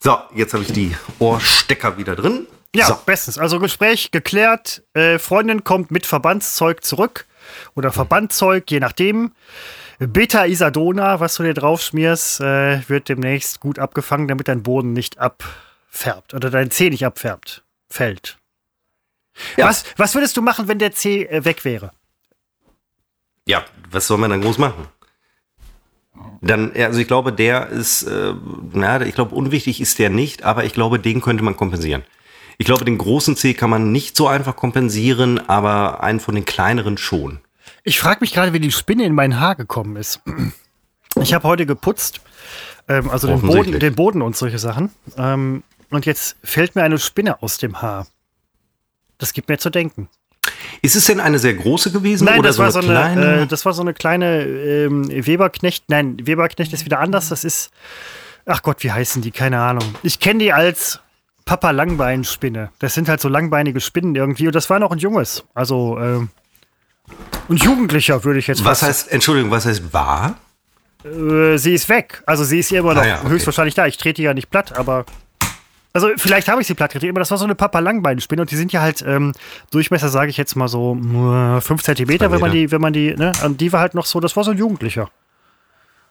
[0.00, 2.46] So, jetzt habe ich die Ohrstecker wieder drin.
[2.74, 2.98] Ja, So.
[3.04, 3.36] bestens.
[3.36, 4.84] Also Gespräch geklärt.
[4.92, 7.26] Äh, Freundin kommt mit Verbandszeug zurück.
[7.74, 9.32] Oder Verbandzeug, je nachdem.
[9.98, 15.18] Beta-Isadona, was du dir drauf schmierst, äh, wird demnächst gut abgefangen, damit dein Boden nicht
[15.18, 16.34] abfärbt.
[16.34, 17.64] Oder dein Zeh nicht abfärbt.
[17.88, 18.38] Fällt.
[19.56, 19.68] Ja.
[19.68, 21.92] Was, was würdest du machen, wenn der Zeh äh, weg wäre?
[23.46, 24.88] Ja, was soll man dann groß machen?
[26.40, 28.34] Dann, also ich glaube, der ist, äh,
[28.72, 32.04] na, ich glaube, unwichtig ist der nicht, aber ich glaube, den könnte man kompensieren.
[32.58, 36.44] Ich glaube, den großen C kann man nicht so einfach kompensieren, aber einen von den
[36.44, 37.40] kleineren schon.
[37.84, 40.20] Ich frage mich gerade, wie die Spinne in mein Haar gekommen ist.
[41.20, 42.22] Ich habe heute geputzt,
[42.88, 44.90] ähm, also den Boden, den Boden und solche Sachen.
[45.16, 48.06] Ähm, und jetzt fällt mir eine Spinne aus dem Haar.
[49.18, 50.08] Das gibt mir zu denken.
[50.82, 53.20] Ist es denn eine sehr große gewesen Nein, oder das, so war eine so kleine?
[53.20, 55.84] eine, äh, das war so eine kleine ähm, Weberknecht.
[55.88, 57.28] Nein, Weberknecht ist wieder anders.
[57.28, 57.70] Das ist,
[58.46, 59.30] ach Gott, wie heißen die?
[59.30, 59.94] Keine Ahnung.
[60.02, 61.00] Ich kenne die als
[61.44, 62.70] Papa Langbeinspinne.
[62.78, 64.46] Das sind halt so langbeinige Spinnen irgendwie.
[64.46, 65.44] Und das war noch ein Junges.
[65.54, 66.30] Also, ähm,
[67.48, 70.36] ein Jugendlicher, würde ich jetzt was heißt, Entschuldigung, was heißt war?
[71.04, 72.22] Äh, sie ist weg.
[72.26, 73.28] Also sie ist hier immer noch Ah ja, okay.
[73.28, 73.86] höchstwahrscheinlich da.
[73.86, 75.04] Ich trete ja nicht platt, aber.
[75.92, 78.50] Also vielleicht habe ich sie platt getreten, aber das war so eine Papa Langbeinspinne und
[78.50, 79.32] die sind ja halt ähm,
[79.70, 83.30] Durchmesser, sage ich jetzt mal so 5 Zentimeter, wenn man die, wenn man die, ne?
[83.44, 85.08] Und die war halt noch so, das war so ein Jugendlicher.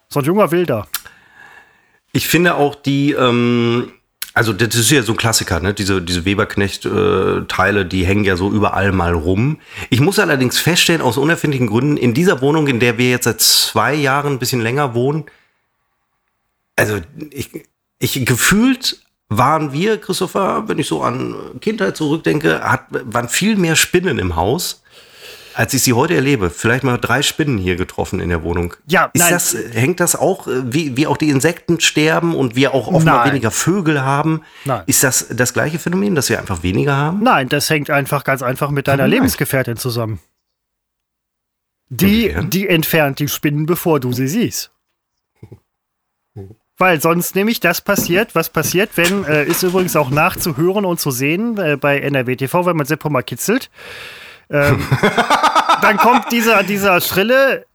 [0.07, 0.87] So ein junger Wilder.
[2.13, 3.91] Ich finde auch die, ähm,
[4.33, 5.73] also das ist ja so ein Klassiker, ne?
[5.73, 9.59] Diese, diese Weberknecht-Teile, die hängen ja so überall mal rum.
[9.89, 13.41] Ich muss allerdings feststellen, aus unerfindlichen Gründen, in dieser Wohnung, in der wir jetzt seit
[13.41, 15.25] zwei Jahren ein bisschen länger wohnen,
[16.75, 17.51] also ich,
[17.99, 23.75] ich gefühlt waren wir, Christopher, wenn ich so an Kindheit zurückdenke, hat, waren viel mehr
[23.75, 24.82] Spinnen im Haus,
[25.55, 26.49] als ich sie heute erlebe.
[26.49, 28.73] Vielleicht mal drei Spinnen hier getroffen in der Wohnung.
[28.87, 29.31] Ja, Ist nein.
[29.31, 33.19] das, hängt das auch, äh, wie, wie auch die Insekten sterben und wir auch offenbar
[33.19, 33.31] Nein.
[33.31, 34.41] weniger Vögel haben?
[34.65, 34.83] Nein.
[34.85, 37.23] Ist das das gleiche Phänomen, dass wir einfach weniger haben?
[37.23, 39.11] Nein, das hängt einfach ganz einfach mit deiner Nein.
[39.11, 40.19] Lebensgefährtin zusammen.
[41.89, 42.49] Die, Inwiefern?
[42.49, 44.71] die entfernt die Spinnen, bevor du sie siehst.
[46.77, 51.11] Weil sonst nämlich das passiert, was passiert, wenn, äh, ist übrigens auch nachzuhören und zu
[51.11, 53.69] sehen äh, bei NRW TV, wenn man Seppo mal kitzelt.
[54.49, 54.79] Ähm,
[55.81, 57.65] dann kommt dieser, dieser schrille,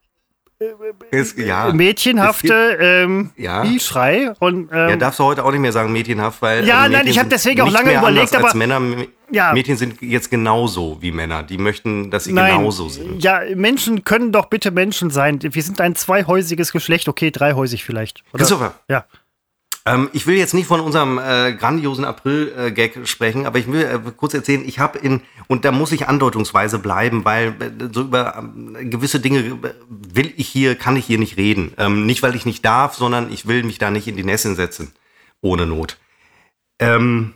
[1.12, 3.64] Ist, ja, mädchenhafte ähm, Ja.
[3.78, 4.32] Schrei.
[4.40, 7.06] Und, ja, ähm, darfst du heute auch nicht mehr sagen mädchenhaft, weil Ja, also nein,
[7.06, 8.80] ich hab sind deswegen auch lange überlegt, aber- Männer,
[9.30, 9.52] Ja.
[9.52, 11.42] Mädchen sind jetzt genauso wie Männer.
[11.44, 13.22] Die möchten, dass sie Nein, genauso sind.
[13.22, 15.38] ja, Menschen können doch bitte Menschen sein.
[15.42, 18.22] Wir sind ein zweihäusiges Geschlecht, okay, dreihäusig vielleicht.
[18.32, 18.38] Oder?
[18.38, 19.04] Christopher, Ja.
[19.88, 24.10] Ähm, ich will jetzt nicht von unserem äh, grandiosen April-Gag sprechen, aber ich will äh,
[24.14, 28.36] kurz erzählen, ich habe in, und da muss ich andeutungsweise bleiben, weil äh, so über
[28.36, 31.72] ähm, gewisse Dinge äh, will ich hier, kann ich hier nicht reden.
[31.78, 34.54] Ähm, nicht, weil ich nicht darf, sondern ich will mich da nicht in die Nässe
[34.54, 34.92] setzen.
[35.40, 35.96] Ohne Not.
[36.78, 37.32] Ähm,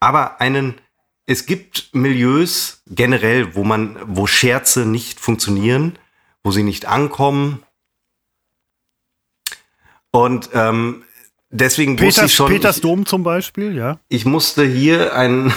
[0.00, 0.74] aber einen,
[1.26, 5.96] es gibt Milieus generell, wo man, wo Scherze nicht funktionieren,
[6.42, 7.62] wo sie nicht ankommen.
[10.10, 11.04] Und ähm,
[11.56, 13.98] deswegen wusste Peters, ich schon, Peters ich, Dom zum Beispiel, ja.
[14.08, 15.52] ich musste hier einen,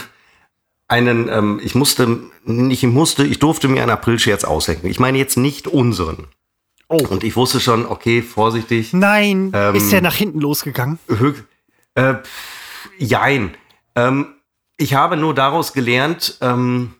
[0.87, 4.87] einen, ähm, ich musste, nicht ich musste, ich durfte mir einen Aprilscherz ausdenken.
[4.87, 6.27] Ich meine jetzt nicht unseren.
[6.87, 7.05] Oh.
[7.07, 8.93] Und ich wusste schon, okay, vorsichtig.
[8.93, 10.97] Nein, Ähm, ist der nach hinten losgegangen?
[11.07, 11.43] Höch,
[11.93, 13.55] äh, pff, jein.
[13.95, 14.35] Ähm,
[14.77, 16.95] ich habe nur daraus gelernt, ähm,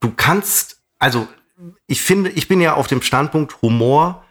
[0.00, 1.28] du kannst, also
[1.86, 4.24] ich finde, ich bin ja auf dem Standpunkt, Humor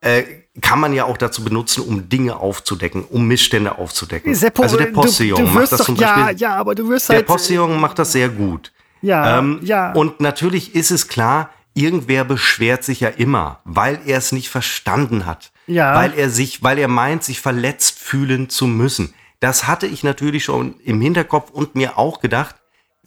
[0.00, 0.24] äh,
[0.60, 4.34] kann man ja auch dazu benutzen, um Dinge aufzudecken, um Missstände aufzudecken.
[4.34, 6.38] Seppo, also der du- Postillon du macht wirst das doch, zum ja, Beispiel.
[6.40, 8.72] ja, aber du wirst der halt, Postillon macht das sehr gut.
[9.00, 9.92] ja, Ähm, ja.
[9.92, 15.24] Und natürlich ist es klar, irgendwer beschwert sich ja immer, weil er es nicht verstanden
[15.24, 15.52] hat.
[15.68, 15.94] Ja.
[15.94, 19.14] Weil er sich, weil er meint, sich verletzt fühlen zu müssen.
[19.38, 22.56] Das hatte ich natürlich schon im Hinterkopf und mir auch gedacht,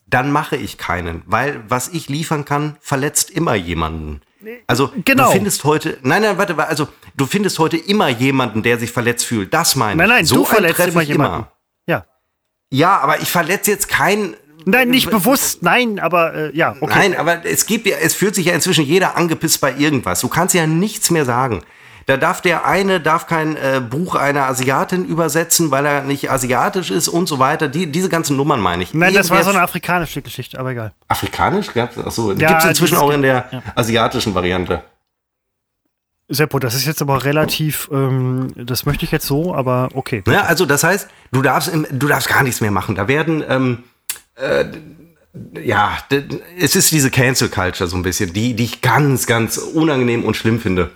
[0.07, 4.21] dann mache ich keinen, weil was ich liefern kann, verletzt immer jemanden.
[4.67, 5.25] Also Genau.
[5.25, 9.25] du findest heute, nein, nein, warte, also du findest heute immer jemanden, der sich verletzt
[9.25, 9.53] fühlt.
[9.53, 9.97] Das meine ich.
[9.97, 11.47] nein, nein, so du verletzt immer jemanden.
[11.87, 12.05] Ja.
[12.71, 14.35] ja, aber ich verletze jetzt keinen,
[14.65, 16.93] Nein, nicht bewusst, nein, aber äh, ja, okay.
[16.95, 20.21] Nein, aber es gibt ja, es fühlt sich ja inzwischen jeder angepisst bei irgendwas.
[20.21, 21.63] Du kannst ja nichts mehr sagen.
[22.05, 26.91] Da darf der eine darf kein äh, Buch einer Asiatin übersetzen, weil er nicht asiatisch
[26.91, 27.67] ist und so weiter.
[27.67, 28.93] Die, diese ganzen Nummern meine ich.
[28.93, 30.93] Nein, das war so eine afrikanische Geschichte, aber egal.
[31.07, 31.69] Afrikanisch?
[31.75, 33.63] Achso, Ja, gibt es inzwischen auch in der ja.
[33.75, 34.83] asiatischen Variante.
[36.29, 40.23] Seppo, das ist jetzt aber relativ, ähm, das möchte ich jetzt so, aber okay.
[40.27, 42.95] Ja, also das heißt, du darfst, du darfst gar nichts mehr machen.
[42.95, 43.83] Da werden, ähm,
[44.35, 44.65] äh,
[45.61, 45.97] ja,
[46.59, 50.37] es ist diese Cancel Culture so ein bisschen, die, die ich ganz, ganz unangenehm und
[50.37, 50.91] schlimm finde.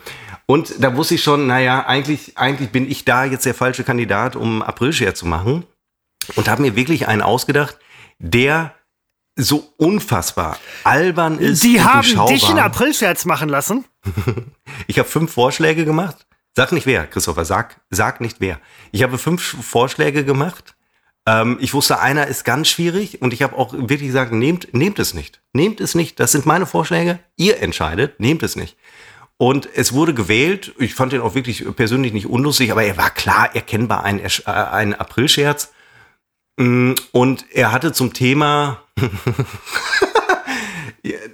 [0.47, 4.35] Und da wusste ich schon, naja, eigentlich, eigentlich bin ich da jetzt der falsche Kandidat,
[4.35, 5.65] um Aprilscherz zu machen.
[6.35, 7.77] Und habe mir wirklich einen ausgedacht,
[8.17, 8.73] der
[9.35, 11.63] so unfassbar albern ist.
[11.63, 13.85] Die und haben dich in Aprilscherz machen lassen.
[14.87, 16.27] Ich habe fünf Vorschläge gemacht.
[16.55, 18.59] Sag nicht wer, Christopher, sag, sag nicht wer.
[18.91, 20.75] Ich habe fünf Vorschläge gemacht.
[21.25, 24.99] Ähm, ich wusste, einer ist ganz schwierig und ich habe auch wirklich gesagt, nehmt, nehmt
[24.99, 25.41] es nicht.
[25.53, 26.19] Nehmt es nicht.
[26.19, 27.19] Das sind meine Vorschläge.
[27.35, 28.77] Ihr entscheidet, nehmt es nicht.
[29.37, 30.73] Und es wurde gewählt.
[30.79, 34.29] Ich fand ihn auch wirklich persönlich nicht unlustig, aber er war klar erkennbar ein, äh,
[34.45, 35.71] ein Aprilscherz.
[36.57, 38.81] Mm, Und er hatte zum Thema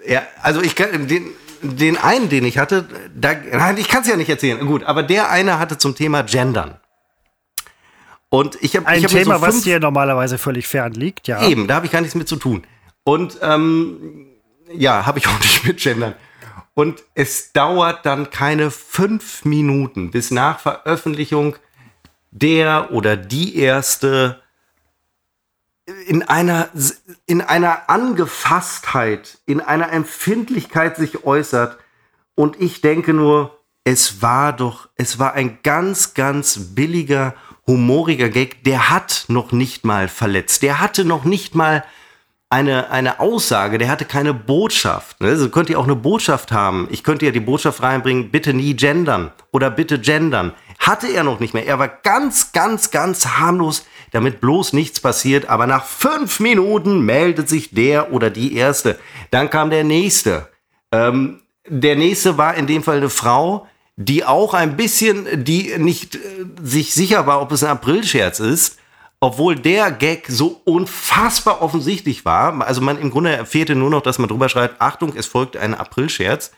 [0.08, 1.28] ja, also ich kann den,
[1.62, 4.66] den einen, den ich hatte, da, nein, ich kann es ja nicht erzählen.
[4.66, 6.80] Gut, aber der eine hatte zum Thema Gendern.
[8.30, 11.48] Und ich habe Ein ich hab Thema, so was dir normalerweise völlig fern liegt, ja.
[11.48, 12.66] eben, da habe ich gar nichts mit zu tun.
[13.04, 14.28] Und ähm,
[14.74, 16.16] ja, habe ich auch nicht mit Gendern.
[16.76, 21.56] Und es dauert dann keine fünf Minuten bis nach Veröffentlichung
[22.32, 24.42] der oder die erste
[26.08, 26.70] in einer,
[27.26, 31.78] in einer Angefasstheit, in einer Empfindlichkeit sich äußert.
[32.36, 37.36] Und ich denke nur, es war doch, es war ein ganz, ganz billiger,
[37.68, 38.64] humoriger Gag.
[38.64, 40.64] Der hat noch nicht mal verletzt.
[40.64, 41.84] Der hatte noch nicht mal
[42.54, 45.20] eine, eine Aussage, der hatte keine Botschaft.
[45.22, 45.30] Ne?
[45.30, 46.88] Also könnt ihr auch eine Botschaft haben.
[46.92, 50.54] Ich könnte ja die Botschaft reinbringen, bitte nie gendern oder bitte gendern.
[50.78, 51.66] Hatte er noch nicht mehr.
[51.66, 55.50] Er war ganz, ganz, ganz harmlos, damit bloß nichts passiert.
[55.50, 59.00] Aber nach fünf Minuten meldet sich der oder die Erste.
[59.32, 60.48] Dann kam der Nächste.
[60.92, 66.18] Ähm, der Nächste war in dem Fall eine Frau, die auch ein bisschen, die nicht
[66.18, 66.20] äh,
[66.62, 68.78] sich sicher war, ob es ein Aprilscherz ist
[69.24, 74.20] obwohl der Gag so unfassbar offensichtlich war, also man im Grunde fehlte nur noch, dass
[74.20, 76.52] man drüber schreibt, Achtung, es folgt ein Aprilscherz,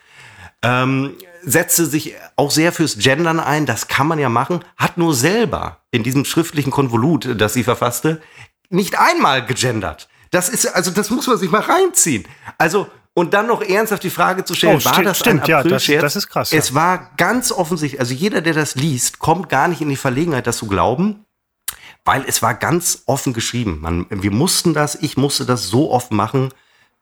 [0.63, 1.13] ähm,
[1.43, 5.81] setzte sich auch sehr fürs Gendern ein, das kann man ja machen, hat nur selber
[5.91, 8.19] in diesem schriftlichen Konvolut, das sie verfasste,
[8.71, 10.07] nicht einmal gegendert.
[10.31, 12.25] Das ist, also das muss man sich mal reinziehen.
[12.57, 15.57] Also, und dann noch ernsthaft die Frage zu stellen, Oh, war das stimmt, ein ja,
[15.57, 16.01] das- Aprilscherz?
[16.01, 16.57] das ist krass, ja.
[16.57, 20.47] Es war ganz offensichtlich, also jeder, der das liest, kommt gar nicht in die Verlegenheit,
[20.47, 21.24] das zu glauben
[22.05, 23.79] weil es war ganz offen geschrieben.
[23.81, 26.53] Man, wir mussten das, ich musste das so oft machen,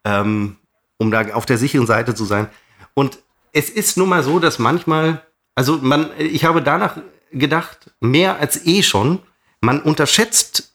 [0.05, 0.55] ähm,
[0.97, 2.47] um da auf der sicheren Seite zu sein.
[2.93, 3.19] Und
[3.51, 5.21] es ist nun mal so, dass manchmal,
[5.55, 6.97] also man, ich habe danach
[7.31, 9.19] gedacht, mehr als eh schon,
[9.59, 10.73] man unterschätzt,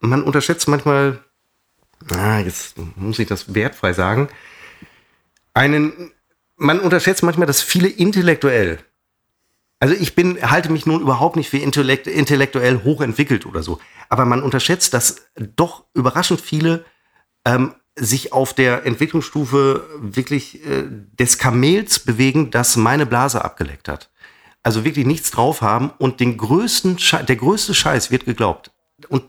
[0.00, 1.18] man unterschätzt manchmal,
[2.10, 4.28] ah, jetzt muss ich das wertfrei sagen,
[5.54, 6.12] einen,
[6.56, 8.78] man unterschätzt manchmal, dass viele intellektuell
[9.80, 13.80] also ich bin, halte mich nun überhaupt nicht für intellekt, intellektuell hochentwickelt oder so.
[14.10, 15.22] Aber man unterschätzt, dass
[15.56, 16.84] doch überraschend viele
[17.46, 20.84] ähm, sich auf der Entwicklungsstufe wirklich äh,
[21.18, 24.10] des Kamels bewegen, das meine Blase abgeleckt hat.
[24.62, 28.70] Also wirklich nichts drauf haben und den größten Scheiß, der größte Scheiß wird geglaubt.
[29.08, 29.24] Und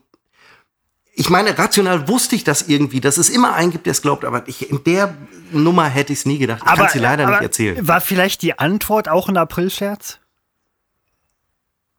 [1.13, 4.25] ich meine, rational wusste ich das irgendwie, dass es immer einen gibt, der es glaubt,
[4.25, 5.15] aber ich, in der
[5.51, 6.61] Nummer hätte ich es nie gedacht.
[6.65, 7.87] Ich kann sie leider aber nicht erzählen.
[7.87, 10.20] War vielleicht die Antwort auch ein Aprilscherz?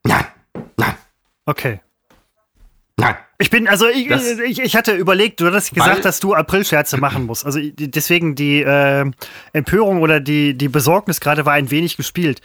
[0.05, 0.25] Nein,
[0.77, 0.95] nein,
[1.47, 1.81] Okay.
[2.97, 3.17] nein.
[3.39, 6.33] Ich bin, also ich, Das- ich, ich hatte überlegt, du hattest gesagt, Weil- dass du
[6.35, 7.45] Aprilscherze machen musst.
[7.45, 9.05] Also deswegen die äh,
[9.53, 12.41] Empörung oder die, die Besorgnis gerade war ein wenig gespielt.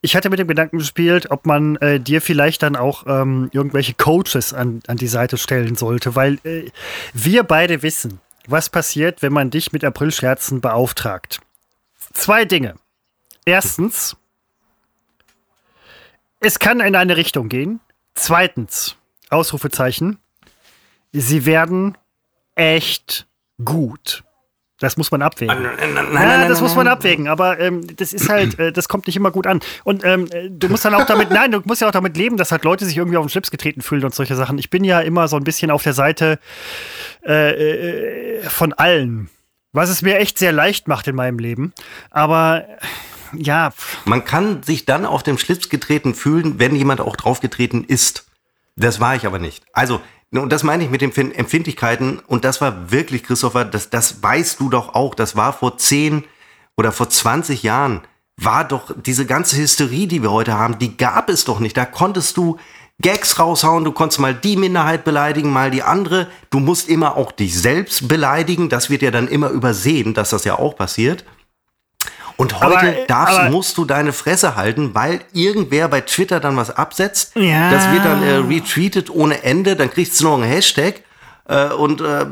[0.00, 3.94] Ich hatte mit dem Gedanken gespielt, ob man äh, dir vielleicht dann auch ähm, irgendwelche
[3.94, 6.68] Coaches an, an die Seite stellen sollte, weil äh,
[7.12, 8.18] wir beide wissen,
[8.48, 11.38] was passiert, wenn man dich mit Aprilscherzen beauftragt.
[12.12, 12.74] Zwei Dinge.
[13.44, 14.16] Erstens,
[16.40, 17.80] es kann in eine Richtung gehen.
[18.14, 18.96] Zweitens,
[19.28, 20.18] Ausrufezeichen,
[21.12, 21.96] sie werden
[22.54, 23.26] echt
[23.64, 24.24] gut.
[24.80, 25.62] Das muss man abwägen.
[25.62, 29.06] Nein, nein, ja, das muss man abwägen, aber ähm, das ist halt, äh, das kommt
[29.06, 29.60] nicht immer gut an.
[29.84, 32.38] Und ähm, äh, du musst dann auch damit, nein, du musst ja auch damit leben,
[32.38, 34.56] dass halt Leute sich irgendwie auf den Schlips getreten fühlen und solche Sachen.
[34.56, 36.38] Ich bin ja immer so ein bisschen auf der Seite
[37.26, 39.28] äh, äh, von allen,
[39.72, 41.74] was es mir echt sehr leicht macht in meinem Leben.
[42.10, 42.64] Aber
[43.36, 43.70] ja,
[44.04, 48.26] Man kann sich dann auf dem Schlips getreten fühlen, wenn jemand auch draufgetreten ist.
[48.76, 49.64] Das war ich aber nicht.
[49.72, 50.00] Also,
[50.32, 52.20] Und das meine ich mit den Fin- Empfindlichkeiten.
[52.26, 55.14] Und das war wirklich, Christopher, das, das weißt du doch auch.
[55.14, 56.24] Das war vor 10
[56.76, 58.02] oder vor 20 Jahren,
[58.36, 61.76] war doch diese ganze Hysterie, die wir heute haben, die gab es doch nicht.
[61.76, 62.58] Da konntest du
[63.02, 66.26] Gags raushauen, du konntest mal die Minderheit beleidigen, mal die andere.
[66.50, 68.68] Du musst immer auch dich selbst beleidigen.
[68.68, 71.24] Das wird ja dann immer übersehen, dass das ja auch passiert.
[72.40, 76.40] Und heute Aber, äh, darfst, aber- musst du deine Fresse halten, weil irgendwer bei Twitter
[76.40, 77.36] dann was absetzt.
[77.36, 77.70] Ja.
[77.70, 81.02] Das wird dann äh, retweetet ohne Ende, dann kriegst du noch einen Hashtag.
[81.46, 82.24] Äh, und äh,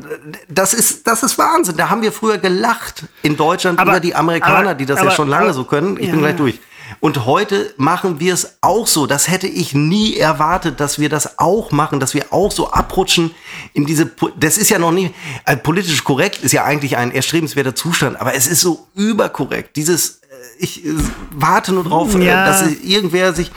[0.49, 1.77] das ist das ist Wahnsinn.
[1.77, 5.29] Da haben wir früher gelacht in Deutschland Aber- über die Amerikaner, die das ja schon
[5.29, 5.99] lange so können.
[6.01, 6.59] Ich bin gleich durch.
[7.01, 9.07] Und heute machen wir es auch so.
[9.07, 13.33] Das hätte ich nie erwartet, dass wir das auch machen, dass wir auch so abrutschen
[13.75, 15.11] in diese, das ist ja noch nie,
[15.45, 19.77] äh, politisch korrekt ist ja eigentlich ein erstrebenswerter Zustand, aber es ist so überkorrekt.
[19.77, 20.95] Dieses, äh, ich äh,
[21.33, 22.47] warte nur drauf, Ja.
[22.47, 23.51] dass irgendwer sich,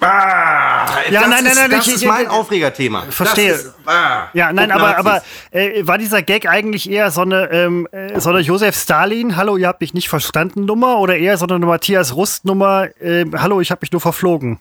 [0.00, 3.02] Ah, Ja, das nein, nein, ist, nein, das ich- ist mein Aufregerthema.
[3.10, 3.52] Verstehe.
[3.52, 7.86] Ist, ah, Ja, nein, aber, aber äh, war dieser Gag eigentlich eher so eine, ähm,
[7.92, 11.46] äh, so eine Josef Stalin, hallo, ihr habt mich nicht verstanden Nummer oder eher so
[11.46, 14.58] eine Matthias Rust Nummer, äh, hallo, ich habe mich nur verflogen?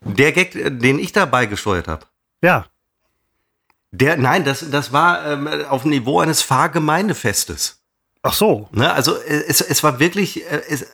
[0.00, 2.06] Der Gag, äh, den ich dabei gesteuert habe,
[2.42, 2.66] Ja.
[3.90, 7.80] der, nein, das, das war ähm, auf dem Niveau eines Pfarrgemeindefestes.
[8.22, 8.68] Ach so.
[8.72, 8.92] Ne?
[8.92, 10.86] Also es, es war wirklich äh, es,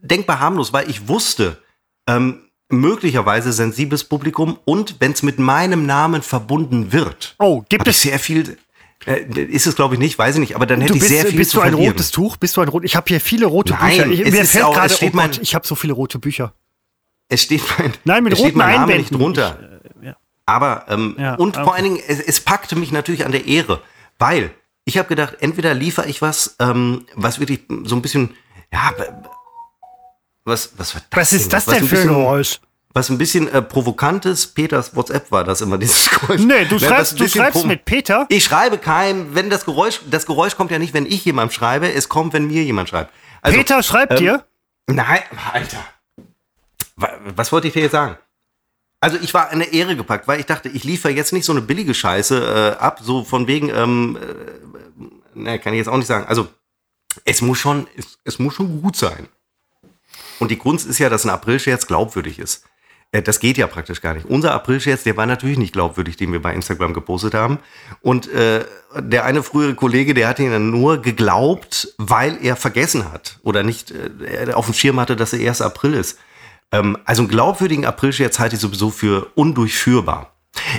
[0.00, 1.60] denkbar harmlos, weil ich wusste,
[2.06, 8.02] ähm, möglicherweise sensibles Publikum und wenn es mit meinem Namen verbunden wird, Oh, gibt es.
[8.02, 8.58] sehr viel,
[9.06, 11.12] äh, ist es glaube ich nicht, weiß ich nicht, aber dann hätte Du ich bist,
[11.12, 11.92] sehr viel bist zu du ein verlieren.
[11.92, 12.36] rotes Tuch?
[12.36, 12.84] Bist du ein rot?
[12.84, 14.10] Ich habe hier viele rote Nein, Bücher.
[14.10, 15.92] Ich, es mir fällt auch- es gerade, oh steht Gott, mein- ich habe so viele
[15.92, 16.52] rote Bücher.
[17.28, 19.58] Es steht mein, Nein, mit es steht roten mein Name nicht drunter.
[19.94, 20.16] Ich, äh, ja.
[20.46, 21.72] Aber ähm, Ja, und vor okay.
[21.74, 23.80] allen Dingen, es, es packte mich natürlich an der Ehre,
[24.18, 24.50] weil
[24.84, 28.34] ich habe gedacht, entweder liefere ich was, ähm, was wirklich so ein bisschen,
[28.72, 28.92] ja,
[30.46, 32.60] was, was war das Was ist das denn für ein Geräusch?
[32.94, 36.40] Was ein bisschen äh, provokantes, Peters WhatsApp war das immer, dieses Geräusch.
[36.40, 38.24] Nee, du schreibst, du schreibst mit Peter.
[38.30, 41.92] Ich schreibe keinem, wenn das Geräusch, das Geräusch kommt ja nicht, wenn ich jemandem schreibe,
[41.92, 43.12] es kommt, wenn mir jemand schreibt.
[43.42, 44.44] Also, Peter schreibt ähm, dir.
[44.88, 45.20] Nein,
[45.52, 45.84] Alter.
[46.96, 48.16] Wa- Was wollte ich dir jetzt sagen?
[49.00, 51.52] Also ich war in eine Ehre gepackt, weil ich dachte, ich liefere jetzt nicht so
[51.52, 54.18] eine billige Scheiße äh, ab, so von wegen, ähm,
[55.34, 56.24] äh, ne, kann ich jetzt auch nicht sagen.
[56.26, 56.48] Also
[57.26, 59.28] es muss schon, es, es muss schon gut sein.
[60.38, 62.64] Und die Kunst ist ja, dass ein Aprilscherz glaubwürdig ist.
[63.12, 64.26] Äh, Das geht ja praktisch gar nicht.
[64.26, 67.58] Unser Aprilscherz, der war natürlich nicht glaubwürdig, den wir bei Instagram gepostet haben.
[68.00, 68.64] Und äh,
[68.98, 73.62] der eine frühere Kollege, der hat ihn dann nur geglaubt, weil er vergessen hat oder
[73.62, 75.62] nicht äh, auf dem Schirm hatte, dass er 1.
[75.62, 76.18] April ist.
[76.72, 80.32] Ähm, also einen glaubwürdigen Aprilscherz halte ich sowieso für undurchführbar.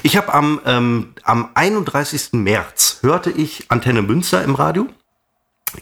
[0.03, 2.33] Ich habe am, ähm, am 31.
[2.33, 4.87] März hörte ich Antenne Münster im Radio.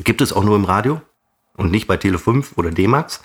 [0.03, 1.01] Gibt es auch nur im Radio
[1.55, 3.21] und nicht bei Tele 5 oder D-Max.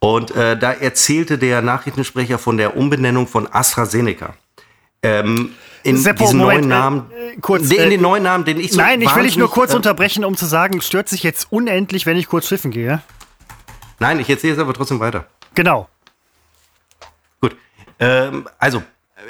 [0.00, 4.34] Und äh, da erzählte der Nachrichtensprecher von der Umbenennung von AstraZeneca.
[5.02, 8.44] Ähm, in Seppo, diesen Moment, neuen äh, Namen, äh, kurz, in äh, den neuen Namen,
[8.44, 11.08] den ich so Nein, ich will dich nur kurz äh, unterbrechen, um zu sagen, stört
[11.08, 13.02] sich jetzt unendlich, wenn ich kurz schiffen gehe.
[13.98, 15.26] Nein, ich erzähle es aber trotzdem weiter.
[15.54, 15.88] Genau.
[17.40, 17.56] Gut.
[17.98, 18.82] Ähm, also,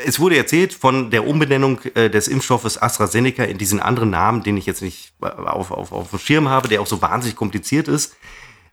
[0.05, 4.57] es wurde erzählt von der Umbenennung äh, des Impfstoffes AstraZeneca in diesen anderen Namen, den
[4.57, 7.89] ich jetzt nicht äh, auf, auf, auf dem Schirm habe, der auch so wahnsinnig kompliziert
[7.89, 8.17] ist.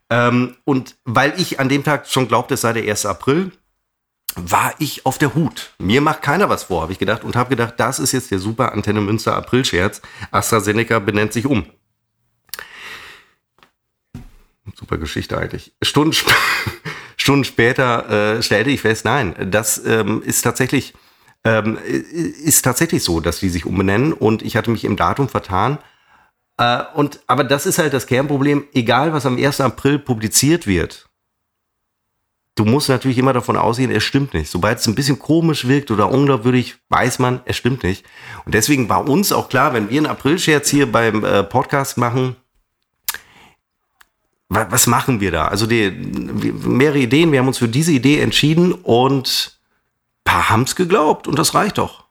[0.09, 3.05] Ähm, und weil ich an dem Tag schon glaubte, es sei der 1.
[3.05, 3.51] April,
[4.35, 5.73] war ich auf der Hut.
[5.79, 7.23] Mir macht keiner was vor, habe ich gedacht.
[7.23, 10.01] Und habe gedacht, das ist jetzt der super Antenne Münster April-Scherz.
[10.31, 11.65] AstraZeneca benennt sich um.
[14.75, 15.73] Super Geschichte eigentlich.
[15.81, 16.29] Stunden, sp
[17.17, 20.93] Stunden später äh, stellte ich fest, nein, das ähm, ist tatsächlich
[21.45, 25.77] ähm, ist tatsächlich so, dass die sich umbenennen und ich hatte mich im Datum vertan.
[26.57, 28.65] Äh, und aber das ist halt das Kernproblem.
[28.73, 29.61] Egal, was am 1.
[29.61, 31.07] April publiziert wird,
[32.55, 34.49] du musst natürlich immer davon ausgehen, es stimmt nicht.
[34.49, 38.05] Sobald es ein bisschen komisch wirkt oder unglaubwürdig, weiß man, es stimmt nicht.
[38.45, 42.37] Und deswegen war uns auch klar, wenn wir einen April-Scherz hier beim äh, Podcast machen,
[44.49, 45.47] wa- was machen wir da?
[45.49, 49.59] Also die, mehrere Ideen, wir haben uns für diese Idee entschieden und
[50.23, 52.05] paar haben es geglaubt und das reicht doch.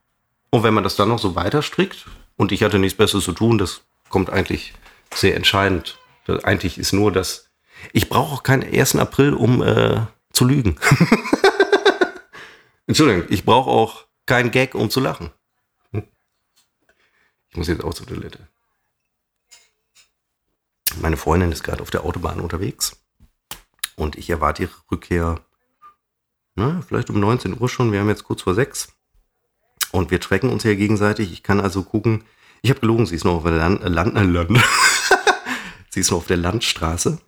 [0.51, 2.07] Und wenn man das dann noch so weiter strickt,
[2.37, 3.83] und ich hatte nichts Besseres zu tun, das
[4.15, 4.75] kommt eigentlich
[5.13, 5.99] sehr entscheidend.
[6.25, 7.51] Das, eigentlich ist nur das,
[7.93, 8.95] ich brauche auch keinen 1.
[8.95, 10.77] April, um äh, zu lügen.
[12.87, 15.33] Entschuldigung, ich brauche auch keinen Gag, um zu lachen.
[15.91, 16.05] Hm.
[17.49, 18.47] Ich muss jetzt auch zur Toilette.
[21.01, 22.97] Meine Freundin ist gerade auf der Autobahn unterwegs
[23.97, 25.41] und ich erwarte ihre Rückkehr,
[26.55, 27.91] na, vielleicht um 19 Uhr schon.
[27.91, 28.93] Wir haben jetzt kurz vor sechs
[29.91, 31.33] und wir tracken uns ja gegenseitig.
[31.33, 32.23] Ich kann also gucken.
[32.65, 34.59] Ich habe gelogen, sie ist noch auf der Land, Land, äh, Land.
[35.91, 37.19] sie ist noch auf der Landstraße.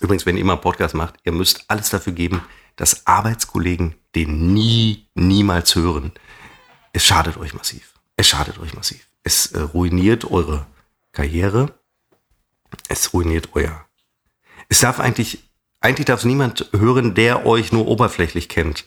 [0.00, 2.40] Übrigens, wenn ihr mal Podcast macht, ihr müsst alles dafür geben,
[2.76, 6.12] dass Arbeitskollegen den nie, niemals hören.
[6.94, 7.92] es schadet euch massiv.
[8.16, 9.06] Es schadet euch massiv.
[9.22, 10.66] Es äh, ruiniert eure
[11.12, 11.78] Karriere.
[12.88, 13.84] Es ruiniert euer.
[14.70, 15.50] Es darf eigentlich,
[15.82, 18.86] eigentlich darf es niemand hören, der euch nur oberflächlich kennt,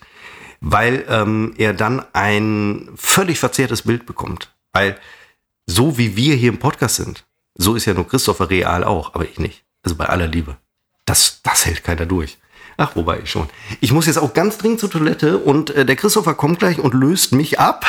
[0.60, 4.52] weil ähm, er dann ein völlig verzerrtes Bild bekommt.
[4.72, 4.98] Weil
[5.70, 7.24] so wie wir hier im Podcast sind,
[7.54, 9.64] so ist ja nur Christopher real auch, aber ich nicht.
[9.82, 10.56] Also bei aller Liebe.
[11.06, 12.38] Das, das hält keiner durch.
[12.76, 13.48] Ach, wobei ich schon.
[13.80, 16.94] Ich muss jetzt auch ganz dringend zur Toilette und äh, der Christopher kommt gleich und
[16.94, 17.86] löst mich ab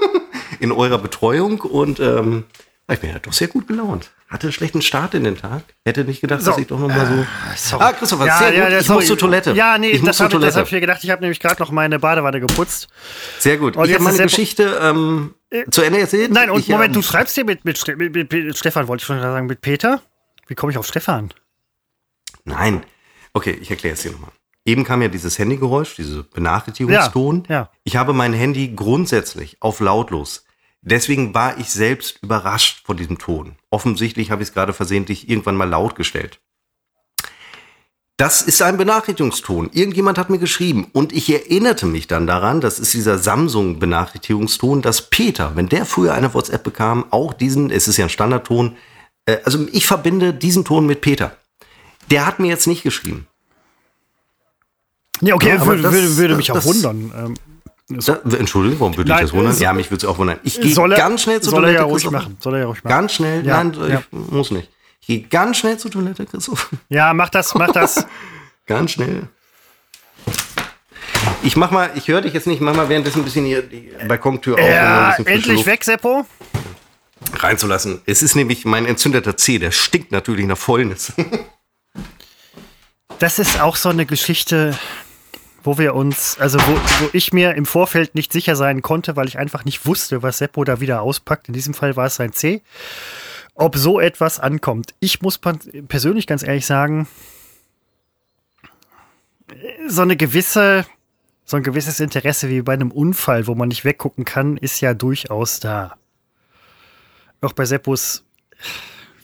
[0.60, 2.44] in eurer Betreuung und ähm,
[2.90, 4.10] ich bin ja doch sehr gut gelaunt.
[4.30, 5.62] Hatte einen schlechten Start in den Tag.
[5.84, 6.52] Hätte nicht gedacht, So.
[6.52, 7.26] dass ich doch noch mal so.
[7.56, 7.84] sorry.
[7.84, 8.72] Ah, Christopher, Ja, sehr ja, gut.
[8.72, 9.50] ja, ich muss zur Toilette.
[9.52, 11.02] Ja, nee, ich muss das zur habe ich, das hab ich mir gedacht.
[11.02, 12.86] Ich habe nämlich gerade noch meine Badewanne geputzt.
[13.40, 13.76] Sehr gut.
[13.76, 15.34] Und ich jetzt habe meine Geschichte ähm,
[15.72, 16.30] zu Ende erzählt.
[16.30, 19.06] Nein, und ich, Moment, ähm, du schreibst hier mit, mit, mit, mit Stefan, wollte ich
[19.06, 20.00] schon sagen, mit Peter?
[20.46, 21.34] Wie komme ich auf Stefan?
[22.44, 22.84] Nein.
[23.32, 24.30] Okay, ich erkläre es dir nochmal.
[24.64, 27.44] Eben kam ja dieses Handygeräusch, diese Benachrichtigungston.
[27.48, 27.70] Ja, ja.
[27.82, 30.44] Ich habe mein Handy grundsätzlich auf lautlos.
[30.82, 33.56] Deswegen war ich selbst überrascht von diesem Ton.
[33.70, 36.40] Offensichtlich habe ich es gerade versehentlich irgendwann mal laut gestellt.
[38.16, 39.70] Das ist ein Benachrichtigungston.
[39.72, 45.08] Irgendjemand hat mir geschrieben und ich erinnerte mich dann daran, das ist dieser Samsung-Benachrichtigungston, dass
[45.08, 48.76] Peter, wenn der früher eine WhatsApp bekam, auch diesen, es ist ja ein Standardton,
[49.24, 51.34] äh, also ich verbinde diesen Ton mit Peter.
[52.10, 53.26] Der hat mir jetzt nicht geschrieben.
[55.22, 57.12] Nee, okay, Ja, würde, das- würde, würde mich auch das- wundern.
[57.16, 57.34] Ähm,
[57.90, 59.52] Da, Entschuldigung, warum würde ich das wundern?
[59.52, 60.38] so- Ja, mich würde es auch wundern.
[60.44, 61.78] Ich gehe er, ganz schnell zur soll er Toilette.
[61.78, 62.12] ja ruhig Christoph.
[62.12, 62.36] machen.
[62.40, 62.90] Soll er ja ruhig machen.
[62.90, 63.44] Ganz schnell.
[63.46, 63.98] Ja, Nein, ja.
[63.98, 64.68] ich muss nicht.
[65.00, 66.70] Ich gehe ganz schnell zur Toilette, Christoph.
[66.88, 68.06] Ja, mach das, mach das.
[68.66, 69.24] Ganz schnell.
[71.42, 73.90] Ich mach mal, ich höre dich jetzt nicht, mach mal währenddessen ein bisschen hier die
[74.06, 76.24] Balkontür auf, ja, endlich Luft weg, Seppo.
[77.34, 78.00] reinzulassen.
[78.06, 81.12] Es ist nämlich mein entzündeter Zeh, der stinkt natürlich nach Fäulnis.
[83.18, 84.78] Das ist auch so eine Geschichte,
[85.62, 89.28] wo wir uns, also wo, wo ich mir im Vorfeld nicht sicher sein konnte, weil
[89.28, 91.48] ich einfach nicht wusste, was Seppo da wieder auspackt.
[91.48, 92.62] In diesem Fall war es sein C.
[93.54, 94.94] Ob so etwas ankommt.
[95.00, 95.38] Ich muss
[95.88, 97.08] persönlich ganz ehrlich sagen,
[99.88, 100.86] so eine gewisse,
[101.44, 104.94] so ein gewisses Interesse wie bei einem Unfall, wo man nicht weggucken kann, ist ja
[104.94, 105.96] durchaus da.
[107.40, 108.24] Auch bei Seppos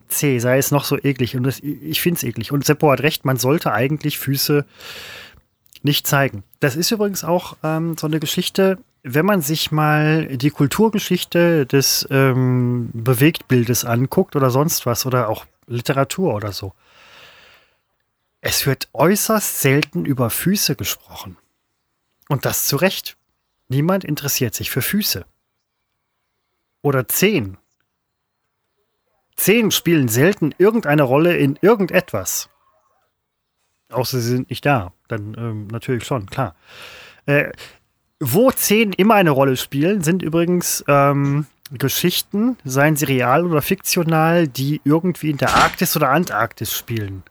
[0.08, 1.36] C, sei es noch so eklig.
[1.36, 2.52] Und das, ich finde es eklig.
[2.52, 4.64] Und Seppo hat recht, man sollte eigentlich Füße
[5.84, 6.42] nicht zeigen.
[6.60, 12.06] Das ist übrigens auch ähm, so eine Geschichte, wenn man sich mal die Kulturgeschichte des
[12.10, 16.72] ähm, Bewegtbildes anguckt oder sonst was oder auch Literatur oder so.
[18.40, 21.36] Es wird äußerst selten über Füße gesprochen.
[22.28, 23.16] Und das zu Recht.
[23.68, 25.24] Niemand interessiert sich für Füße.
[26.82, 27.58] Oder Zehen.
[29.36, 32.48] Zehen spielen selten irgendeine Rolle in irgendetwas.
[33.90, 34.92] Außer sie sind nicht da.
[35.08, 36.54] Dann ähm, natürlich schon, klar.
[37.26, 37.52] Äh,
[38.18, 44.48] wo Zehen immer eine Rolle spielen, sind übrigens ähm, Geschichten, seien sie real oder fiktional,
[44.48, 47.22] die irgendwie in der Arktis oder Antarktis spielen.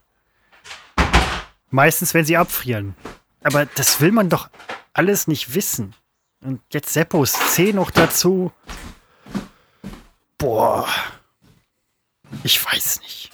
[1.71, 2.95] Meistens, wenn sie abfrieren.
[3.43, 4.49] Aber das will man doch
[4.93, 5.93] alles nicht wissen.
[6.41, 8.51] Und jetzt Seppos C noch dazu.
[10.37, 10.87] Boah.
[12.43, 13.31] Ich weiß nicht.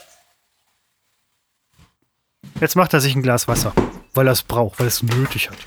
[2.60, 3.72] Jetzt macht er sich ein Glas Wasser,
[4.14, 5.58] weil er es braucht, weil er es nötig hat.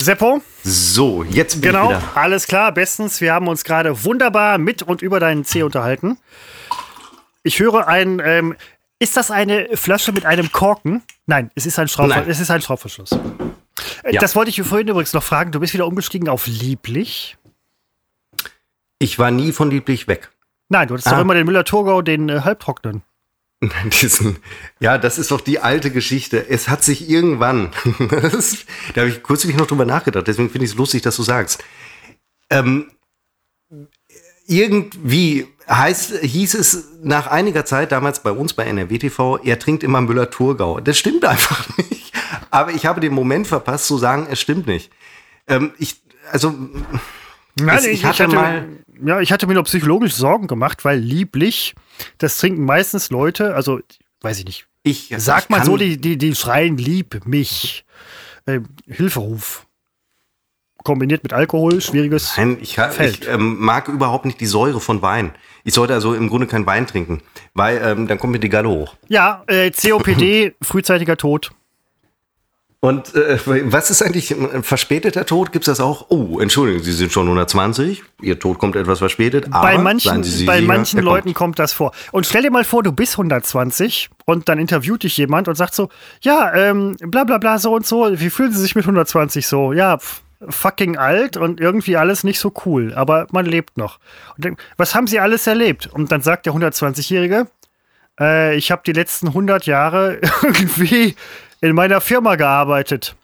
[0.00, 2.16] Seppo, So, jetzt bin genau, ich wieder.
[2.16, 3.20] alles klar, bestens.
[3.20, 6.18] Wir haben uns gerade wunderbar mit und über deinen C unterhalten.
[7.42, 8.56] Ich höre ein, ähm,
[9.00, 11.02] ist das eine Flasche mit einem Korken?
[11.26, 12.30] Nein, es ist ein, Schraubver Nein.
[12.30, 13.12] es ist ein Schraubverschluss.
[13.12, 14.20] Äh, Ja.
[14.20, 15.50] Das wollte ich vorhin übrigens noch fragen.
[15.52, 17.36] Du bist wieder umgestiegen auf lieblich.
[19.00, 20.30] Ich war nie von lieblich weg.
[20.68, 21.12] Nein, du hattest Ah.
[21.12, 23.02] doch immer den Müller-Thurgau, den äh, halbtrocknen.
[24.00, 24.36] Diesen,
[24.78, 26.48] ja, das ist doch die alte Geschichte.
[26.48, 27.70] Es hat sich irgendwann,
[28.10, 28.58] das,
[28.94, 31.64] da habe ich kürzlich noch drüber nachgedacht, deswegen finde ich es lustig, dass du sagst.
[32.50, 32.90] Ähm,
[34.46, 39.82] irgendwie heißt, hieß es nach einiger Zeit, damals bei uns bei NRW TV, er trinkt
[39.82, 40.80] immer Müller-Thurgau.
[40.80, 42.12] Das stimmt einfach nicht.
[42.50, 44.90] Aber ich habe den Moment verpasst zu sagen, es stimmt nicht.
[45.46, 46.00] Ähm, ich,
[46.30, 46.54] also,
[47.60, 48.66] Nein, Es- ich hatte mal-
[49.04, 51.74] ja, ich hatte mir noch psychologisch Sorgen gemacht, weil lieblich,
[52.18, 53.80] das trinken meistens Leute, also
[54.22, 54.66] weiß ich nicht.
[54.82, 57.84] ich Sag ich mal so, die, die, die schreien lieb mich.
[58.46, 59.66] Ähm, Hilferuf.
[60.84, 62.36] Kombiniert mit Alkohol, schwieriges.
[62.36, 63.20] Nein, ich, Feld.
[63.22, 65.32] ich ähm, mag überhaupt nicht die Säure von Wein.
[65.64, 67.20] Ich sollte also im Grunde kein Wein trinken,
[67.52, 68.94] weil ähm, dann kommt mir die Galle hoch.
[69.08, 71.50] Ja, äh, COPD, frühzeitiger Tod.
[72.80, 73.38] Und äh,
[73.72, 75.52] was ist eigentlich ein verspäteter Tod?
[75.52, 76.06] Gibt es das auch?
[76.10, 78.02] Oh, Entschuldigung, Sie sind schon 120.
[78.22, 79.46] Ihr Tod kommt etwas verspätet.
[79.50, 81.36] Aber bei manchen, Sie bei sicher, manchen Leuten kommt.
[81.36, 81.92] kommt das vor.
[82.12, 85.74] Und stell dir mal vor, du bist 120 und dann interviewt dich jemand und sagt
[85.74, 85.88] so,
[86.20, 88.08] ja, ähm, bla bla bla, so und so.
[88.12, 89.72] Wie fühlen Sie sich mit 120 so?
[89.72, 89.98] Ja,
[90.48, 92.94] fucking alt und irgendwie alles nicht so cool.
[92.94, 93.98] Aber man lebt noch.
[94.36, 95.88] Und dann, was haben Sie alles erlebt?
[95.88, 97.48] Und dann sagt der 120-Jährige,
[98.20, 101.16] äh, ich habe die letzten 100 Jahre irgendwie
[101.60, 103.16] in meiner Firma gearbeitet.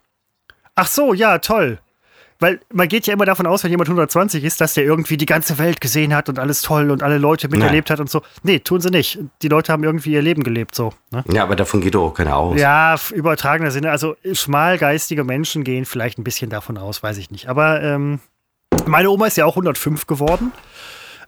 [0.75, 1.79] Ach so, ja, toll.
[2.39, 5.25] Weil man geht ja immer davon aus, wenn jemand 120 ist, dass der irgendwie die
[5.25, 8.23] ganze Welt gesehen hat und alles toll und alle Leute miterlebt hat und so.
[8.43, 9.19] Nee, tun sie nicht.
[9.41, 10.91] Die Leute haben irgendwie ihr Leben gelebt so.
[11.11, 11.23] Ne?
[11.31, 12.59] Ja, aber davon geht doch auch keiner aus.
[12.59, 13.89] Ja, übertragener Sinne.
[13.91, 17.47] Also schmalgeistige Menschen gehen vielleicht ein bisschen davon aus, weiß ich nicht.
[17.47, 18.19] Aber ähm,
[18.85, 20.51] meine Oma ist ja auch 105 geworden.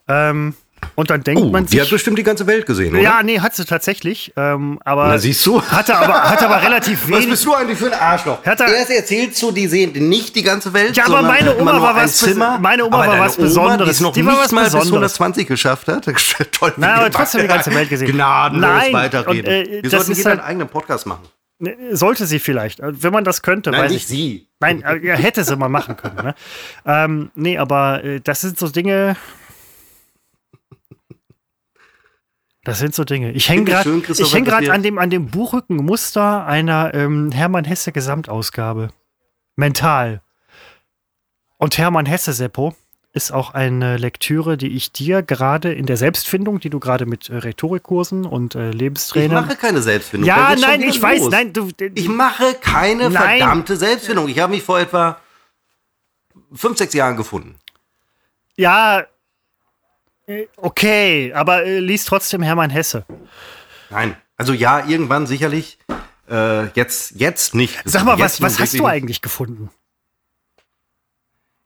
[0.09, 0.55] Ähm,
[0.97, 1.91] und dann denkt Oh, man die hat sich.
[1.91, 3.01] bestimmt die ganze Welt gesehen, oder?
[3.01, 4.33] Ja, nee, hat sie tatsächlich.
[4.35, 5.61] Ähm, aber Na, siehst du?
[5.61, 7.29] hatte aber, hatte aber relativ Was wenig.
[7.29, 8.43] bist du eigentlich für ein Arschloch?
[8.43, 10.97] Hat er- Erst erzählst du, die sehen nicht die ganze Welt.
[10.97, 12.57] Ja, aber meine Oma war was Zimmer.
[12.59, 13.89] meine Oma war was Oma, Die Besonderes.
[13.91, 14.91] es noch Die war nicht was mal bis Besonderes.
[15.19, 16.05] 120 geschafft hat.
[16.51, 16.73] Toll.
[16.77, 18.11] Na, aber trotzdem die ganze Welt gesehen.
[18.11, 19.45] Gnadenlos Nein, weiterreden.
[19.45, 21.23] und, äh, Wir sollten jeder halt- einen eigenen Podcast machen.
[21.59, 24.07] Ne, Sollte sie vielleicht, äh, wenn man das könnte, Nein, nicht ich.
[24.07, 24.47] sie.
[24.59, 26.15] Nein, äh, hätte sie mal machen können.
[26.23, 26.35] Ne?
[26.85, 29.15] Ähm, nee, aber äh, das sind so Dinge.
[32.67, 33.31] Das sind so Dinge.
[33.31, 37.93] Ich hänge ich gerade ich häng an dem, an dem Buchrückenmuster einer ähm, Hermann Hesse
[37.93, 38.89] Gesamtausgabe.
[39.55, 40.21] Mental.
[41.55, 42.75] Und Hermann Hesse, Seppo,
[43.13, 47.29] ist auch eine Lektüre, die ich dir gerade in der Selbstfindung, die du gerade mit
[47.29, 49.45] äh, Rhetorikkursen und äh, Ich Lebenstrainern.
[49.45, 50.27] mache keine Selbstfindung.
[50.27, 51.31] Ja, nein, ich weiß, los.
[51.31, 51.69] nein, du.
[51.95, 53.39] Ich mache keine Nein.
[53.39, 54.27] verdammte Selbstfindung.
[54.27, 55.21] Ich habe mich vor etwa
[56.51, 57.55] fünf, sechs Jahren gefunden.
[58.57, 59.05] Ja,
[60.57, 63.05] okay, aber äh, lies trotzdem Hermann Hesse.
[63.89, 64.15] Nein.
[64.35, 65.79] Also ja, irgendwann sicherlich.
[66.29, 67.79] Äh, jetzt, jetzt nicht.
[67.85, 69.69] Sag mal, was, Jetzt was hast du eigentlich gefunden?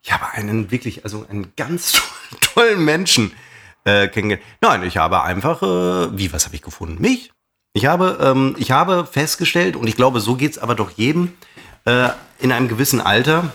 [0.03, 2.01] Ich habe einen wirklich, also einen ganz
[2.41, 3.31] tollen Menschen
[3.83, 4.45] äh, kennengelernt.
[4.61, 7.01] Nein, ich habe einfach, äh, wie, was habe ich gefunden?
[7.01, 7.31] Mich.
[7.73, 11.33] Ich habe, ähm, ich habe festgestellt, und ich glaube, so geht es aber doch jedem
[11.85, 12.09] äh,
[12.39, 13.53] in einem gewissen Alter.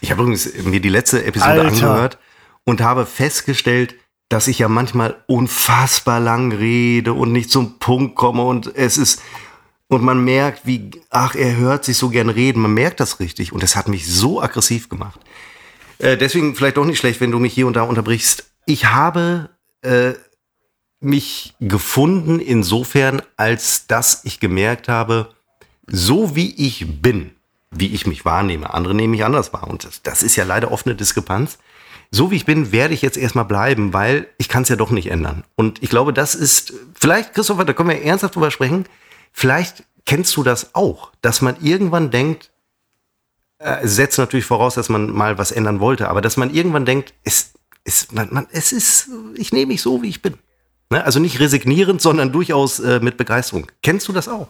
[0.00, 1.68] Ich habe übrigens mir die letzte Episode Alter.
[1.68, 2.18] angehört
[2.66, 3.94] und habe festgestellt,
[4.28, 9.22] dass ich ja manchmal unfassbar lang rede und nicht zum Punkt komme und es ist
[9.88, 12.60] und man merkt, wie, ach, er hört sich so gern reden.
[12.60, 13.52] Man merkt das richtig.
[13.52, 15.20] Und das hat mich so aggressiv gemacht.
[15.98, 18.50] Äh, deswegen vielleicht doch nicht schlecht, wenn du mich hier und da unterbrichst.
[18.66, 19.50] Ich habe
[19.82, 20.14] äh,
[20.98, 25.32] mich gefunden insofern, als dass ich gemerkt habe,
[25.86, 27.30] so wie ich bin,
[27.70, 29.68] wie ich mich wahrnehme, andere nehmen mich anders wahr.
[29.68, 31.58] Und das, das ist ja leider oft eine Diskrepanz.
[32.16, 34.90] So wie ich bin, werde ich jetzt erstmal bleiben, weil ich kann es ja doch
[34.90, 35.44] nicht ändern.
[35.54, 38.86] Und ich glaube, das ist, vielleicht, Christopher, da können wir ernsthaft drüber sprechen,
[39.32, 42.52] vielleicht kennst du das auch, dass man irgendwann denkt,
[43.58, 47.12] äh, setzt natürlich voraus, dass man mal was ändern wollte, aber dass man irgendwann denkt,
[47.22, 47.52] es,
[47.84, 50.38] es, man, man, es ist, ich nehme mich so, wie ich bin.
[50.88, 51.04] Ne?
[51.04, 53.70] Also nicht resignierend, sondern durchaus äh, mit Begeisterung.
[53.82, 54.48] Kennst du das auch?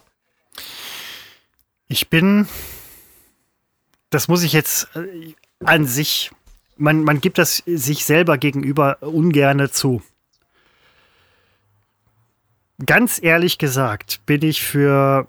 [1.88, 2.46] Ich bin,
[4.10, 5.34] das muss ich jetzt äh,
[5.64, 6.30] an sich,
[6.76, 10.02] man, man gibt das sich selber gegenüber ungerne zu.
[12.84, 15.28] Ganz ehrlich gesagt bin ich für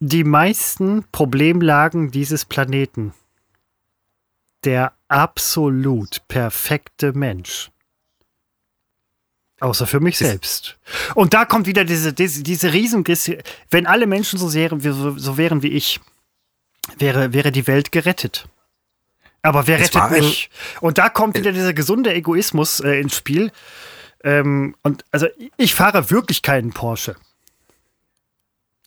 [0.00, 3.12] die meisten Problemlagen dieses Planeten
[4.64, 7.70] der absolut perfekte Mensch.
[9.60, 10.78] Außer für mich selbst.
[11.14, 13.04] Und da kommt wieder diese, diese, diese riesen,
[13.70, 16.00] wenn alle Menschen so, wären, so, so wären wie ich,
[16.98, 18.48] wäre, wäre die Welt gerettet.
[19.42, 20.50] Aber wer rettet mich?
[20.80, 23.50] Und da kommt wieder dieser gesunde Egoismus äh, ins Spiel.
[24.22, 25.26] Ähm, und also
[25.56, 27.16] ich fahre wirklich keinen Porsche.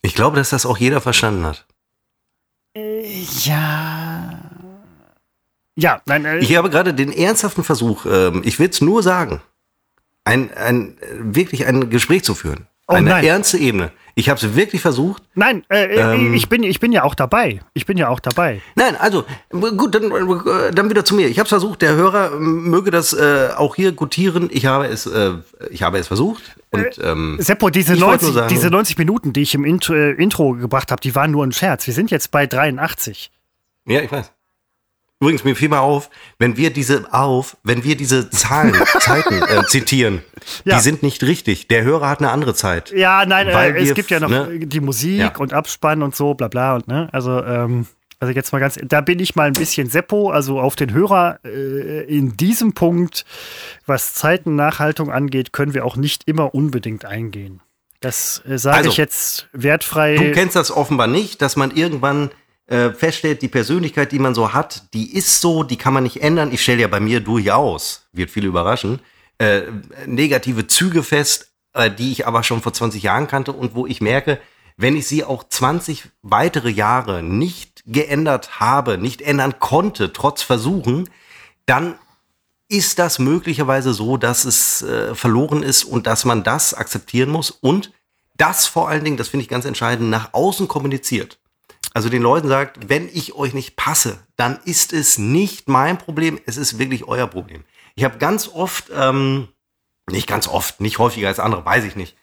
[0.04, 1.66] Ich glaube, dass das auch jeder verstanden hat.
[2.76, 4.40] Ja.
[5.76, 9.42] Ja, nein, äh, Ich habe gerade den ernsthaften Versuch, ähm, ich will es nur sagen,
[10.24, 12.68] ein, ein, äh, wirklich ein Gespräch zu führen.
[12.94, 13.24] Oh Eine nein.
[13.26, 13.91] ernste Ebene.
[14.15, 15.24] Ich habe es wirklich versucht.
[15.34, 16.36] nein, äh, Ähm.
[16.36, 17.61] ich, bin, ich bin ja auch dabei.
[17.74, 18.61] Ich bin ja auch dabei.
[18.76, 21.28] Nein, also gut, dann, äh, dann wieder zu mir.
[21.30, 21.82] Ich habe es versucht.
[21.82, 24.49] Der Hörer ähm, möge das äh, auch hier gutieren.
[24.52, 25.32] Ich habe es, äh,
[25.72, 26.44] ich habe es versucht.
[26.70, 29.65] Und ähm, Seppo, diese Ich wollte 90, nur sagen- diese 90 Minuten, die ich im
[29.65, 31.88] Intro, äh, Intro gebracht habe, die waren nur ein Scherz.
[31.88, 33.32] Wir sind jetzt bei 83.
[33.88, 34.32] ja, ich weiß.
[35.24, 39.64] Übrigens, mir fiel mal auf, wenn wir diese auf, wenn wir diese Zahlen, Zeiten äh,
[39.68, 40.22] zitieren,
[40.66, 40.76] Ja.
[40.76, 41.70] die sind nicht richtig.
[41.70, 42.91] Der Hörer hat eine andere Zeit.
[42.91, 44.50] Ja, nein, Weil äh, es gibt ja noch ne?
[44.52, 45.34] äh, die Musik Ja.
[45.38, 47.08] und Abspann und so, bla bla und ne.
[47.14, 47.88] Also, ähm,
[48.20, 51.40] also jetzt mal ganz, da bin ich mal ein bisschen Seppo, also auf den Hörer
[51.45, 53.24] äh, in diesem Punkt,
[53.86, 57.62] was Zeitennachhaltung angeht, können wir auch nicht immer unbedingt eingehen.
[58.02, 60.16] Das äh, sage Also, ich jetzt wertfrei.
[60.18, 62.32] Du kennst das offenbar nicht, dass man irgendwann
[62.68, 66.22] äh, feststellt, die Persönlichkeit, die man so hat, die ist so, die kann man nicht
[66.22, 66.52] ändern.
[66.53, 68.99] Ich stelle ja bei mir durchaus, wird viele überraschen,
[69.38, 69.64] äh,
[70.06, 74.02] negative Züge fest, äh, die ich aber schon vor 20 Jahren kannte und wo ich
[74.02, 74.40] merke,
[74.77, 81.10] wenn ich sie auch 20 weitere Jahre nicht geändert habe, nicht ändern konnte, trotz Versuchen,
[81.65, 81.95] dann
[82.69, 87.52] ist das möglicherweise so, dass es äh, verloren ist und dass man das akzeptieren muss
[87.52, 87.91] und
[88.35, 91.38] das vor allen Dingen, das finde ich ganz entscheidend, nach außen kommuniziert.
[91.94, 96.40] Also den Leuten sagt, wenn ich euch nicht passe, dann ist es nicht mein Problem,
[96.45, 97.64] es ist wirklich euer Problem.
[97.95, 99.48] Ich habe ganz oft, ähm,
[100.10, 102.15] nicht ganz oft, nicht häufiger als andere, weiß ich nicht,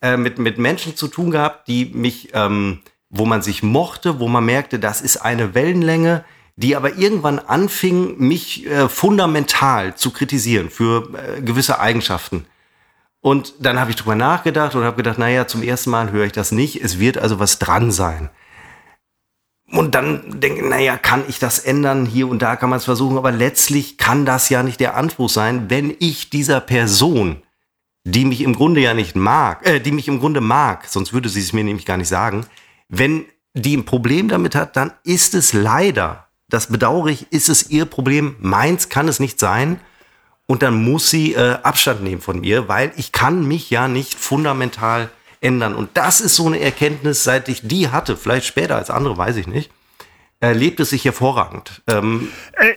[0.00, 4.28] äh, mit, mit Menschen zu tun gehabt, die mich, ähm, wo man sich mochte, wo
[4.28, 6.24] man merkte, das ist eine Wellenlänge,
[6.54, 12.46] die aber irgendwann anfing, mich äh, fundamental zu kritisieren für äh, gewisse Eigenschaften.
[13.20, 16.32] Und dann habe ich drüber nachgedacht und habe gedacht, naja, zum ersten Mal höre ich
[16.32, 16.82] das nicht.
[16.82, 18.30] Es wird also was dran sein.
[19.70, 22.06] Und dann denke ich, naja, kann ich das ändern?
[22.06, 25.28] Hier und da kann man es versuchen, aber letztlich kann das ja nicht der Anspruch
[25.28, 27.42] sein, wenn ich dieser Person,
[28.04, 31.28] die mich im Grunde ja nicht mag, äh, die mich im Grunde mag, sonst würde
[31.28, 32.46] sie es mir nämlich gar nicht sagen,
[32.88, 33.24] wenn
[33.54, 37.86] die ein Problem damit hat, dann ist es leider, das bedauere ich, ist es ihr
[37.86, 38.36] Problem.
[38.38, 39.80] Meins kann es nicht sein
[40.46, 44.14] und dann muss sie äh, Abstand nehmen von mir, weil ich kann mich ja nicht
[44.14, 45.10] fundamental
[45.46, 45.74] ändern.
[45.74, 49.36] Und das ist so eine Erkenntnis, seit ich die hatte, vielleicht später als andere, weiß
[49.36, 49.70] ich nicht,
[50.40, 51.82] erlebt es sich hervorragend.
[51.86, 52.74] Ähm, äh,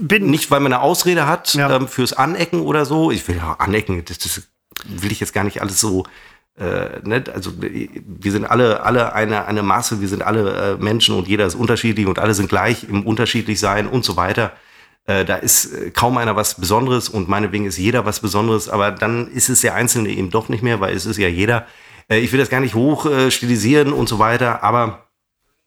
[0.00, 1.76] bin nicht, weil man eine Ausrede hat ja.
[1.76, 3.10] ähm, fürs Anecken oder so.
[3.10, 4.42] Ich will ja anecken, das, das
[4.84, 6.04] will ich jetzt gar nicht alles so
[6.58, 7.22] äh, ne?
[7.34, 11.44] also wir sind alle alle eine eine Masse, wir sind alle äh, Menschen und jeder
[11.44, 14.52] ist unterschiedlich und alle sind gleich im unterschiedlich sein und so weiter.
[15.06, 18.90] Äh, da ist äh, kaum einer was Besonderes und meinetwegen ist jeder was Besonderes, aber
[18.90, 21.66] dann ist es der Einzelne eben doch nicht mehr, weil es ist ja jeder.
[22.10, 25.06] Äh, ich will das gar nicht hoch äh, stilisieren und so weiter, aber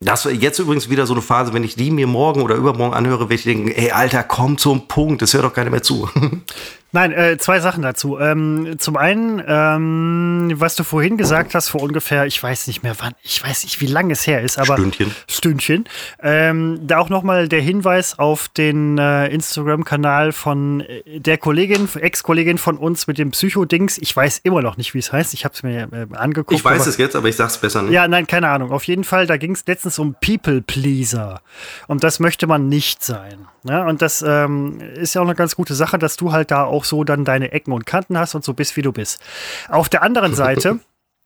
[0.02, 3.24] das jetzt übrigens wieder so eine Phase, wenn ich die mir morgen oder übermorgen anhöre,
[3.24, 6.10] werde ich denken, ey, Alter, komm zum Punkt, das hört doch keiner mehr zu.
[6.92, 8.18] Nein, äh, zwei Sachen dazu.
[8.20, 12.96] Ähm, zum einen, ähm, was du vorhin gesagt hast, vor ungefähr, ich weiß nicht mehr
[13.00, 15.14] wann, ich weiß nicht, wie lange es her ist, aber Stündchen.
[15.30, 15.86] Stündchen.
[16.22, 22.58] Ähm, da auch nochmal der Hinweis auf den äh, Instagram-Kanal von äh, der Kollegin, Ex-Kollegin
[22.58, 24.00] von uns mit dem Psycho-Dings.
[24.00, 25.36] Ich weiß immer noch nicht, wie es heißt.
[25.36, 26.58] Ich habe es mir äh, angeguckt.
[26.58, 27.94] Ich weiß aber, es jetzt, aber ich sag's besser nicht.
[27.94, 28.72] Ja, nein, keine Ahnung.
[28.72, 31.42] Auf jeden Fall, da ging es letztens um People-Pleaser.
[31.88, 33.48] Und das möchte man nicht sein.
[33.64, 36.64] Ja, und das ähm, ist ja auch eine ganz gute Sache, dass du halt da
[36.64, 39.22] auch so dann deine Ecken und Kanten hast und so bist, wie du bist.
[39.68, 40.80] Auf der anderen Seite,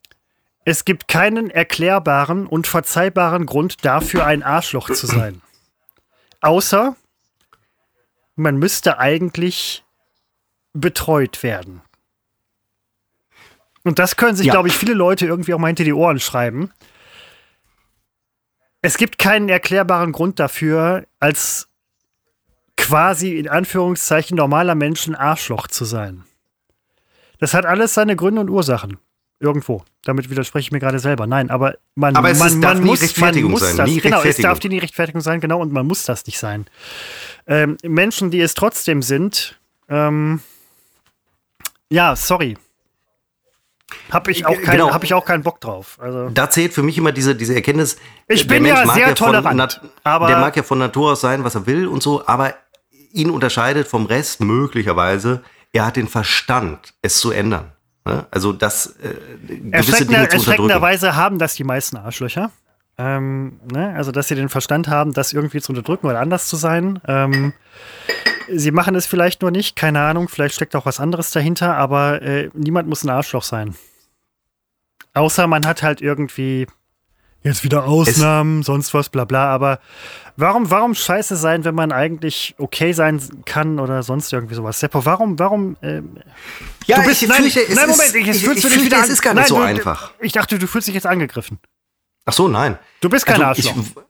[0.66, 5.42] es gibt keinen erklärbaren und verzeihbaren Grund dafür, ein Arschloch zu sein.
[6.42, 6.96] Außer,
[8.36, 9.84] man müsste eigentlich
[10.74, 11.82] betreut werden.
[13.84, 14.54] Und das können sich, ja.
[14.54, 16.72] glaube ich, viele Leute irgendwie auch mal hinter die Ohren schreiben.
[18.82, 21.70] Es gibt keinen erklärbaren Grund dafür, als
[22.78, 26.24] quasi in Anführungszeichen normaler Menschen Arschloch zu sein.
[27.40, 28.98] Das hat alles seine Gründe und Ursachen.
[29.40, 29.84] Irgendwo.
[30.06, 31.28] Damit widerspreche ich mir gerade selber.
[31.28, 33.78] Nein, aber man, aber es man, darf man nie muss, Rechtfertigung man muss sein.
[33.78, 33.90] das.
[33.90, 36.66] Nie genau, es darf die nie Rechtfertigung sein, genau, und man muss das nicht sein.
[37.46, 39.60] Ähm, Menschen, die es trotzdem sind,
[39.90, 40.40] ähm,
[41.90, 42.58] ja, sorry.
[44.12, 44.92] Habe ich, auch kein, genau.
[44.92, 45.98] hab ich auch keinen Bock drauf.
[46.02, 47.98] Also da zählt für mich immer diese, diese Erkenntnis.
[48.28, 49.82] Ich bin ja sehr tolerant.
[50.04, 52.56] aber der mag ja von Natur aus sein, was er will und so, aber
[53.14, 57.72] ihn unterscheidet vom Rest möglicherweise, er hat den Verstand, es zu ändern.
[58.06, 58.26] Ne?
[58.32, 59.16] Also das äh,
[59.48, 62.52] gewisse Dinge zu Erschreckenderweise haben das die meisten Arschlöcher.
[62.98, 63.94] Ähm, ne?
[63.96, 67.00] Also, dass sie den Verstand haben, das irgendwie zu unterdrücken oder anders zu sein.
[67.08, 67.54] Ähm,
[68.50, 72.22] sie machen es vielleicht nur nicht, keine Ahnung, vielleicht steckt auch was anderes dahinter, aber
[72.22, 73.76] äh, niemand muss ein Arschloch sein.
[75.16, 76.68] Außer man hat halt irgendwie
[77.44, 79.80] jetzt wieder Ausnahmen, es sonst was, bla bla, aber
[80.38, 84.80] warum, warum scheiße sein, wenn man eigentlich okay sein kann oder sonst irgendwie sowas?
[84.80, 86.18] Seppo, warum, warum, ähm,
[86.86, 89.10] ja, du bist, ich nein, fürchte, es nein, Moment, ich, ich, ich, ich wieder es
[89.10, 90.12] ist gar nicht nein, so du, einfach.
[90.20, 91.60] Ich dachte, du fühlst dich jetzt angegriffen.
[92.26, 92.78] Ach so, nein.
[93.02, 94.04] Du bist kein also, Arschloch.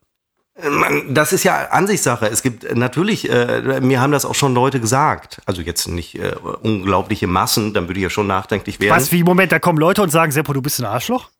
[1.09, 2.27] Das ist ja Ansichtssache.
[2.27, 5.41] Es gibt natürlich, äh, mir haben das auch schon Leute gesagt.
[5.47, 8.95] Also jetzt nicht äh, unglaubliche Massen, dann würde ich ja schon nachdenklich werden.
[8.95, 11.31] Was, wie, Moment, da kommen Leute und sagen, Seppo, du bist ein Arschloch?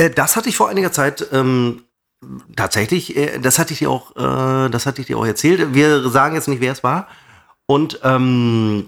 [0.00, 1.82] Äh, das hatte ich vor einiger Zeit ähm,
[2.56, 5.74] tatsächlich, äh, das hatte ich dir auch, äh, das hatte ich dir auch erzählt.
[5.74, 7.06] Wir sagen jetzt nicht, wer es war.
[7.66, 8.86] Und ähm,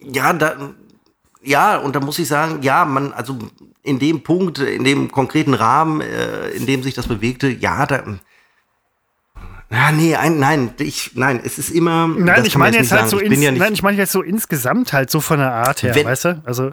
[0.00, 0.56] ja, da,
[1.42, 3.38] ja, und da muss ich sagen, ja, man, also
[3.82, 8.02] in dem Punkt, in dem konkreten Rahmen, äh, in dem sich das bewegte, ja, da.
[9.70, 12.06] Ja, nee, ein, nein, ich, nein, es ist immer.
[12.06, 13.10] Nein, ich meine jetzt halt sagen.
[13.10, 15.94] so, ins, ja nein, ich meine jetzt so insgesamt halt so von der Art her,
[15.94, 16.42] wenn, weißt du?
[16.44, 16.72] Also.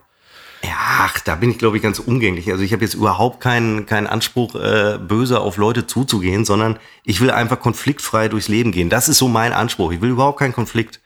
[0.64, 2.52] Ja, Ach, da bin ich, glaube ich, ganz umgänglich.
[2.52, 7.22] Also ich habe jetzt überhaupt keinen, keinen Anspruch, äh, böse auf Leute zuzugehen, sondern ich
[7.22, 8.90] will einfach konfliktfrei durchs Leben gehen.
[8.90, 9.94] Das ist so mein Anspruch.
[9.94, 11.00] Ich will überhaupt keinen Konflikt.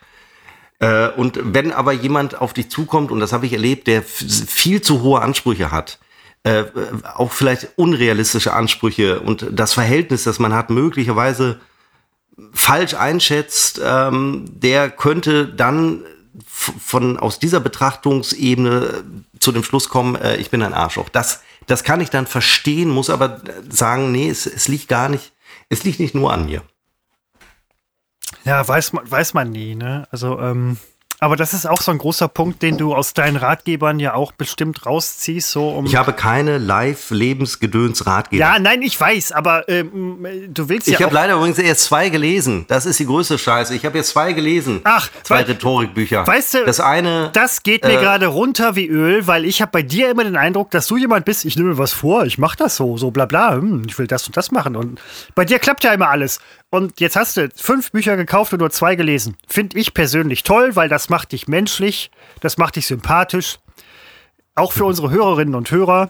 [0.80, 4.81] Äh, und wenn aber jemand auf dich zukommt, und das habe ich erlebt, der viel
[4.81, 5.99] zu hohe Ansprüche hat,
[6.41, 6.63] äh,
[7.13, 11.59] auch vielleicht unrealistische Ansprüche und das Verhältnis, das man hat, möglicherweise
[12.51, 16.03] falsch einschätzt, ähm, der könnte dann
[16.47, 19.03] von aus dieser Betrachtungsebene
[19.39, 21.10] zu dem Schluss kommen, äh, ich bin ein Arschloch.
[21.10, 25.34] Das, das kann ich dann verstehen, muss aber sagen, nee, es, es liegt gar nicht,
[25.69, 26.64] es liegt nicht nur an mir.
[28.45, 30.07] Ja, weiß man, weiß man nie, ne?
[30.11, 30.77] Also, ähm,
[31.24, 34.34] aber das ist auch so ein großer Punkt, den du aus deinen Ratgebern ja auch
[34.34, 35.52] bestimmt rausziehst.
[35.52, 38.40] So um ich habe keine Live-Lebensgedöns-Ratgeber.
[38.40, 41.00] Ja, nein, ich weiß, aber ähm, du willst ich ja.
[41.00, 42.66] Ich habe leider übrigens erst zwei gelesen.
[42.68, 43.74] Das ist die größte Scheiße.
[43.74, 44.82] Ich habe jetzt zwei gelesen.
[44.84, 46.28] Ach, zwei Rhetorikbücher.
[46.28, 47.30] Weißt du, das eine.
[47.32, 50.36] Das geht mir äh, gerade runter wie Öl, weil ich habe bei dir immer den
[50.36, 53.12] Eindruck, dass du jemand bist, ich nehme mir was vor, ich mache das so, so
[53.12, 54.76] bla bla, hm, ich will das und das machen.
[54.76, 55.00] Und
[55.36, 56.40] bei dir klappt ja immer alles.
[56.74, 59.38] Und jetzt hast du fünf Bücher gekauft und nur zwei gelesen.
[59.48, 62.10] Finde ich persönlich toll, weil das macht dich menschlich,
[62.40, 63.60] das macht dich sympathisch.
[64.56, 66.10] Auch für unsere Hörerinnen und Hörer.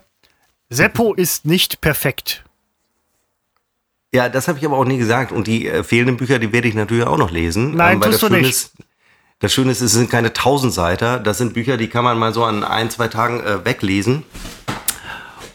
[0.69, 2.45] Seppo ist nicht perfekt.
[4.13, 5.33] Ja, das habe ich aber auch nie gesagt.
[5.33, 7.75] Und die äh, fehlenden Bücher, die werde ich natürlich auch noch lesen.
[7.75, 8.49] Nein, ähm, tust du nicht.
[8.49, 8.73] Ist,
[9.39, 11.19] das Schöne ist, es sind keine Tausendseiter.
[11.19, 14.23] Das sind Bücher, die kann man mal so an ein, zwei Tagen äh, weglesen.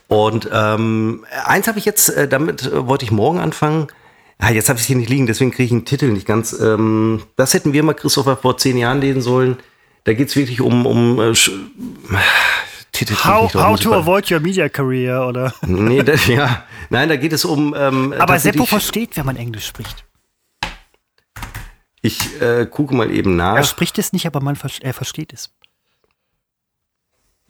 [0.07, 3.89] Und ähm, eins habe ich jetzt, äh, damit äh, wollte ich morgen anfangen.
[4.39, 6.53] Ah, jetzt habe ich es hier nicht liegen, deswegen kriege ich den Titel nicht ganz.
[6.53, 9.57] Ähm, das hätten wir mal, Christopher, vor zehn Jahren lesen sollen.
[10.05, 10.87] Da geht es wirklich um.
[10.87, 11.33] um äh,
[12.93, 15.53] Titel how, how to avoid your media career, oder?
[15.67, 16.65] nee, das, ja.
[16.89, 17.75] Nein, da geht es um.
[17.77, 20.05] Ähm, Aber Seppo versteht, wenn man Englisch spricht.
[22.01, 23.57] Ich äh, gucke mal eben nach.
[23.57, 25.51] Er spricht es nicht, aber man, er versteht es.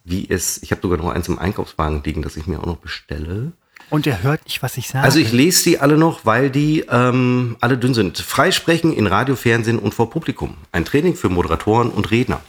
[0.05, 0.63] Wie es.
[0.63, 3.53] Ich habe sogar noch eins im Einkaufswagen liegen, das ich mir auch noch bestelle.
[3.91, 5.05] Und er hört nicht, was ich sage.
[5.05, 8.19] Also ich lese die alle noch, weil die ähm, alle dünn sind.
[8.19, 10.57] Freisprechen in Radio, Fernsehen und vor Publikum.
[10.73, 12.41] Ein Training für Moderatoren und Redner.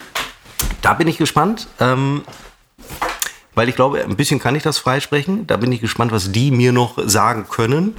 [0.82, 2.24] Da bin ich gespannt, ähm,
[3.56, 5.48] weil ich glaube, ein bisschen kann ich das freisprechen.
[5.48, 7.96] Da bin ich gespannt, was die mir noch sagen können.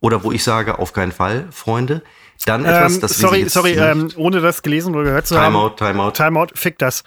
[0.00, 2.02] Oder wo ich sage, auf keinen Fall, Freunde.
[2.46, 5.76] Dann etwas, ähm, das Sorry, sorry, ähm, ohne das gelesen oder gehört zu Timeout, haben.
[5.76, 6.10] Timeout, Timeout.
[6.12, 7.04] Timeout, fick das.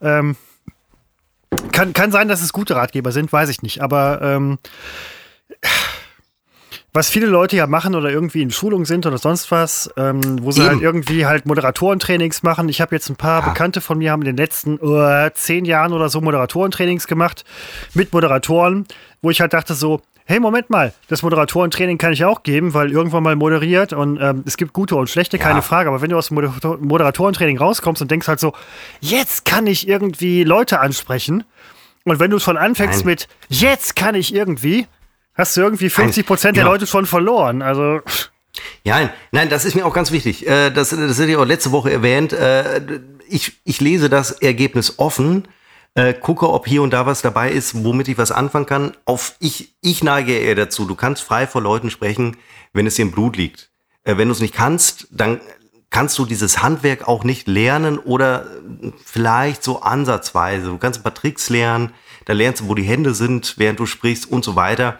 [0.00, 0.36] Ähm,
[1.72, 3.82] kann, kann sein, dass es gute Ratgeber sind, weiß ich nicht.
[3.82, 4.58] Aber ähm,
[6.96, 10.50] was viele Leute ja machen oder irgendwie in Schulung sind oder sonst was, ähm, wo
[10.50, 10.70] sie Eben.
[10.70, 12.70] halt irgendwie halt Moderatorentrainings machen.
[12.70, 13.48] Ich habe jetzt ein paar ja.
[13.50, 17.44] Bekannte von mir haben in den letzten uh, zehn Jahren oder so Moderatorentrainings gemacht
[17.92, 18.86] mit Moderatoren,
[19.20, 22.90] wo ich halt dachte so, hey, Moment mal, das Moderatorentraining kann ich auch geben, weil
[22.90, 25.90] irgendwann mal moderiert und ähm, es gibt gute und schlechte, keine Frage.
[25.90, 26.36] Aber wenn du aus dem
[26.80, 28.54] Moderatorentraining rauskommst und denkst halt so,
[29.00, 31.44] jetzt kann ich irgendwie Leute ansprechen
[32.04, 33.06] und wenn du schon anfängst Nein.
[33.06, 34.86] mit, jetzt kann ich irgendwie,
[35.36, 36.72] hast du irgendwie 50 Prozent der genau.
[36.72, 37.62] Leute schon verloren.
[37.62, 38.00] Also.
[38.84, 40.46] Ja, nein, nein, das ist mir auch ganz wichtig.
[40.46, 42.32] Äh, das, das hätte ich auch letzte Woche erwähnt.
[42.32, 42.80] Äh,
[43.28, 45.48] ich, ich lese das Ergebnis offen,
[45.94, 48.96] äh, gucke, ob hier und da was dabei ist, womit ich was anfangen kann.
[49.04, 50.84] Auf, ich, ich neige eher dazu.
[50.84, 52.36] Du kannst frei vor Leuten sprechen,
[52.72, 53.70] wenn es dir im Blut liegt.
[54.04, 55.40] Wenn du es nicht kannst, dann
[55.90, 58.46] kannst du dieses Handwerk auch nicht lernen oder
[59.04, 60.66] vielleicht so ansatzweise.
[60.66, 61.92] Du kannst ein paar Tricks lernen,
[62.24, 64.98] da lernst du, wo die Hände sind, während du sprichst und so weiter.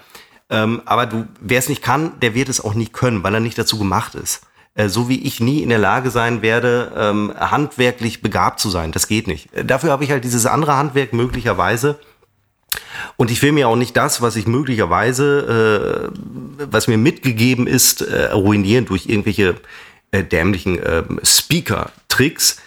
[0.49, 3.41] Ähm, aber du, wer es nicht kann, der wird es auch nicht können, weil er
[3.41, 4.43] nicht dazu gemacht ist.
[4.77, 8.93] Äh, so wie ich nie in der Lage sein werde, ähm, handwerklich begabt zu sein.
[8.93, 9.53] Das geht nicht.
[9.55, 11.99] Äh, dafür habe ich halt dieses andere Handwerk möglicherweise.
[13.17, 18.05] Und ich will mir auch nicht das, was ich möglicherweise, äh, was mir mitgegeben ist,
[18.33, 19.55] ruinieren durch irgendwelche
[20.13, 22.61] dämlichen äh, Speaker-Tricks.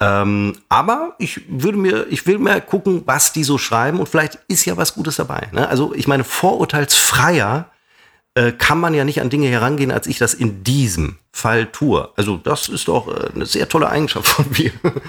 [0.00, 4.38] Ähm, aber ich würde mir, ich will mal gucken, was die so schreiben und vielleicht
[4.48, 5.48] ist ja was Gutes dabei.
[5.52, 5.68] Ne?
[5.68, 7.70] Also ich meine, vorurteilsfreier
[8.34, 12.08] äh, kann man ja nicht an Dinge herangehen, als ich das in diesem Fall tue.
[12.16, 14.72] Also das ist doch äh, eine sehr tolle Eigenschaft von mir.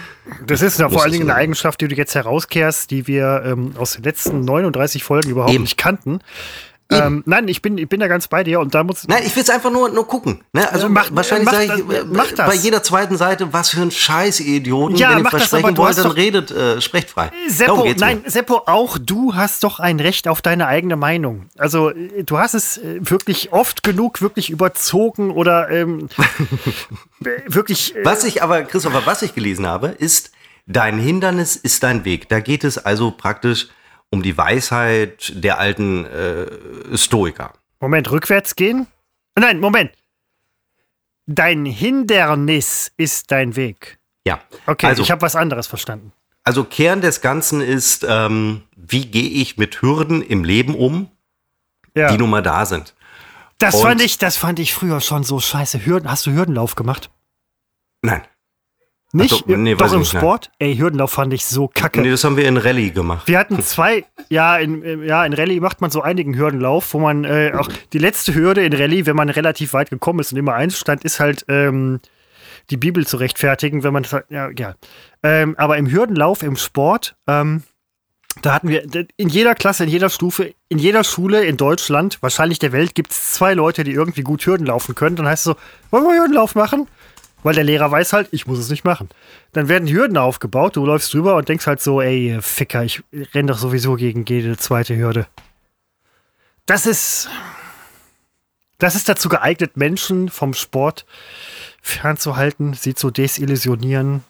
[0.47, 3.73] Das ist ja vor allen Dingen eine Eigenschaft, die du jetzt herauskehrst, die wir ähm,
[3.77, 5.63] aus den letzten 39 Folgen überhaupt Eben.
[5.63, 6.19] nicht kannten.
[6.91, 9.07] Ähm, nein, ich bin, ich bin da ganz bei dir und da muss.
[9.07, 10.43] Nein, ich will es einfach nur, nur gucken.
[10.53, 10.71] Ne?
[10.71, 12.47] Also mach, wahrscheinlich sage ich das, mach das.
[12.47, 14.95] bei jeder zweiten Seite, was für ein Scheiß-Idioten.
[14.95, 17.31] Ja, Wenn ihr versprechen wollt, dann redet, äh, sprecht frei.
[17.47, 18.29] Seppo, nein, mir.
[18.29, 21.47] Seppo, auch du hast doch ein Recht auf deine eigene Meinung.
[21.57, 26.07] Also du hast es äh, wirklich oft genug wirklich überzogen oder ähm,
[27.47, 27.95] wirklich.
[27.95, 30.31] Äh, was ich aber, Christopher, was ich gelesen habe, ist,
[30.67, 32.29] dein Hindernis ist dein Weg.
[32.29, 33.69] Da geht es also praktisch
[34.15, 37.53] um die Weisheit der alten äh, Stoiker.
[37.81, 38.87] Moment, rückwärts gehen?
[39.37, 39.91] Nein, Moment.
[41.27, 43.99] Dein Hindernis ist dein Weg.
[44.25, 44.39] Ja.
[44.65, 46.11] Okay, also, ich habe was anderes verstanden.
[46.43, 51.09] also Kern des Ganzen ist, ähm, wie gehe ich mit Hürden im Leben um,
[51.95, 52.09] Ja.
[52.11, 52.95] die nun mal da sind.
[53.57, 55.85] Das Und- fand ich, das fand ich früher schon so scheiße.
[55.85, 57.09] Hürden, hast du Hürdenlauf gemacht?
[58.01, 58.21] Nein.
[59.15, 59.29] Nicht?
[59.31, 60.21] So, nee, Doch im ich nicht, nein.
[60.21, 60.51] Sport?
[60.59, 62.01] Ey, Hürdenlauf fand ich so kacke.
[62.01, 63.27] Nee, das haben wir in Rallye gemacht.
[63.27, 67.23] Wir hatten zwei, ja, in, ja, in Rallye macht man so einigen Hürdenlauf, wo man
[67.23, 70.53] äh, auch die letzte Hürde in Rallye, wenn man relativ weit gekommen ist und immer
[70.53, 71.99] Einstand, ist halt ähm,
[72.69, 74.75] die Bibel zu rechtfertigen, wenn man das halt, ja, ja.
[75.23, 77.63] Ähm, aber im Hürdenlauf, im Sport, ähm,
[78.41, 78.83] da hatten wir
[79.15, 83.11] in jeder Klasse, in jeder Stufe, in jeder Schule in Deutschland, wahrscheinlich der Welt, gibt
[83.11, 85.15] es zwei Leute, die irgendwie gut Hürden laufen können.
[85.15, 85.55] Dann heißt es so,
[85.89, 86.87] wollen wir Hürdenlauf machen?
[87.45, 89.07] Weil der Lehrer weiß halt, ich muss es nicht machen.
[89.51, 93.03] Dann werden Hürden aufgebaut, du läufst drüber und denkst halt so, ey, Ficker, ich
[93.35, 95.27] renn doch sowieso gegen jede zweite Hürde.
[96.65, 97.29] Das ist.
[98.79, 101.05] Das ist dazu geeignet, Menschen vom Sport
[101.83, 104.23] fernzuhalten, sie zu desillusionieren.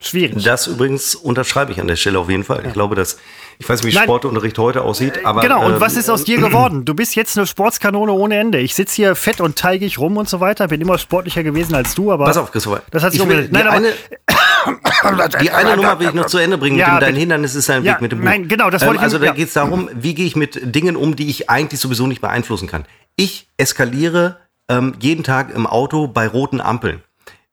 [0.00, 0.44] Schwierig.
[0.44, 2.64] Das übrigens unterschreibe ich an der Stelle auf jeden Fall.
[2.66, 3.18] Ich glaube, dass,
[3.58, 4.04] ich weiß nicht, wie Nein.
[4.04, 5.40] Sportunterricht heute aussieht, aber.
[5.40, 6.84] genau, und ähm, was ist aus dir geworden?
[6.84, 8.58] Du bist jetzt eine Sportskanone ohne Ende.
[8.60, 11.96] Ich sitze hier fett und teigig rum und so weiter, bin immer sportlicher gewesen als
[11.96, 12.26] du, aber.
[12.26, 12.82] Pass auf, Christopher.
[12.92, 13.50] Das hat sich umgedreht.
[13.50, 13.76] Nein, die, aber-
[15.26, 16.78] eine, die eine Nummer will ich noch zu Ende bringen.
[16.78, 17.16] Ja, mit dem, dein.
[17.16, 18.24] Hindernis ist ein Ja, Weg mit dem Buch.
[18.26, 19.32] nein, genau, das wollte ich- Also da ja.
[19.32, 22.68] geht es darum, wie gehe ich mit Dingen um, die ich eigentlich sowieso nicht beeinflussen
[22.68, 22.84] kann.
[23.16, 24.36] Ich eskaliere
[24.68, 27.02] ähm, jeden Tag im Auto bei roten Ampeln.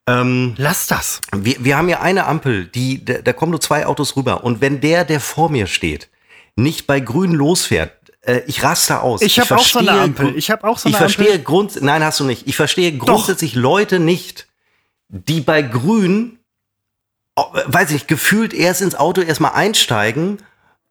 [0.08, 1.20] Lass das.
[1.34, 4.44] Wir, wir haben ja eine Ampel, die, da, da kommen nur zwei Autos rüber.
[4.44, 6.08] Und wenn der, der vor mir steht,
[6.54, 7.92] nicht bei grün losfährt,
[8.22, 9.22] äh, ich raste aus.
[9.22, 10.36] Ich hab auch so eine verstehe Ampel.
[10.36, 11.42] Ich hab auch so Ich eine verstehe Ampel.
[11.42, 12.46] Grund, nein, hast du nicht.
[12.46, 14.46] Ich verstehe grundsätzlich Leute nicht,
[15.08, 16.38] die bei grün,
[17.36, 20.38] oh, weiß ich, gefühlt erst ins Auto erstmal einsteigen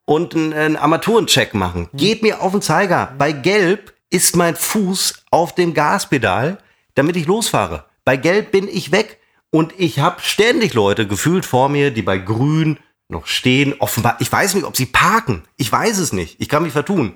[0.04, 1.88] und einen, einen Armaturencheck machen.
[1.90, 1.98] Hm.
[1.98, 3.14] Geht mir auf den Zeiger.
[3.18, 6.58] Bei Gelb ist mein Fuß auf dem Gaspedal,
[6.94, 7.84] damit ich losfahre.
[8.06, 9.18] Bei Gelb bin ich weg
[9.50, 12.78] und ich habe ständig Leute gefühlt vor mir, die bei Grün
[13.08, 13.74] noch stehen.
[13.80, 15.42] Offenbar, ich weiß nicht, ob sie parken.
[15.56, 16.40] Ich weiß es nicht.
[16.40, 17.14] Ich kann mich vertun.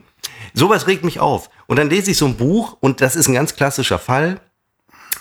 [0.53, 1.49] Sowas regt mich auf.
[1.69, 4.41] Und dann lese ich so ein Buch und das ist ein ganz klassischer Fall.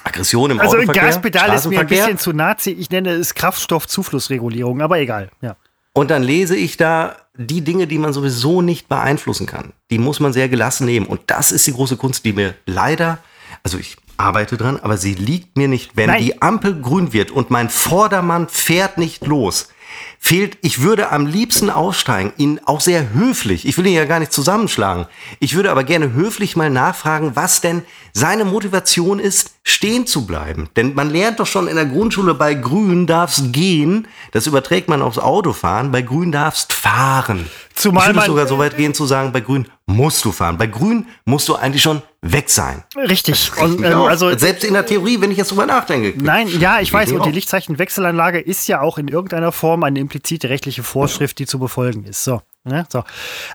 [0.04, 2.72] Aggression im Also ein Autoverkehr, Gaspedal ist mir ein bisschen zu nazi.
[2.72, 5.30] Ich nenne es Kraftstoffzuflussregulierung, aber egal.
[5.42, 5.56] Ja.
[5.94, 9.74] Und dann lese ich da die Dinge, die man sowieso nicht beeinflussen kann.
[9.92, 11.06] Die muss man sehr gelassen nehmen.
[11.06, 13.20] Und das ist die große Kunst, die mir leider,
[13.62, 15.92] also ich arbeite dran, aber sie liegt mir nicht.
[15.96, 16.24] Wenn Nein.
[16.24, 19.70] die Ampel grün wird und mein Vordermann fährt nicht los,
[20.20, 24.20] fehlt, ich würde am liebsten aussteigen, ihn auch sehr höflich, ich will ihn ja gar
[24.20, 25.06] nicht zusammenschlagen,
[25.40, 27.84] ich würde aber gerne höflich mal nachfragen, was denn
[28.14, 30.70] seine Motivation ist, stehen zu bleiben.
[30.76, 35.02] Denn man lernt doch schon in der Grundschule, bei grün darfst gehen, das überträgt man
[35.02, 37.50] aufs Autofahren, bei grün darfst fahren.
[37.74, 40.58] Zumal ich würde sogar so weit gehen zu sagen, bei grün musst du fahren.
[40.58, 42.84] Bei grün musst du eigentlich schon weg sein.
[42.96, 43.52] Richtig.
[43.58, 46.14] Und, ähm, also Selbst in der Theorie, wenn ich jetzt drüber nachdenke.
[46.22, 47.12] Nein, ja, ich weiß.
[47.12, 47.32] Und die.
[47.32, 52.24] Lichtzeichenwechselanlage ist ja auch in irgendeiner Form eine implizite rechtliche Vorschrift, die zu befolgen ist.
[52.24, 52.42] So.
[52.66, 52.86] Ne?
[52.90, 53.04] so.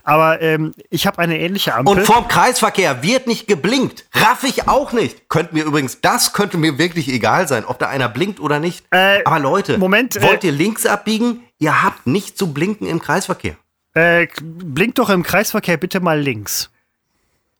[0.02, 1.98] Aber ähm, ich habe eine ähnliche Ampel.
[1.98, 4.06] Und vorm Kreisverkehr wird nicht geblinkt.
[4.15, 5.28] Raff ich auch nicht.
[5.28, 8.85] Könnte mir übrigens, das könnte mir wirklich egal sein, ob da einer blinkt oder nicht.
[8.90, 11.44] Äh, Aber Leute, Moment, wollt äh, ihr links abbiegen?
[11.59, 13.56] Ihr habt nicht zu blinken im Kreisverkehr.
[13.95, 16.71] Äh, blink doch im Kreisverkehr bitte mal links.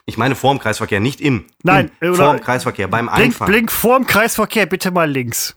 [0.07, 1.47] Ich meine vorm Kreisverkehr, nicht im.
[1.63, 3.51] Nein, im, vorm Kreisverkehr, beim Blink, Einfahren.
[3.51, 5.57] blink vorm Kreisverkehr bitte mal links.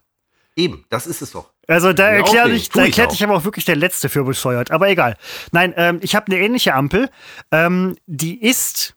[0.56, 1.52] Eben, das ist es doch.
[1.68, 4.72] Also da erklärt ich, da sich aber auch wirklich der Letzte für bescheuert.
[4.72, 5.18] Aber egal.
[5.52, 7.10] Nein, ähm, ich habe eine ähnliche Ampel.
[7.52, 8.96] Ähm, die ist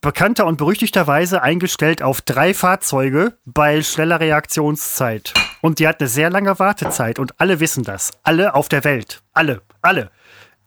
[0.00, 5.32] bekannter und berüchtigterweise eingestellt auf drei Fahrzeuge bei schneller Reaktionszeit.
[5.62, 7.18] Und die hat eine sehr lange Wartezeit.
[7.18, 8.10] Und alle wissen das.
[8.22, 9.22] Alle auf der Welt.
[9.32, 9.62] Alle.
[9.80, 10.10] Alle.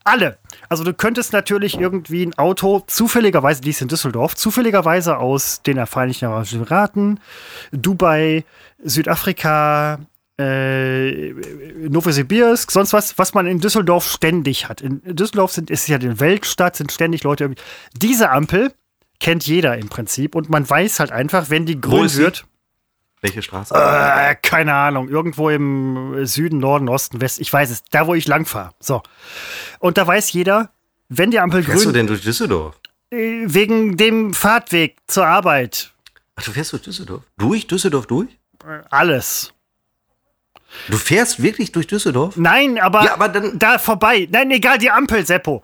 [0.04, 0.38] Alle.
[0.70, 5.86] Also du könntest natürlich irgendwie ein Auto zufälligerweise, die ist in Düsseldorf, zufälligerweise aus den
[5.86, 7.20] Vereinigten Arabischen Emiraten,
[7.72, 8.44] Dubai,
[8.84, 10.00] Südafrika,
[10.38, 11.34] äh,
[11.90, 14.82] Novosibirsk, sonst was, was man in Düsseldorf ständig hat.
[14.82, 17.62] In Düsseldorf sind, ist ja die Weltstadt, sind ständig Leute irgendwie.
[17.96, 18.74] Diese Ampel
[19.20, 22.46] kennt jeder im Prinzip und man weiß halt einfach, wenn die grün wird,
[23.24, 23.74] Welche Straße?
[23.74, 28.28] äh, keine Ahnung, irgendwo im Süden, Norden, Osten, West, ich weiß es, da wo ich
[28.28, 28.72] lang fahre.
[28.80, 29.02] So.
[29.80, 30.72] Und da weiß jeder,
[31.10, 32.76] wenn die Ampel Fährst du grün, denn durch Düsseldorf?
[33.12, 35.94] äh, wegen dem Fahrtweg zur Arbeit,
[36.36, 37.22] Ach, du fährst durch Düsseldorf?
[37.38, 38.28] Durch Düsseldorf durch?
[38.90, 39.54] alles.
[40.90, 42.36] Du fährst wirklich durch Düsseldorf?
[42.36, 44.28] Nein, aber, Ja, aber dann- da vorbei.
[44.32, 45.64] Nein, egal, die Ampel, Seppo.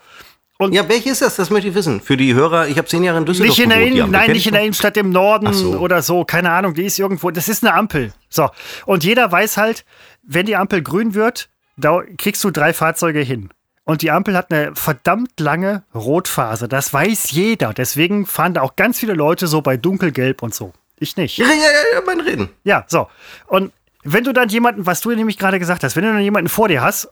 [0.62, 1.38] Ja, welche ist das?
[1.38, 2.02] Das möchte ich wissen.
[2.02, 4.40] Für die Hörer, ich habe zehn Jahre in Düsseldorf Nicht in der gewohnt, nein, nicht
[4.40, 4.62] ich in der.
[4.64, 5.78] Innenstadt im Norden so.
[5.78, 8.12] oder so, keine Ahnung, die ist irgendwo, das ist eine Ampel.
[8.28, 8.50] So,
[8.86, 9.86] und jeder weiß halt,
[10.24, 13.50] wenn die Ampel grün wird, da kriegst du drei Fahrzeuge hin.
[13.86, 17.74] Und die Ampel hat eine verdammt lange Rotphase, das weiß jeder.
[17.74, 20.74] Deswegen fahren da auch ganz viele Leute so bei dunkelgelb und so.
[21.00, 21.38] Ich nicht.
[21.38, 22.50] Ja, ja, ja, ja, mein Reden.
[22.66, 23.08] Ja, so.
[23.48, 23.72] Und
[24.04, 26.68] wenn du dann jemanden, was du nämlich gerade gesagt hast, wenn du dann jemanden vor
[26.68, 27.10] dir hast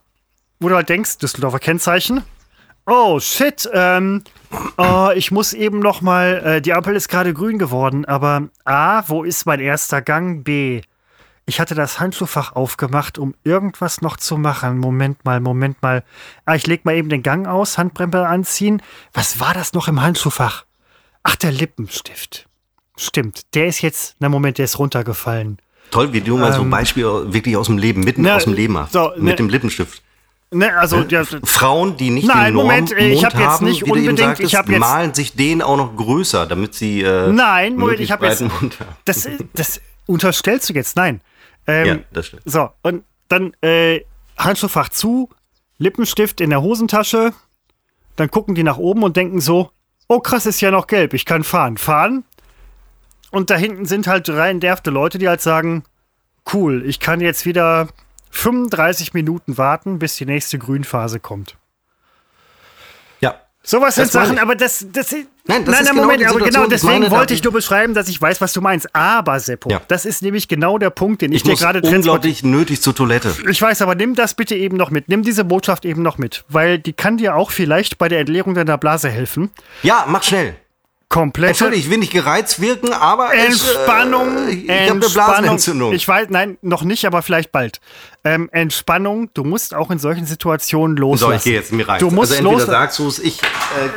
[0.60, 2.24] wo du halt denkst, Düsseldorfer Kennzeichen.
[2.90, 4.24] Oh, shit, ähm,
[4.78, 9.04] oh, ich muss eben noch mal, äh, die Ampel ist gerade grün geworden, aber A,
[9.08, 10.46] wo ist mein erster Gang?
[10.46, 10.82] B,
[11.46, 14.78] ich hatte das Handschuhfach aufgemacht, um irgendwas noch zu machen.
[14.78, 16.06] Moment mal, Moment mal.
[16.46, 18.82] Ah, ich leg mal eben den Gang aus, Handbremse anziehen.
[19.14, 20.64] Was war das noch im Handschuhfach?
[21.24, 22.48] Ach, der Lippenstift.
[22.96, 25.58] Stimmt, der ist jetzt, na Moment, der ist runtergefallen.
[25.92, 28.46] Toll, wie du mal so ein Ähm, Beispiel wirklich aus dem Leben, mitten na, aus
[28.46, 28.94] dem Leben machst.
[28.94, 29.36] so, mit ne.
[29.36, 30.04] dem Lippenstift.
[30.50, 33.62] Ne, also, ja, Frauen, die nicht Nein, den Norm Moment, äh, ich Mond hab jetzt
[33.62, 37.28] nicht unbedingt- sagtest, ich hab jetzt- malen sich den auch noch größer, damit sie äh,
[37.32, 38.42] Nein, Moment, ich habe jetzt.
[38.42, 38.96] Mund haben.
[39.04, 41.20] Das, das unterstellst du jetzt, nein.
[41.68, 42.44] Ähm, Ja, das stimmt.
[42.46, 44.02] So, und dann äh,
[44.38, 45.30] Handschuhfach zu,
[45.80, 47.34] Lippenstift in der Hosentasche.
[48.16, 49.70] Dann gucken die nach oben und denken so:
[50.08, 51.76] Oh, krass, ist ja noch gelb, ich kann fahren.
[51.78, 52.24] Fahren.
[53.32, 55.84] Und da hinten sind halt drei entnervte Leute, die halt sagen:
[56.54, 57.90] Cool, ich kann jetzt wieder
[58.32, 61.56] 35 Minuten warten, bis die nächste Grünphase kommt.
[63.20, 63.36] Ja.
[63.64, 66.40] Sowas sind Sachen, aber das, das Nein, das nein, ist nein, genau Moment, die aber
[66.40, 68.94] genau deswegen wollte ich nur beschreiben, dass ich weiß, was du meinst.
[68.94, 69.82] Aber Seppo, Ja.
[69.88, 73.34] das ist nämlich genau der Punkt, den ich, Ich dir gerade unglaublich nötig zur Toilette.
[73.50, 75.08] Ich weiß, aber nimm das bitte eben noch mit.
[75.10, 78.54] Nimm diese Botschaft eben noch mit, weil die kann dir auch vielleicht bei der Entleerung
[78.56, 79.52] deiner Blase helfen.
[79.84, 80.56] Ja, mach schnell.
[81.10, 84.50] Komplette Entschuldigung, ich will nicht gereizt wirken, aber es, Entspannung.
[84.50, 85.00] äh, ich habe eine.
[85.00, 85.94] Blasenentzündung.
[85.94, 87.80] Ich weiß, nein, noch nicht, aber vielleicht bald.
[88.26, 89.30] Ähm, Entspannung.
[89.34, 91.36] Du musst auch in solchen Situationen so, loslassen.
[91.38, 92.00] ich gehe jetzt mir rein.
[92.00, 93.42] Du musst also entweder sagst du es, ich.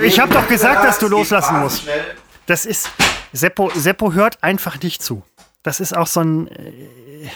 [0.00, 1.82] Äh, Ich hab gehe doch gesagt, dass du ich loslassen musst.
[1.82, 2.04] schnell.
[2.46, 2.88] Das ist
[3.32, 3.70] Seppo.
[3.74, 5.24] Seppo hört einfach nicht zu.
[5.64, 6.46] Das ist auch so ein.
[6.46, 7.28] Äh,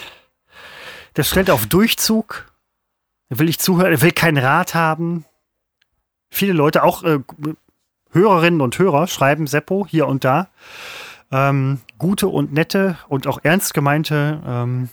[1.16, 2.46] der stellt auf Durchzug.
[3.28, 3.90] Will nicht zuhören.
[3.90, 5.24] Er will keinen Rat haben.
[6.30, 7.18] Viele Leute, auch äh,
[8.14, 10.48] Hörerinnen und Hörer, schreiben Seppo hier und da
[11.34, 14.88] ähm, gute und nette und auch ernst gemeinte ähm,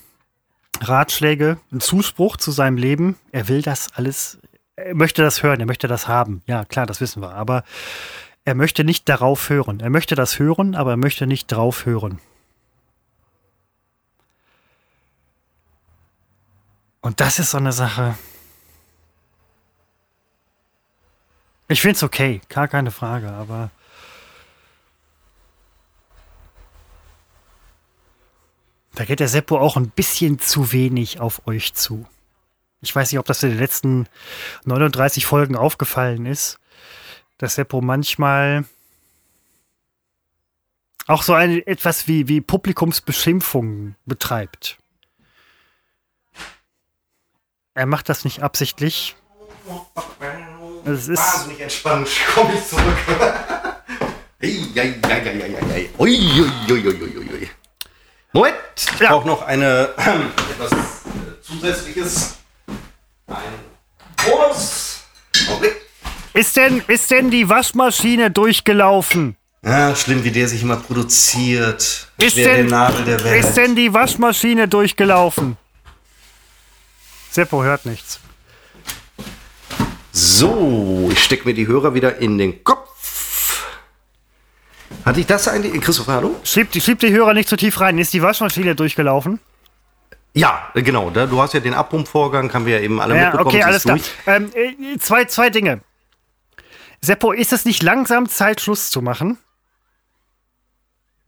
[0.81, 3.15] Ratschläge, einen Zuspruch zu seinem Leben.
[3.31, 4.39] Er will das alles.
[4.75, 5.59] Er möchte das hören.
[5.59, 6.41] Er möchte das haben.
[6.47, 7.35] Ja, klar, das wissen wir.
[7.35, 7.63] Aber
[8.43, 9.79] er möchte nicht darauf hören.
[9.79, 12.19] Er möchte das hören, aber er möchte nicht drauf hören.
[17.01, 18.15] Und das ist so eine Sache.
[21.71, 23.71] Ich finde es okay, gar keine Frage, aber.
[28.95, 32.05] Da geht der Seppo auch ein bisschen zu wenig auf euch zu.
[32.81, 34.07] Ich weiß nicht, ob das in den letzten
[34.65, 36.61] 39 Folgen aufgefallen ist
[37.41, 38.65] dass Seppo manchmal
[41.07, 44.77] auch so ein, etwas wie, wie Publikumsbeschimpfungen betreibt.
[47.73, 49.15] Er macht das nicht absichtlich.
[50.85, 52.97] Es ist, Wahnsinnig entspannt, komme ich zurück.
[54.41, 55.89] Ei, ei, ei, ei, ei, ei, ei.
[55.97, 57.49] Ui, ui, ui, ui, ui, ui.
[58.33, 59.09] Moment, ich Ja.
[59.11, 62.35] brauche noch eine etwas äh, zusätzliches.
[63.27, 63.35] Ein
[64.25, 65.01] Bonus.
[65.49, 65.75] Augenblick.
[66.33, 69.35] ist, denn, ist denn die Waschmaschine durchgelaufen?
[69.63, 72.07] Ah, schlimm, wie der sich immer produziert.
[72.17, 73.45] Ist denn, der Welt.
[73.45, 75.57] ist denn die Waschmaschine durchgelaufen?
[77.29, 78.19] Seppo hört nichts.
[80.11, 83.65] So, ich stecke mir die Hörer wieder in den Kopf.
[85.05, 85.79] Hatte ich das eigentlich?
[85.81, 86.35] Christopher, hallo?
[86.43, 87.97] Schieb, die- schieb die Hörer nicht zu tief rein.
[87.97, 89.39] Ist die Waschmaschine durchgelaufen?
[90.33, 91.09] Ja, genau.
[91.09, 93.47] Da, du hast ja den Abpumpvorgang, haben wir ja eben alle Ja, mitbekommen.
[93.47, 93.99] okay, alles klar.
[94.27, 95.81] Ähm, äh, zwei, zwei Dinge.
[97.01, 99.37] Seppo, ist es nicht langsam Zeit, Schluss zu machen?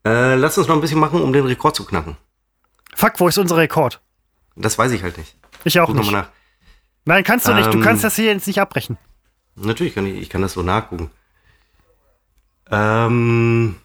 [0.05, 2.18] Äh, lass uns noch ein bisschen machen, um den Rekord zu knacken.
[2.95, 4.01] Fuck, wo ist unser Rekord?
[4.55, 5.35] Das weiß ich halt nicht.
[5.64, 6.05] Ich auch Guck nicht.
[6.05, 6.30] nochmal nach.
[7.06, 7.74] Nein, kannst du nicht.
[7.74, 8.98] Du Ähm, kannst das hier jetzt nicht abbrechen.
[9.56, 11.12] Natürlich kann ich, ich kann das so nachgucken.
[12.72, 13.76] Ähm,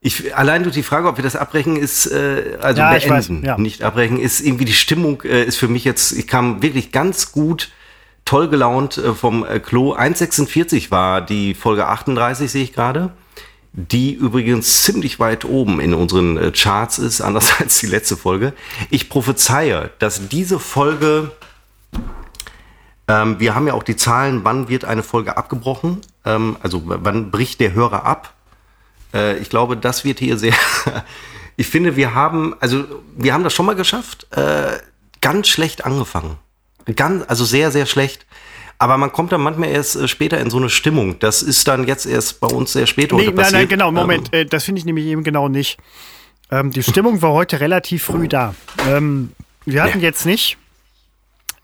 [0.00, 3.30] ich, allein durch die Frage, ob wir das abbrechen, ist, äh, also Ja, beenden, weiß,
[3.46, 3.56] ja.
[3.58, 7.32] nicht abbrechen, ist irgendwie die Stimmung, äh, ist für mich jetzt, ich kam wirklich ganz
[7.32, 7.70] gut,
[8.26, 9.94] toll gelaunt äh, vom äh, Klo.
[9.94, 13.12] 1,46 war die Folge 38, sehe ich gerade.
[13.76, 18.52] Die übrigens ziemlich weit oben in unseren äh, Charts ist, anders als die letzte Folge.
[18.90, 21.32] Ich prophezeie, dass diese Folge
[23.06, 27.30] ähm, wir haben ja auch die Zahlen, wann wird eine Folge abgebrochen, ähm, also wann
[27.30, 28.32] bricht der Hörer ab.
[29.12, 30.54] Äh, ich glaube, das wird hier sehr.
[31.56, 32.84] ich finde, wir haben, also
[33.16, 34.78] wir haben das schon mal geschafft, äh,
[35.20, 36.38] ganz schlecht angefangen.
[36.96, 38.26] Ganz, also sehr, sehr schlecht.
[38.78, 41.18] Aber man kommt dann manchmal erst äh, später in so eine Stimmung.
[41.20, 43.70] Das ist dann jetzt erst bei uns sehr spät Nee, heute nein, nein, passiert.
[43.70, 44.30] genau, Moment.
[44.32, 45.78] Ähm, äh, das finde ich nämlich eben genau nicht.
[46.50, 48.54] Ähm, die Stimmung war heute relativ früh da.
[48.88, 49.32] Ähm,
[49.64, 50.04] wir hatten Ja.
[50.06, 50.58] jetzt nicht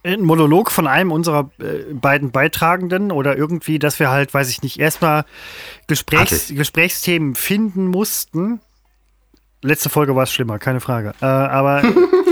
[0.03, 4.63] einen Monolog von einem unserer äh, beiden Beitragenden oder irgendwie, dass wir halt, weiß ich
[4.63, 5.25] nicht, erstmal
[5.87, 6.55] Gesprächs Hatte.
[6.55, 8.61] Gesprächsthemen finden mussten.
[9.61, 11.13] letzte Folge war es schlimmer, keine Frage.
[11.21, 11.83] Äh, aber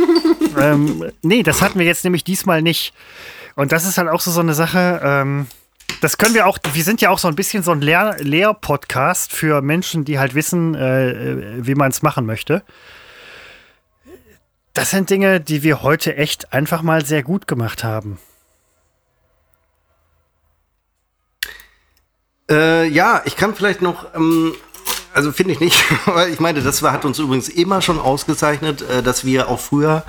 [0.59, 2.93] ähm, nee, das hatten wir jetzt nämlich diesmal nicht.
[3.55, 5.01] Und das ist halt auch so, so eine Sache.
[5.03, 5.47] Ähm,
[6.01, 9.33] das können wir auch, wir sind ja auch so ein bisschen so ein Lehr Lehr-Podcast
[9.33, 12.63] für Menschen, die halt wissen, äh, wie man es machen möchte.
[14.73, 18.19] Das sind Dinge, die wir heute echt einfach mal sehr gut gemacht haben.
[22.49, 24.53] Äh, ja, ich kann vielleicht noch, ähm,
[25.13, 29.03] also finde ich nicht, aber ich meine, das hat uns übrigens immer schon ausgezeichnet, äh,
[29.03, 30.03] dass wir auch früher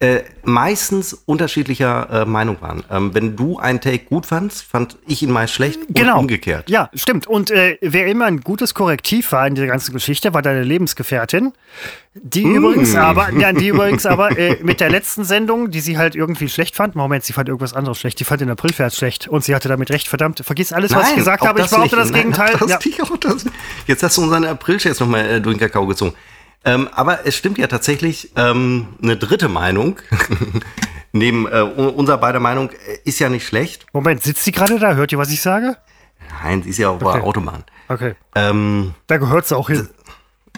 [0.00, 2.84] äh, meistens unterschiedlicher äh, Meinung waren.
[2.90, 6.14] Ähm, wenn du einen Take gut fandst, fand ich ihn meist schlecht genau.
[6.14, 6.68] und umgekehrt.
[6.68, 7.26] Ja, stimmt.
[7.26, 11.52] Und äh, wer immer ein gutes Korrektiv war in der ganzen Geschichte, war deine Lebensgefährtin.
[12.14, 12.56] Die mm.
[12.56, 16.48] übrigens aber, ja, die übrigens aber äh, mit der letzten Sendung, die sie halt irgendwie
[16.48, 19.54] schlecht fand, Moment, sie fand irgendwas anderes schlecht, die fand den Aprilfährt schlecht und sie
[19.54, 22.56] hatte damit recht, verdammt, vergiss alles, Nein, was ich gesagt habe, ich behaupte das Gegenteil.
[22.58, 23.50] Nein, das ja.
[23.86, 26.14] Jetzt hast du unseren Aprilscherz nochmal äh, durch den Kakao gezogen.
[26.64, 29.98] Ähm, aber es stimmt ja tatsächlich, ähm, eine dritte Meinung,
[31.12, 33.86] neben äh, unserer beider Meinung, äh, ist ja nicht schlecht.
[33.92, 34.94] Moment, sitzt sie gerade da?
[34.94, 35.76] Hört ihr, was ich sage?
[36.42, 37.18] Nein, sie ist ja auf okay.
[37.18, 37.64] der Autobahn.
[37.88, 38.14] Okay.
[38.34, 39.88] Ähm, da gehört sie auch hin.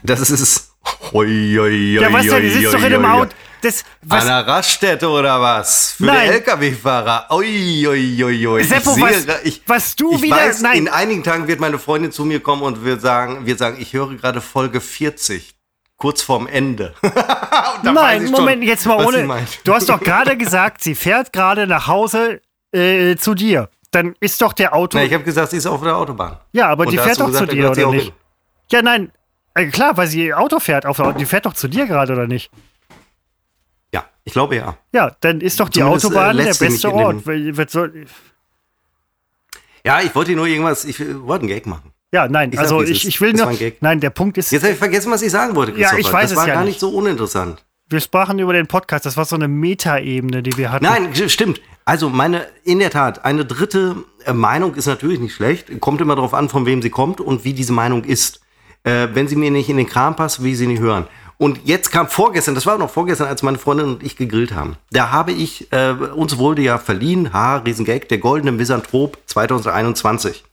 [0.03, 0.73] Das, das ist.
[1.13, 2.43] Hoi, hoi, ja, was denn?
[2.43, 3.35] Die sitzt doch in dem Auto.
[3.61, 4.23] Das, was?
[4.23, 5.93] An der Raststätte oder was?
[5.93, 6.27] Für nein.
[6.27, 7.27] den LKW-Fahrer.
[7.33, 8.63] Ui, ui, ui, ui.
[8.63, 10.37] Seppo, ich was, sehe, ich, was du ich wieder.
[10.37, 10.79] Weiß, nein.
[10.79, 13.93] In einigen Tagen wird meine Freundin zu mir kommen und wird sagen, wird sagen, ich
[13.93, 15.56] höre gerade Folge 40
[15.97, 16.95] kurz vorm Ende.
[17.83, 19.47] Nein, Moment, schon, jetzt mal ohne.
[19.65, 22.41] Du hast doch gerade gesagt, sie fährt gerade nach Hause
[22.73, 23.69] äh, zu dir.
[23.91, 24.99] Dann ist doch der Auto.
[24.99, 26.39] Na, ich habe gesagt, sie ist auf der Autobahn.
[26.53, 28.07] Ja, aber Und die fährt doch gesagt, zu dir, oder nicht?
[28.07, 28.15] Hin.
[28.71, 29.13] Ja, nein.
[29.55, 30.85] Äh, klar, weil sie Auto fährt.
[30.85, 32.51] Auf der, die fährt doch zu dir gerade, oder nicht?
[33.95, 34.77] Ja, ich glaube ja.
[34.93, 37.23] Ja, dann ist doch die Zumindest, äh, Autobahn äh, der beste Ort.
[39.85, 41.93] Ja, ich wollte nur irgendwas, ich wollte einen Gag machen.
[42.13, 43.53] Ja, nein, ich also ich, ich will nur.
[43.81, 44.53] Nein, der Punkt ist.
[44.53, 45.79] Jetzt habe ich vergessen, was ich sagen wollte.
[45.79, 46.75] Ja, ich weiß das war ja gar nicht.
[46.75, 47.65] nicht so uninteressant.
[47.89, 50.85] Wir sprachen über den Podcast, das war so eine Metaebene, die wir hatten.
[50.85, 51.61] Nein, stimmt.
[51.85, 55.81] Also meine, in der Tat, eine dritte äh, Meinung ist natürlich nicht schlecht.
[55.81, 58.41] Kommt immer darauf an, von wem sie kommt und wie diese Meinung ist.
[58.83, 61.07] Äh, wenn sie mir nicht in den Kram passt, will ich sie nicht hören.
[61.39, 64.77] Und jetzt kam vorgestern, das war noch vorgestern, als meine Freundin und ich gegrillt haben.
[64.91, 70.45] Da habe ich, äh, uns wurde ja verliehen, ha, Riesengag, der goldene Misanthrop 2021.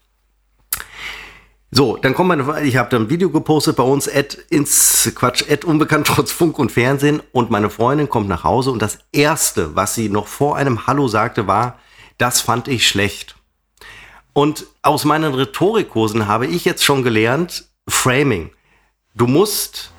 [1.76, 5.44] So, dann kommt meine, ich habe dann ein Video gepostet bei uns, Ad ins Quatsch,
[5.50, 9.76] Ad unbekannt trotz Funk und Fernsehen und meine Freundin kommt nach Hause und das erste,
[9.76, 11.80] was sie noch vor einem Hallo sagte, war,
[12.20, 13.36] das fand ich schlecht.
[14.34, 18.52] Und aus meinen Rhetorikkursen habe ich jetzt schon gelernt, Framing.
[19.16, 19.90] Du musst,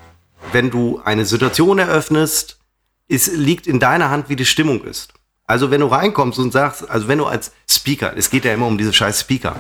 [0.53, 2.61] wenn du eine Situation eröffnest,
[3.09, 5.13] es liegt in deiner Hand, wie die Stimmung ist.
[5.45, 8.69] Also wenn du reinkommst und sagst, also wenn du als Speaker, es geht ja immer
[8.69, 9.57] um diese scheiß Speaker,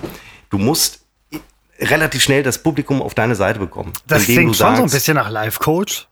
[0.50, 1.03] du musst
[1.78, 3.92] relativ schnell das Publikum auf deine Seite bekommen.
[4.06, 6.08] Das klingt schon sagst, so ein bisschen nach Live-Coach.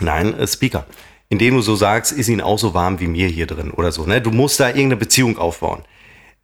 [0.00, 0.86] Nein, äh, Speaker.
[1.28, 4.04] Indem du so sagst, ist ihn auch so warm wie mir hier drin oder so.
[4.04, 4.20] Ne?
[4.20, 5.82] Du musst da irgendeine Beziehung aufbauen.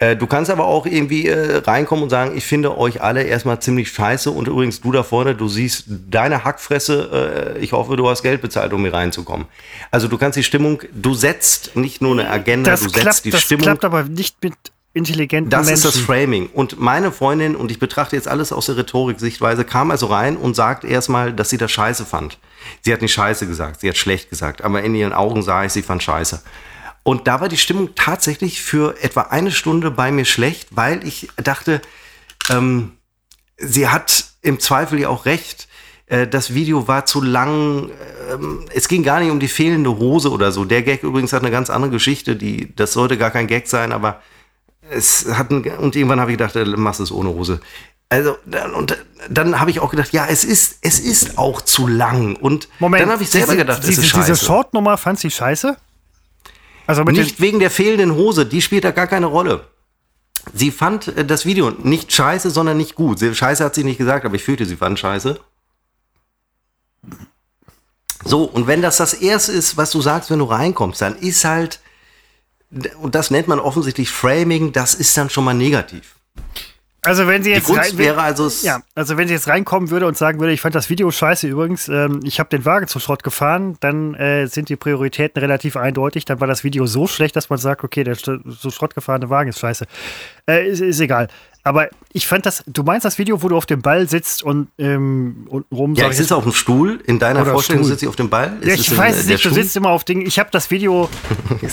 [0.00, 3.60] Äh, du kannst aber auch irgendwie äh, reinkommen und sagen, ich finde euch alle erstmal
[3.60, 8.08] ziemlich scheiße und übrigens du da vorne, du siehst deine Hackfresse, äh, ich hoffe, du
[8.08, 9.46] hast Geld bezahlt, um hier reinzukommen.
[9.90, 13.24] Also du kannst die Stimmung, du setzt nicht nur eine Agenda, das du klappt, setzt
[13.26, 13.66] die das Stimmung.
[13.66, 14.54] Das klappt aber nicht mit
[14.92, 15.82] intelligenten das Menschen.
[15.82, 16.48] Das ist das Framing.
[16.52, 20.54] Und meine Freundin, und ich betrachte jetzt alles aus der Rhetorik-Sichtweise, kam also rein und
[20.54, 22.38] sagt erstmal, dass sie das scheiße fand.
[22.82, 25.72] Sie hat nicht scheiße gesagt, sie hat schlecht gesagt, aber in ihren Augen sah ich,
[25.72, 26.42] sie fand scheiße.
[27.02, 31.28] Und da war die Stimmung tatsächlich für etwa eine Stunde bei mir schlecht, weil ich
[31.36, 31.80] dachte,
[32.50, 32.92] ähm,
[33.56, 35.68] sie hat im Zweifel ja auch recht.
[36.06, 37.90] Äh, das Video war zu lang.
[38.30, 40.64] Ähm, es ging gar nicht um die fehlende Hose oder so.
[40.64, 42.36] Der Gag übrigens hat eine ganz andere Geschichte.
[42.36, 44.20] Die, das sollte gar kein Gag sein, aber
[44.90, 47.60] es hat ein, und irgendwann habe ich gedacht, machst es ohne Hose.
[48.08, 48.36] Also
[48.74, 48.98] und
[49.28, 53.04] dann habe ich auch gedacht, ja, es ist es ist auch zu lang und Moment,
[53.04, 54.32] dann habe ich selber diese, gedacht, diese, es ist scheiße.
[54.32, 55.76] Diese Short-Nummer fand sie scheiße?
[56.88, 59.68] Also nicht wegen der fehlenden Hose, die spielt da gar keine Rolle.
[60.52, 63.20] Sie fand äh, das Video nicht scheiße, sondern nicht gut.
[63.20, 65.38] Scheiße hat sie nicht gesagt, aber ich fühlte, sie fand scheiße.
[68.24, 71.44] So, und wenn das das Erste ist, was du sagst, wenn du reinkommst, dann ist
[71.44, 71.80] halt
[73.00, 76.16] und das nennt man offensichtlich Framing, das ist dann schon mal negativ.
[77.02, 79.90] Also wenn sie jetzt Die Kunst rein, wäre also ja, also wenn sie jetzt reinkommen
[79.90, 82.88] würde und sagen würde, ich fand das Video scheiße übrigens, ähm, ich habe den Wagen
[82.88, 86.26] zum Schrott gefahren, dann äh, sind die Prioritäten relativ eindeutig.
[86.26, 89.48] Dann war das Video so schlecht, dass man sagt, okay, der so Schrott gefahrene Wagen
[89.48, 89.86] ist scheiße.
[90.46, 91.28] Äh, ist, ist egal.
[91.62, 94.68] Aber ich fand das, du meinst das Video, wo du auf dem Ball sitzt und
[94.78, 95.94] ähm, unten rum.
[95.94, 97.00] Ja, ich sitze auf dem Stuhl.
[97.06, 98.56] In deiner Vorstellung sitze ich auf dem Ball.
[98.62, 99.62] Ja, ich weiß in, es nicht, du Stuhl?
[99.62, 100.24] sitzt immer auf Dingen.
[100.26, 101.10] Ich habe das Video,
[101.60, 101.72] Ich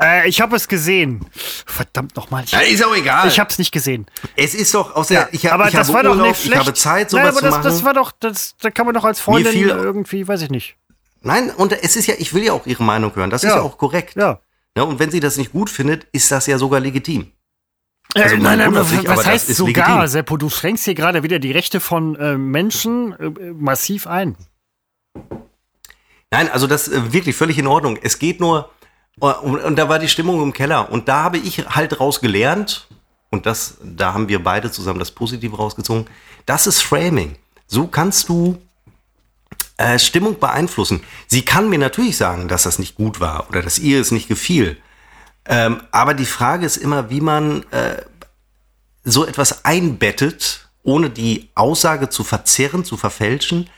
[0.00, 1.24] äh, ich habe es gesehen.
[1.66, 2.44] Verdammt nochmal.
[2.44, 3.26] Ich, Ja, ist auch egal.
[3.28, 4.06] ich habe es nicht gesehen.
[4.36, 5.28] es ist doch aus der.
[5.32, 6.52] ich, hab, aber ich das habe war doch Urlaub, nicht schlecht.
[6.54, 7.64] Ich habe Zeit, Nein, sowas aber zu das, machen.
[7.64, 10.76] das war doch, das, da kann man doch als Freundin fiel- irgendwie, weiß ich nicht.
[11.22, 13.30] Nein, und es ist ja, ich will ja auch Ihre Meinung hören.
[13.30, 13.56] Das ist Ja.
[13.56, 14.16] ja auch korrekt.
[14.16, 14.40] Ja.
[14.76, 17.32] Ja, und wenn sie das nicht gut findet, ist das ja sogar legitim.
[18.14, 20.06] Also, Also äh, nein, nein, sich, was heißt sogar, legitim.
[20.06, 20.36] Seppo?
[20.36, 24.36] Du schränkst hier gerade wieder die Rechte von äh, Menschen äh, massiv ein.
[26.30, 27.98] Nein, also das äh, wirklich völlig in Ordnung.
[28.00, 28.70] Es geht nur,
[29.20, 30.90] äh, und, und da war die Stimmung im Keller.
[30.90, 32.86] Und da habe ich halt raus gelernt,
[33.30, 36.06] und das, da haben wir beide zusammen das Positive rausgezogen,
[36.46, 37.36] das ist Framing.
[37.66, 38.58] So kannst du
[39.76, 41.02] äh, Stimmung beeinflussen.
[41.26, 44.28] Sie kann mir natürlich sagen, dass das nicht gut war oder dass ihr es nicht
[44.28, 44.78] gefiel.
[45.48, 48.02] Ähm, aber die Frage ist immer, wie man äh,
[49.04, 53.68] so etwas einbettet, ohne die Aussage zu verzerren, zu verfälschen,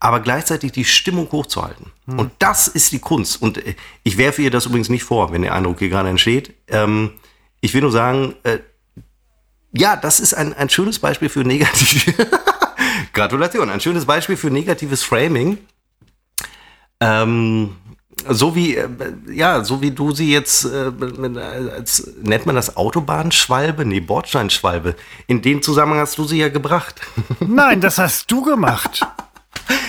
[0.00, 1.92] aber gleichzeitig die Stimmung hochzuhalten.
[2.06, 3.40] Und das ist die Kunst.
[3.40, 6.54] Und äh, ich werfe ihr das übrigens nicht vor, wenn der Eindruck hier gerade entsteht.
[6.66, 7.12] Ähm,
[7.60, 8.58] ich will nur sagen, äh,
[9.72, 12.12] ja, das ist ein, ein schönes Beispiel für negativ.
[13.12, 15.58] Gratulation, ein schönes Beispiel für negatives Framing.
[17.00, 17.76] Ähm,
[18.28, 18.88] so wie, äh,
[19.30, 20.90] ja, so wie du sie jetzt, äh,
[21.76, 23.84] als, nennt man das Autobahnschwalbe?
[23.84, 24.94] Nee, Bordsteinschwalbe.
[25.26, 27.00] In dem Zusammenhang hast du sie ja gebracht.
[27.40, 29.06] Nein, das hast du gemacht.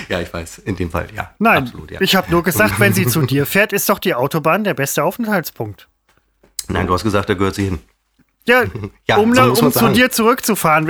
[0.09, 1.31] ja, ich weiß, in dem Fall, ja.
[1.39, 2.01] Nein, Absolut, ja.
[2.01, 5.03] ich habe nur gesagt, wenn sie zu dir fährt, ist doch die Autobahn der beste
[5.03, 5.87] Aufenthaltspunkt.
[6.67, 7.79] Nein, du hast gesagt, da gehört sie hin.
[8.45, 8.63] Ja,
[9.07, 10.85] Ja, um, so um zu dir zurückzufahren.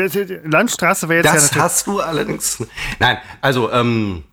[0.46, 2.66] Landstraße wäre jetzt ja Das hast du allerdings.
[3.00, 4.24] Nein, also, ähm,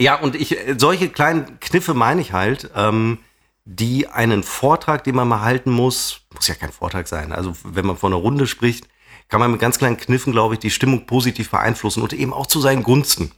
[0.00, 3.18] ja, und ich, äh, solche kleinen Kniffe meine ich halt, ähm,
[3.64, 7.32] die einen Vortrag, den man mal halten muss, muss ja kein Vortrag sein.
[7.32, 8.88] Also, wenn man von einer Runde spricht,
[9.28, 12.46] kann man mit ganz kleinen Kniffen, glaube ich, die Stimmung positiv beeinflussen und eben auch
[12.46, 13.30] zu seinen Gunsten.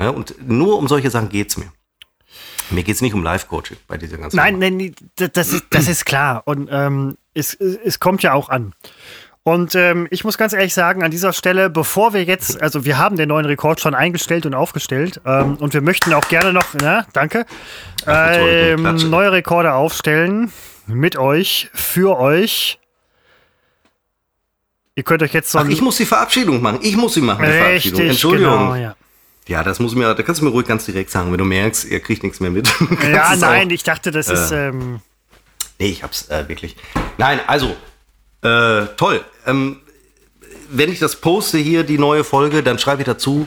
[0.00, 1.72] Ja, und nur um solche Sachen geht's mir.
[2.70, 4.70] Mir geht's nicht um Live-Coaching bei dieser ganzen Nein, Nummer.
[4.70, 6.42] nein, das- das ist, das ist klar.
[6.46, 8.74] Und ähm, es es kommt ja auch an.
[9.46, 12.96] Und ähm, ich muss ganz ehrlich sagen, an dieser Stelle, bevor wir jetzt, also wir
[12.96, 16.64] haben den neuen Rekord schon eingestellt und aufgestellt ähm, und wir möchten auch gerne noch,
[16.80, 17.44] na, danke,
[18.02, 20.50] so einer ähm, neue Rekorde aufstellen
[20.86, 22.78] mit euch, für euch.
[24.94, 26.78] Ihr könnt euch jetzt so Ach, ich muss die Verabschiedung machen.
[26.80, 28.00] Ich muss sie machen, die Verabschiedung.
[28.00, 28.52] richtig, Entschuldigung.
[28.58, 28.96] genau, ja.
[29.46, 31.84] Ja, das muss mir, da kannst du mir ruhig ganz direkt sagen, wenn du merkst,
[31.84, 32.66] ihr kriegt nichts mehr mit.
[33.12, 35.00] Ja, nein, auch- ich dachte, das ist, ähm,
[35.78, 36.76] Nee, ich hab's äh, wirklich.
[37.18, 37.76] Nein, also,
[38.44, 39.24] äh, toll.
[39.46, 39.80] Ähm,
[40.70, 43.46] wenn ich das poste hier, die neue Folge, dann schreibe ich dazu,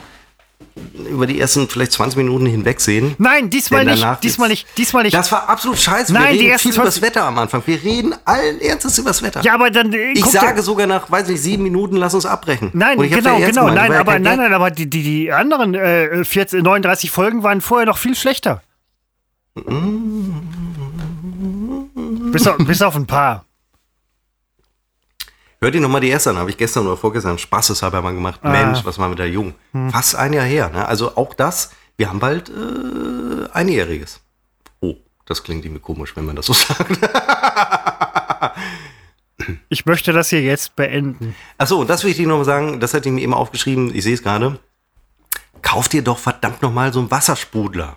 [1.10, 3.14] über die ersten vielleicht 20 Minuten hinwegsehen.
[3.18, 5.14] nein, diesmal nicht, diesmal nicht, diesmal nicht.
[5.14, 6.12] Das war absolut scheiße.
[6.12, 7.62] Nein, wir die reden ersten viel über das 20 Wetter am Anfang.
[7.66, 9.40] Wir reden allen Ernstes über das Wetter.
[9.42, 12.26] ja, aber dann, äh, ich sage dir- sogar nach, weiß nicht, sieben Minuten, lass uns
[12.26, 12.70] abbrechen.
[12.74, 13.66] Nein, ja genau, genau.
[13.66, 13.74] gemeint.
[13.76, 17.42] Nein, ja aber kein nein, nein, aber die, die, die anderen äh, 14, 39 Folgen
[17.42, 18.62] waren vorher noch viel schlechter.
[22.32, 23.44] bis, auf, bis auf ein paar.
[25.60, 28.40] Hört ihr nochmal die erste an, habe ich gestern oder vorgestern spaßeshalber mal gemacht.
[28.42, 28.50] Ah.
[28.50, 29.54] Mensch, was war mit der Jung?
[29.72, 29.90] Hm.
[29.90, 30.70] Fast ein Jahr her.
[30.70, 30.86] Ne?
[30.86, 34.20] Also auch das, wir haben bald äh, einjähriges.
[34.80, 34.94] Oh,
[35.26, 36.98] das klingt irgendwie komisch, wenn man das so sagt.
[39.68, 41.34] Ich möchte das hier jetzt beenden.
[41.56, 43.94] Achso, und das will ich dir noch mal sagen, das hatte ich mir eben aufgeschrieben,
[43.94, 44.58] ich sehe es gerade.
[45.62, 47.96] Kauft dir doch verdammt nochmal so einen Wassersprudler.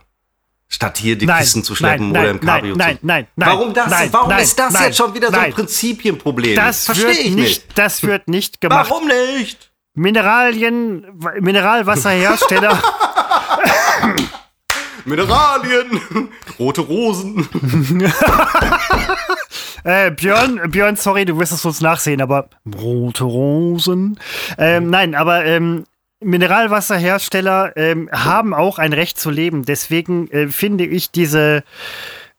[0.73, 3.05] Statt hier die Nein, Kisten zu schleppen nein, oder im Cabrio nein, zu.
[3.05, 3.89] nein, nein, Warum das?
[3.89, 6.55] nein, Warum ist das jetzt schon wieder so ein Prinzipienproblem?
[6.55, 7.77] Das Verstehe ich nicht, nicht.
[7.77, 8.89] das wird nicht gemacht.
[8.89, 9.69] Warum nicht?
[9.95, 11.05] Mineralien,
[11.41, 12.81] Mineralwasserhersteller,
[15.05, 15.99] Mineralien,
[16.57, 17.49] rote Rosen.
[19.83, 22.49] äh, Björn, Björn, sorry, du wirst es uns nachsehen, aber
[22.81, 24.17] rote Rosen.
[24.57, 25.83] Ähm, nein, aber ähm,
[26.21, 29.65] Mineralwasserhersteller ähm, haben auch ein Recht zu leben.
[29.65, 31.65] Deswegen äh, finde ich diese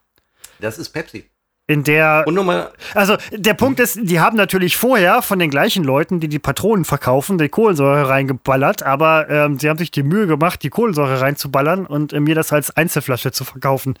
[0.59, 1.25] Das ist Pepsi.
[1.69, 5.83] In der Und nochmal, also der Punkt ist, die haben natürlich vorher von den gleichen
[5.83, 10.25] Leuten, die die Patronen verkaufen, die Kohlensäure reingeballert, aber ähm, sie haben sich die Mühe
[10.25, 13.99] gemacht, die Kohlensäure reinzuballern und äh, mir das als Einzelflasche zu verkaufen.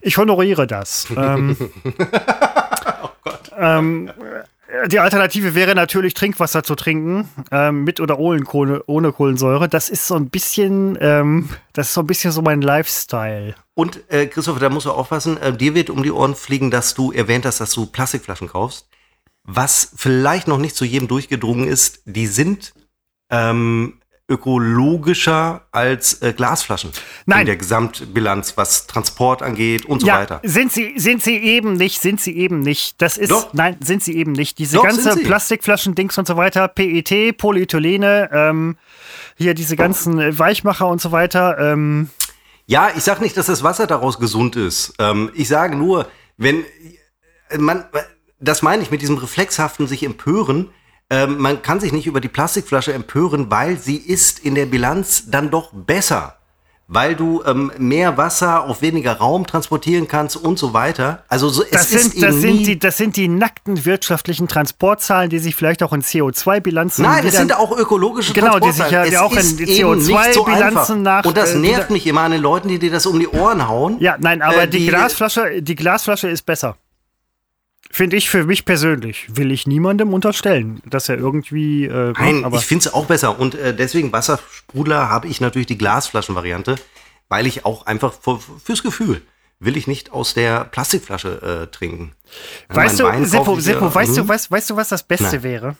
[0.00, 1.08] Ich honoriere das.
[1.16, 1.56] ähm,
[3.58, 4.12] ähm,
[4.86, 9.68] die Alternative wäre natürlich Trinkwasser zu trinken, ähm, mit oder ohne, Kohle, ohne Kohlensäure.
[9.68, 13.56] Das ist so ein bisschen, ähm, das ist so ein bisschen so mein Lifestyle.
[13.78, 16.94] Und äh, Christopher, da musst du aufpassen, äh, dir wird um die Ohren fliegen, dass
[16.94, 18.88] du erwähnt hast, dass du Plastikflaschen kaufst.
[19.44, 22.74] Was vielleicht noch nicht zu jedem durchgedrungen ist, die sind
[23.30, 26.90] ähm, ökologischer als äh, Glasflaschen.
[27.26, 27.42] Nein.
[27.42, 30.40] In der Gesamtbilanz, was Transport angeht und so ja, weiter.
[30.42, 33.00] sind sie, sind sie eben nicht, sind sie eben nicht.
[33.00, 33.54] Das ist, Doch.
[33.54, 34.58] nein, sind sie eben nicht.
[34.58, 35.14] Diese Doch, ganze.
[35.14, 38.76] Plastikflaschen-Dings und so weiter, PET, Polyethylene, ähm,
[39.36, 42.10] hier diese ganzen Weichmacher und so weiter, ähm,
[42.70, 44.92] Ja, ich sage nicht, dass das Wasser daraus gesund ist.
[44.98, 46.66] Ähm, ich sage nur, wenn
[47.48, 47.86] äh, man,
[48.40, 50.68] das meine ich mit diesem reflexhaften sich empören.
[51.08, 55.30] Ähm, man kann sich nicht über die Plastikflasche empören, weil sie ist in der Bilanz
[55.30, 56.37] dann doch besser.
[56.90, 61.22] Weil du ähm, mehr Wasser auf weniger Raum transportieren kannst und so weiter.
[61.28, 65.28] Also so, Das es ist sind, das, sind die, das sind die nackten wirtschaftlichen Transportzahlen,
[65.28, 69.04] die sich vielleicht auch in CO2-Bilanzen Nein, es sind auch ökologische Genau, die sich ja-
[69.04, 69.16] Transportzahlen.
[69.26, 70.96] auch in ist die eben nicht so CO2-Bilanzen einfach.
[70.96, 73.28] nach, Und das äh, nervt mich immer an den Leuten, die dir das um die
[73.28, 73.96] Ohren hauen.
[74.00, 76.76] Ja, nein, aber Äh, die, die- Glasflasche, die Glasflasche ist besser.
[77.90, 79.26] Finde ich für mich persönlich.
[79.34, 81.86] Will ich niemandem unterstellen, dass er irgendwie.
[81.86, 83.38] Äh, Nein, aber ich finde es auch besser.
[83.38, 86.76] Und äh, deswegen Wassersprudler habe ich natürlich die Glasflaschenvariante,
[87.28, 89.22] weil ich auch einfach für, fürs Gefühl
[89.60, 92.12] will ich nicht aus der Plastikflasche äh, trinken.
[92.68, 95.42] Ja, weißt du, Seppo, Seppo weißt, du, weißt, weißt du, was das Beste Nein.
[95.42, 95.76] wäre?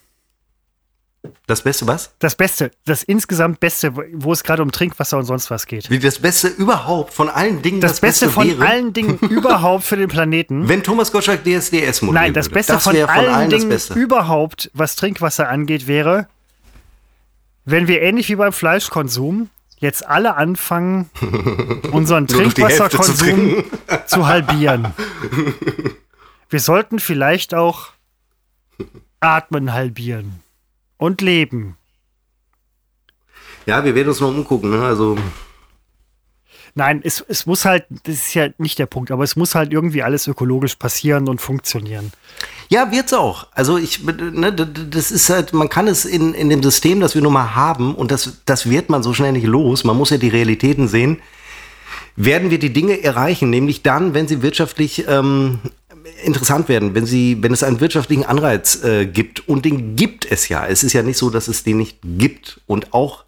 [1.46, 2.14] Das Beste was?
[2.18, 5.90] Das Beste, das insgesamt Beste, wo es gerade um Trinkwasser und sonst was geht.
[5.90, 7.80] Wie das Beste überhaupt von allen Dingen.
[7.80, 10.68] Das, Beste, von wäre, allen Dingen überhaupt für den Planeten.
[10.68, 12.48] Wenn Thomas Gottschalk DSDS moderieren Nein, das.
[12.48, 13.94] Beste das von wäre allen, Dingen das Beste.
[13.94, 16.28] überhaupt, was Trinkwasser angeht, wäre,
[17.64, 21.10] wenn wir ähnlich wie beim Fleischkonsum jetzt alle anfangen,
[21.92, 23.64] unseren Hälfte zu Trinkwasserkonsum
[24.06, 24.88] zu, halbieren.
[26.50, 27.88] Wir sollten vielleicht auch
[29.20, 30.40] Atmen halbieren
[30.98, 31.76] und leben.
[33.66, 34.70] Ja, wir werden uns noch umgucken.
[34.70, 34.82] Ne?
[34.82, 35.16] Also
[36.74, 39.72] Nein, es, es muss halt, das ist ja nicht der Punkt, aber es muss halt
[39.72, 42.12] irgendwie alles ökologisch passieren und funktionieren.
[42.68, 43.48] Ja, wird's auch.
[43.52, 47.22] Also ich, ne, das ist halt, man kann es in, in dem System, das wir
[47.22, 50.18] nun mal haben, und das, das wird man so schnell nicht los, man muss ja
[50.18, 51.20] die Realitäten sehen,
[52.14, 55.58] werden wir die Dinge erreichen, nämlich dann, wenn sie wirtschaftlich ähm,
[56.24, 59.48] interessant werden, wenn sie, wenn es einen wirtschaftlichen Anreiz äh, gibt.
[59.48, 60.66] Und den gibt es ja.
[60.66, 62.60] Es ist ja nicht so, dass es den nicht gibt.
[62.66, 63.24] Und auch,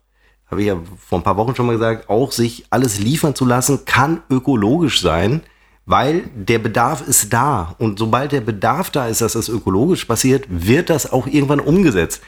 [0.51, 0.79] habe ich ja
[1.09, 5.01] vor ein paar Wochen schon mal gesagt, auch sich alles liefern zu lassen, kann ökologisch
[5.01, 5.43] sein,
[5.87, 7.75] weil der Bedarf ist da.
[7.79, 12.23] Und sobald der Bedarf da ist, dass das ökologisch passiert, wird das auch irgendwann umgesetzt.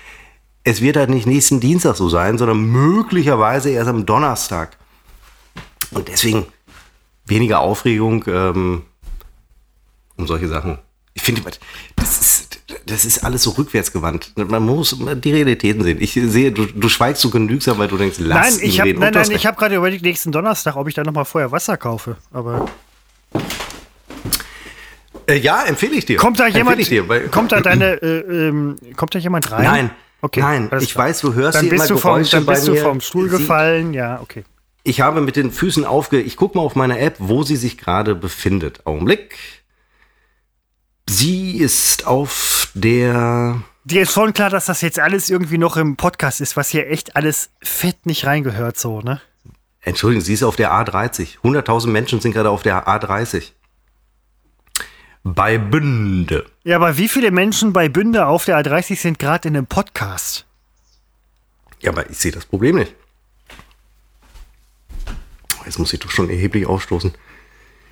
[0.64, 4.76] Es wird halt nicht nächsten Dienstag so sein, sondern möglicherweise erst am Donnerstag.
[5.90, 6.46] Und deswegen
[7.26, 8.82] weniger Aufregung ähm,
[10.22, 10.78] um solche Sachen.
[11.14, 11.42] Ich finde,
[11.96, 14.32] das ist, das ist alles so rückwärtsgewandt.
[14.36, 15.98] Man muss die Realitäten sehen.
[16.00, 19.00] Ich sehe, du, du schweigst so genügsam, weil du denkst, lass Nein, ich habe reden.
[19.00, 21.76] nein, nein, ich habe gerade überlegt, nächsten Donnerstag, ob ich da noch mal vorher Wasser
[21.76, 22.16] kaufe.
[22.32, 22.66] Aber
[25.28, 26.16] äh, ja, empfehle ich dir.
[26.16, 26.78] kommt da jemand?
[26.88, 28.02] Dir, kommt da deine?
[28.02, 29.64] Äh, ähm, kommt da jemand rein?
[29.64, 29.90] Nein.
[30.22, 30.40] Okay.
[30.40, 32.76] Nein, ich weiß, du hörst Dann hier bist immer du vom, Geräusche dann bist du
[32.76, 33.92] vom Stuhl Sie- gefallen.
[33.92, 34.44] Ja, okay.
[34.84, 36.20] Ich habe mit den Füßen aufge...
[36.20, 38.80] Ich gucke mal auf meine App, wo sie sich gerade befindet.
[38.84, 39.36] Augenblick.
[41.08, 43.62] Sie ist auf der...
[43.84, 46.88] Dir ist schon klar, dass das jetzt alles irgendwie noch im Podcast ist, was hier
[46.88, 49.20] echt alles fett nicht reingehört, so, ne?
[49.80, 51.38] Entschuldigung, sie ist auf der A30.
[51.42, 53.50] 100.000 Menschen sind gerade auf der A30.
[55.24, 56.46] Bei Bünde.
[56.62, 60.46] Ja, aber wie viele Menschen bei Bünde auf der A30 sind gerade in einem Podcast?
[61.80, 62.94] Ja, aber ich sehe das Problem nicht.
[65.64, 67.12] Jetzt muss ich doch schon erheblich aufstoßen.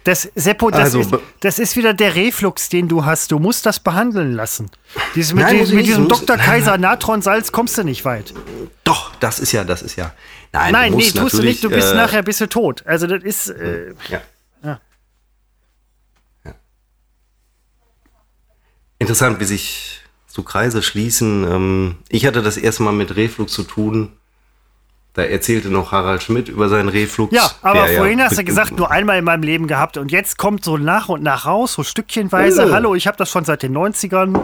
[0.04, 3.32] Das, Seppo, das, Also, ist, das ist wieder der Reflux, den du hast.
[3.32, 4.70] Du musst das behandeln lassen.
[5.14, 6.36] Dieses, mit Nein, ich mit diesem Dr.
[6.38, 8.32] Kaiser Natronsalz kommst du nicht weit.
[8.84, 10.14] Doch, das ist ja, das ist ja.
[10.52, 11.62] Nein, Nein, du nee, tust du nicht.
[11.62, 12.82] Du bist äh, nachher bist du tot.
[12.86, 13.50] Also das ist.
[13.50, 14.20] Äh, Ja.
[14.64, 14.80] Ja.
[16.44, 16.54] Ja.
[18.98, 21.44] Interessant, wie sich so Kreise schließen.
[21.44, 24.12] Ähm, ich hatte das erste Mal mit Reflux zu tun.
[25.12, 27.34] Da erzählte noch Harald Schmidt über seinen Reflux.
[27.34, 29.96] ja, aber der vorhin hast du gesagt, nur einmal in meinem Leben gehabt.
[29.96, 32.62] Und jetzt kommt so nach und nach raus, so stückchenweise.
[32.62, 32.70] Äh.
[32.70, 34.40] Hallo, ich habe das schon seit den 90ern.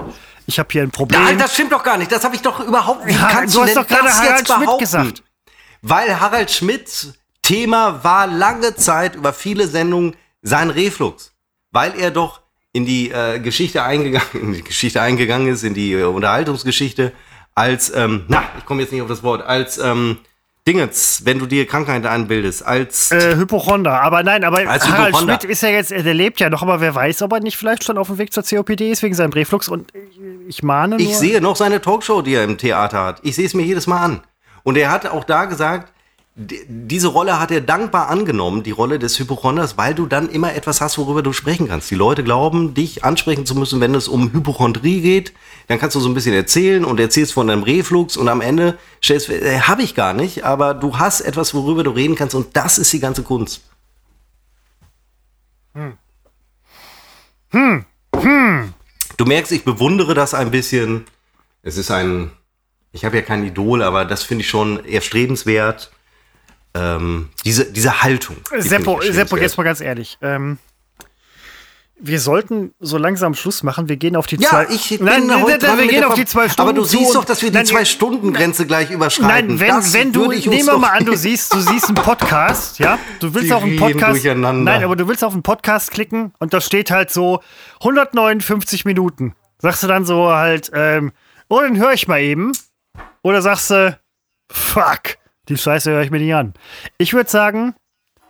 [0.46, 1.22] Ich habe hier ein Problem.
[1.22, 2.10] Nein, das stimmt doch gar nicht.
[2.10, 3.18] Das habe ich doch überhaupt nicht.
[3.20, 4.84] Ja, kannst du hast denn doch gerade das Harald jetzt Schmidt behaupten?
[4.84, 5.22] gesagt.
[5.82, 11.32] Weil Harald Schmidts Thema war lange Zeit über viele Sendungen sein Reflux.
[11.70, 12.40] Weil er doch
[12.72, 17.12] in die äh, Geschichte eingegangen, in die Geschichte eingegangen ist, in die äh, Unterhaltungsgeschichte,
[17.54, 20.18] als, ähm, na, ich komme jetzt nicht auf das Wort, als ähm,
[20.66, 24.00] Dingens, wenn du dir Krankheiten anbildest, als Äh, Hypochonder.
[24.02, 25.16] Aber nein, aber Als Harald.
[25.16, 27.84] Schmidt ist ja jetzt, der lebt ja noch, aber wer weiß, ob er nicht vielleicht
[27.84, 29.68] schon auf dem Weg zur COPD ist wegen seinem Reflux.
[29.68, 29.92] Und
[30.48, 31.06] ich mahne nur.
[31.06, 33.20] Ich sehe noch seine Talkshow, die er im Theater hat.
[33.22, 34.20] Ich sehe es mir jedes Mal an.
[34.64, 35.92] Und er hat auch da gesagt,
[36.38, 40.82] diese Rolle hat er dankbar angenommen, die Rolle des Hypochonders, weil du dann immer etwas
[40.82, 41.90] hast, worüber du sprechen kannst.
[41.90, 45.32] Die Leute glauben, dich ansprechen zu müssen, wenn es um Hypochondrie geht.
[45.68, 48.76] Dann kannst du so ein bisschen erzählen und erzählst von deinem Reflux und am Ende
[49.02, 52.34] stellst du, äh, habe ich gar nicht, aber du hast etwas, worüber du reden kannst
[52.34, 53.62] und das ist die ganze Kunst.
[55.72, 55.96] Hm.
[57.50, 57.86] Hm.
[59.16, 61.06] Du merkst, ich bewundere das ein bisschen.
[61.62, 62.30] Es ist ein,
[62.92, 65.92] ich habe ja kein Idol, aber das finde ich schon erstrebenswert.
[66.76, 68.36] Ähm, diese, diese Haltung.
[68.54, 70.18] die Seppo, Seppo, jetzt mal ganz ehrlich.
[70.20, 70.58] Ähm,
[71.98, 73.88] wir sollten so langsam Schluss machen.
[73.88, 74.66] Wir gehen auf die Ja, zwei.
[74.68, 76.60] ich bin nein, heute nein, dran wir gehen auf die zwei Stunden.
[76.68, 79.56] Aber du siehst doch, dass wir die Nein, Zwei-Stunden-Grenze gleich überschreiten.
[79.56, 82.78] Nein, wenn, Das wenn du, nehmen wir mal an, du siehst, du siehst einen Podcast,
[82.80, 82.98] ja?
[83.20, 84.22] Du willst Die auf einen Podcast.
[84.24, 87.40] Nein, aber du willst auf einen Podcast klicken und da steht halt so
[87.80, 89.34] 159 Minuten.
[89.58, 91.12] Sagst du dann so halt, ähm,
[91.48, 92.52] oh, dann höre ich mal eben.
[93.22, 93.98] Oder sagst du,
[94.52, 95.16] fuck,
[95.48, 96.54] die Scheiße höre ich mir nicht an.
[96.98, 97.74] Ich würde sagen,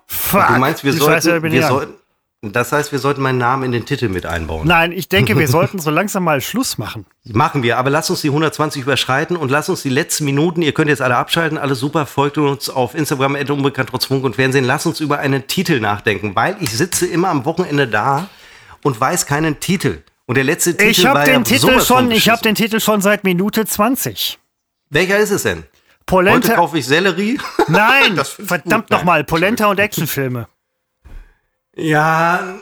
[0.07, 1.71] fuck, Du meinst, wir die Scheiße höre ich sollten, mir nicht an.
[1.71, 1.95] sollten,
[2.43, 4.69] das heißt, wir sollten meinen Namen in den Titel mit einbauen.
[4.69, 7.07] Nein, ich denke, wir sollten so langsam mal Schluss machen.
[7.25, 10.73] Machen wir, aber lasst uns die 120 überschreiten und lasst uns die letzten Minuten, ihr
[10.73, 14.65] könnt jetzt alle abschalten, alles super, folgt uns auf Instagram, unbekannt trotz Funk und Fernsehen,
[14.65, 18.29] lasst uns über einen Titel nachdenken, weil ich sitze immer am Wochenende da
[18.83, 20.03] und weiß keinen Titel.
[20.27, 22.81] Und der letzte Titel Ich habe war den ja Titel schon, ich habe den Titel
[22.81, 24.39] schon seit Minute 20.
[24.91, 25.65] Welcher ist es denn?
[26.09, 26.55] Heute Polenta.
[26.55, 27.39] kaufe ich Sellerie.
[27.69, 30.47] Nein, verdammt nochmal, Polenta und Actionfilme.
[31.75, 32.55] Ja,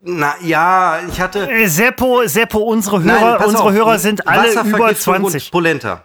[0.00, 1.48] na ja, ich hatte...
[1.48, 3.72] Äh, Seppo, Seppo, unsere Hörer, Nein, unsere auf.
[3.72, 5.44] Hörer sind alle über Wasservergiftung 20.
[5.44, 6.04] Und Polenta.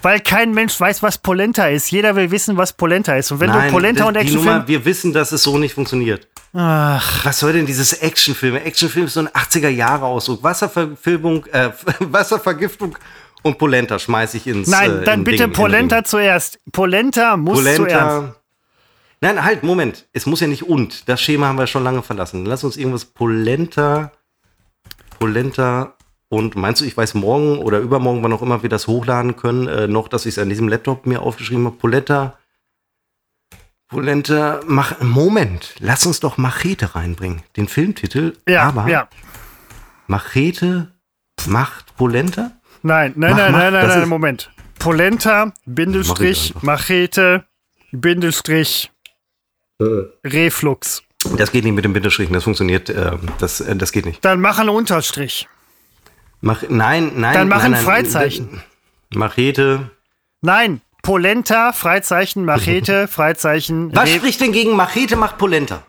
[0.00, 1.90] Weil kein Mensch weiß, was Polenta ist.
[1.90, 3.32] Jeder will wissen, was Polenta ist.
[3.32, 4.68] Und wenn Nein, du Polenta das- und Actionfilme.
[4.68, 6.28] Wir wissen, dass es so nicht funktioniert.
[6.52, 8.62] Ach, Was soll denn dieses Actionfilme?
[8.62, 10.42] Actionfilm ist so ein 80er Jahre Ausdruck.
[10.44, 12.96] Wasserverfilmung, äh, Wasservergiftung
[13.44, 16.58] und Polenta schmeiße ich ins nein, äh, dann in bitte Ding, in Polenta zuerst.
[16.72, 17.78] Polenta muss zuerst.
[17.78, 18.34] Polenta.
[19.20, 20.06] Nein, halt, Moment.
[20.12, 21.08] Es muss ja nicht und.
[21.08, 22.46] Das Schema haben wir schon lange verlassen.
[22.46, 24.12] Lass uns irgendwas Polenta,
[25.18, 25.94] Polenta
[26.28, 29.68] und meinst du, ich weiß morgen oder übermorgen, wann auch immer wir das hochladen können,
[29.68, 31.76] äh, noch, dass ich es an diesem Laptop mir aufgeschrieben habe.
[31.76, 32.38] Polenta,
[33.88, 37.42] Polenta, mach, Moment, lass uns doch Machete reinbringen.
[37.56, 38.36] Den Filmtitel.
[38.48, 39.08] Ja, aber ja.
[40.06, 40.94] Machete
[41.46, 42.52] macht Polenta?
[42.86, 44.50] Nein, nein, Mach, nein, mach, nein, nein, nein, Moment.
[44.78, 46.62] Polenta, Bindestrich, einfach.
[46.62, 47.44] Machete,
[47.92, 48.90] Bindestrich,
[50.22, 51.02] Reflux.
[51.38, 54.22] Das geht nicht mit dem Bindestrichen, das funktioniert, äh, das, äh, das geht nicht.
[54.22, 55.48] Dann mach einen Unterstrich.
[56.42, 57.32] Mach, nein, nein.
[57.32, 58.62] Dann mach nein, ein nein, Freizeichen.
[59.14, 59.90] Machete.
[60.42, 63.96] Nein, Polenta, Freizeichen, Machete, Freizeichen.
[63.96, 65.86] Was Re- spricht denn gegen Machete macht Polenta?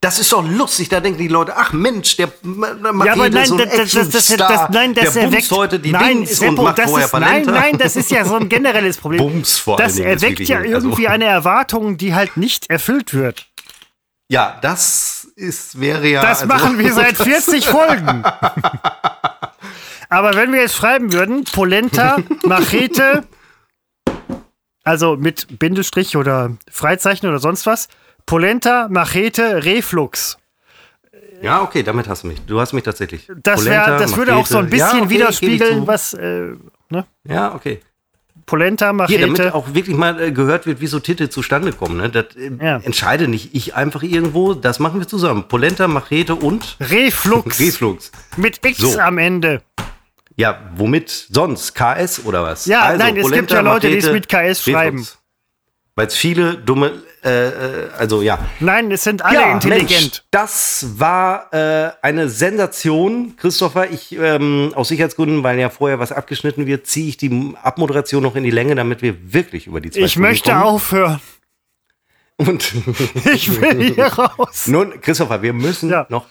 [0.00, 3.30] Das ist doch lustig, da denken die Leute, ach Mensch, der Ma- Machete Ja, aber
[3.30, 6.60] nein, so das, das, das, das, nein, das der erweckt heute die nein, Dings Seppo,
[6.60, 9.20] und macht das vorher ist, nein, nein, das ist ja so ein generelles Problem.
[9.22, 13.14] Bums vor allen das ist erweckt ja also- irgendwie eine Erwartung, die halt nicht erfüllt
[13.14, 13.46] wird.
[14.28, 16.20] Ja, das ist, wäre ja.
[16.20, 18.22] Das also- machen wir seit 40 Folgen.
[20.08, 23.24] Aber wenn wir jetzt schreiben würden, Polenta, Machete,
[24.84, 27.88] also mit Bindestrich oder Freizeichen oder sonst was,
[28.26, 30.36] Polenta, Machete, Reflux.
[31.42, 32.40] Ja, okay, damit hast du mich.
[32.46, 33.28] Du hast mich tatsächlich.
[33.42, 34.76] Das, wär, Polenta, das würde auch so ein Machete.
[34.78, 36.48] Ja, bisschen okay, widerspiegeln, was äh,
[36.90, 37.06] ne?
[37.24, 37.80] Ja, okay.
[38.46, 39.54] Polenta, Hier, damit Machete.
[39.54, 41.96] auch wirklich mal äh, gehört wird, wie so Titel zustande kommen.
[41.96, 42.10] Ne?
[42.10, 42.76] Das äh, Ja.
[42.78, 44.54] entscheide nicht ich einfach irgendwo.
[44.54, 45.46] Das machen wir zusammen.
[45.48, 47.58] Polenta, Machete und Reflux.
[47.60, 48.12] Reflux.
[48.36, 48.98] Mit X So.
[49.00, 49.62] am Ende.
[50.36, 51.74] Ja, womit sonst?
[51.74, 52.66] KS oder was?
[52.66, 55.06] Ja, nein, es gibt ja Leute, die es mit KS schreiben.
[55.98, 56.92] Weil es viele dumme,
[57.24, 58.38] äh, äh, also ja.
[58.60, 59.90] Nein, es sind alle intelligent.
[59.90, 63.90] Mensch, das war äh, eine Sensation, Christopher.
[63.90, 64.20] Ich ich
[64.74, 68.50] aus Sicherheitsgründen, weil ja vorher was abgeschnitten wird, ziehe ich die Abmoderation noch in die
[68.50, 70.62] Länge, damit wir wirklich über die zwei Ich Stunden möchte kommen.
[70.62, 71.20] aufhören.
[72.36, 72.74] Und
[73.32, 74.66] Ich will hier raus.
[74.66, 76.06] nun, Christopher, wir müssen Ja.
[76.10, 76.26] noch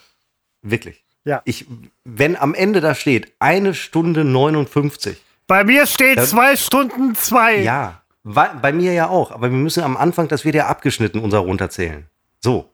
[0.61, 1.03] wirklich.
[1.23, 1.41] Ja.
[1.45, 1.65] Ich,
[2.03, 5.17] wenn am Ende da steht, eine Stunde 59.
[5.47, 6.23] Bei mir steht Ja.
[6.25, 7.57] zwei Stunden zwei.
[7.61, 9.31] Ja, bei, mir ja auch.
[9.31, 12.07] Aber wir müssen am Anfang, das wird ja abgeschnitten, unser runterzählen.
[12.39, 12.71] So.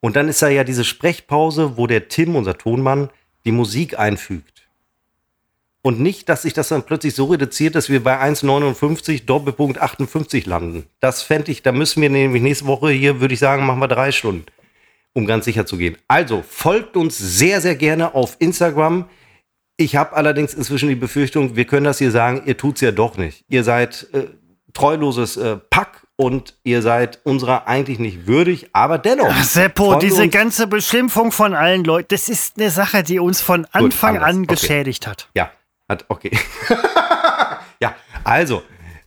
[0.00, 3.10] Und dann ist da ja diese Sprechpause, wo der Tim, unser Tonmann,
[3.44, 4.68] die Musik einfügt.
[5.82, 10.46] Und nicht, dass sich das dann plötzlich so reduziert, dass wir bei 1,59 Doppelpunkt 58
[10.46, 10.86] landen.
[11.00, 13.88] Das fände ich, da müssen wir nämlich nächste Woche hier, würde ich sagen, machen wir
[13.88, 14.46] drei Stunden,
[15.12, 15.96] um ganz sicher zu gehen.
[16.08, 19.06] Also, folgt uns sehr, sehr gerne auf Instagram.
[19.78, 23.16] Ich habe allerdings inzwischen die Befürchtung, wir können das hier sagen, ihr tut's ja doch
[23.16, 23.44] nicht.
[23.48, 24.24] Ihr seid äh,
[24.72, 29.30] treuloses äh, Pack und ihr seid unserer eigentlich nicht würdig, aber dennoch.
[29.30, 33.66] Ach, Seppo, diese ganze Beschimpfung von allen Leuten, das ist eine Sache, die uns von
[33.72, 34.28] Anfang anders.
[34.28, 34.54] an Okay.
[34.54, 35.28] geschädigt hat.
[35.34, 35.50] Ja,
[35.88, 36.30] hat, okay.
[37.80, 37.94] ja,
[38.24, 38.62] also,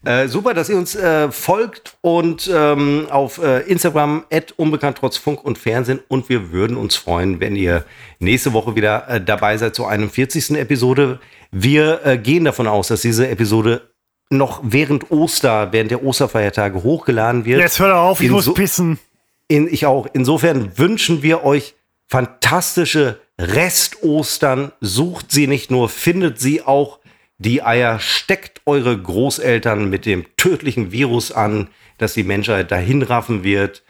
[0.05, 4.25] Äh, super, dass ihr uns äh, folgt und ähm, auf äh, Instagram
[4.57, 6.01] unbekannt trotz Funk und Fernsehen.
[6.09, 7.85] Und wir würden uns freuen, wenn ihr
[8.19, 10.57] nächste Woche wieder äh, dabei seid zur 41.
[10.57, 11.19] Episode.
[11.51, 13.92] Wir äh, gehen davon aus, dass diese Episode
[14.37, 17.59] noch während Oster, während der Osterfeiertage hochgeladen wird.
[17.59, 18.99] Jetzt hör auf, ich muss pissen.
[19.47, 20.07] In, ich auch.
[20.13, 21.75] Insofern wünschen wir euch
[22.07, 24.71] fantastische Rest-Ostern.
[24.81, 26.99] Sucht sie nicht nur, findet sie auch.
[27.37, 33.83] Die Eier steckt eure Großeltern mit dem tödlichen Virus an, dass die Menschheit dahinraffen wird.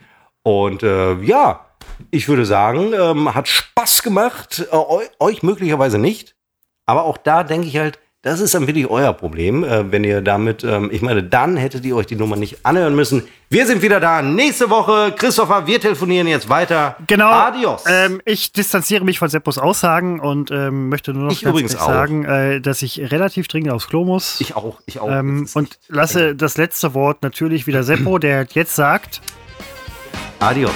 [0.44, 1.66] Und äh, ja,
[2.12, 4.66] ich würde sagen, ähm, hat Spaß gemacht.
[4.72, 6.36] Äh, eu euch möglicherweise nicht.
[6.86, 10.22] Aber auch da denke ich halt, das ist dann wirklich euer Problem, äh, wenn ihr
[10.22, 13.24] damit, ähm, ich meine, dann hättet ihr euch die Nummer nicht anhören müssen.
[13.50, 15.14] Wir sind wieder da nächste Woche.
[15.18, 16.96] Christopher, wir telefonieren jetzt weiter.
[17.06, 17.30] Genau.
[17.30, 17.84] Adios.
[17.86, 22.24] Ähm, ich distanziere mich von Seppos Aussagen und ähm, möchte nur noch Ich übrigens sagen,
[22.24, 24.40] äh, dass ich relativ dringend aufs Klo muss.
[24.40, 25.12] ich auch, ich auch.
[25.12, 29.20] ähm, und lasse das letzte Wort natürlich wieder Seppo, der jetzt sagt.
[30.40, 30.72] Adios.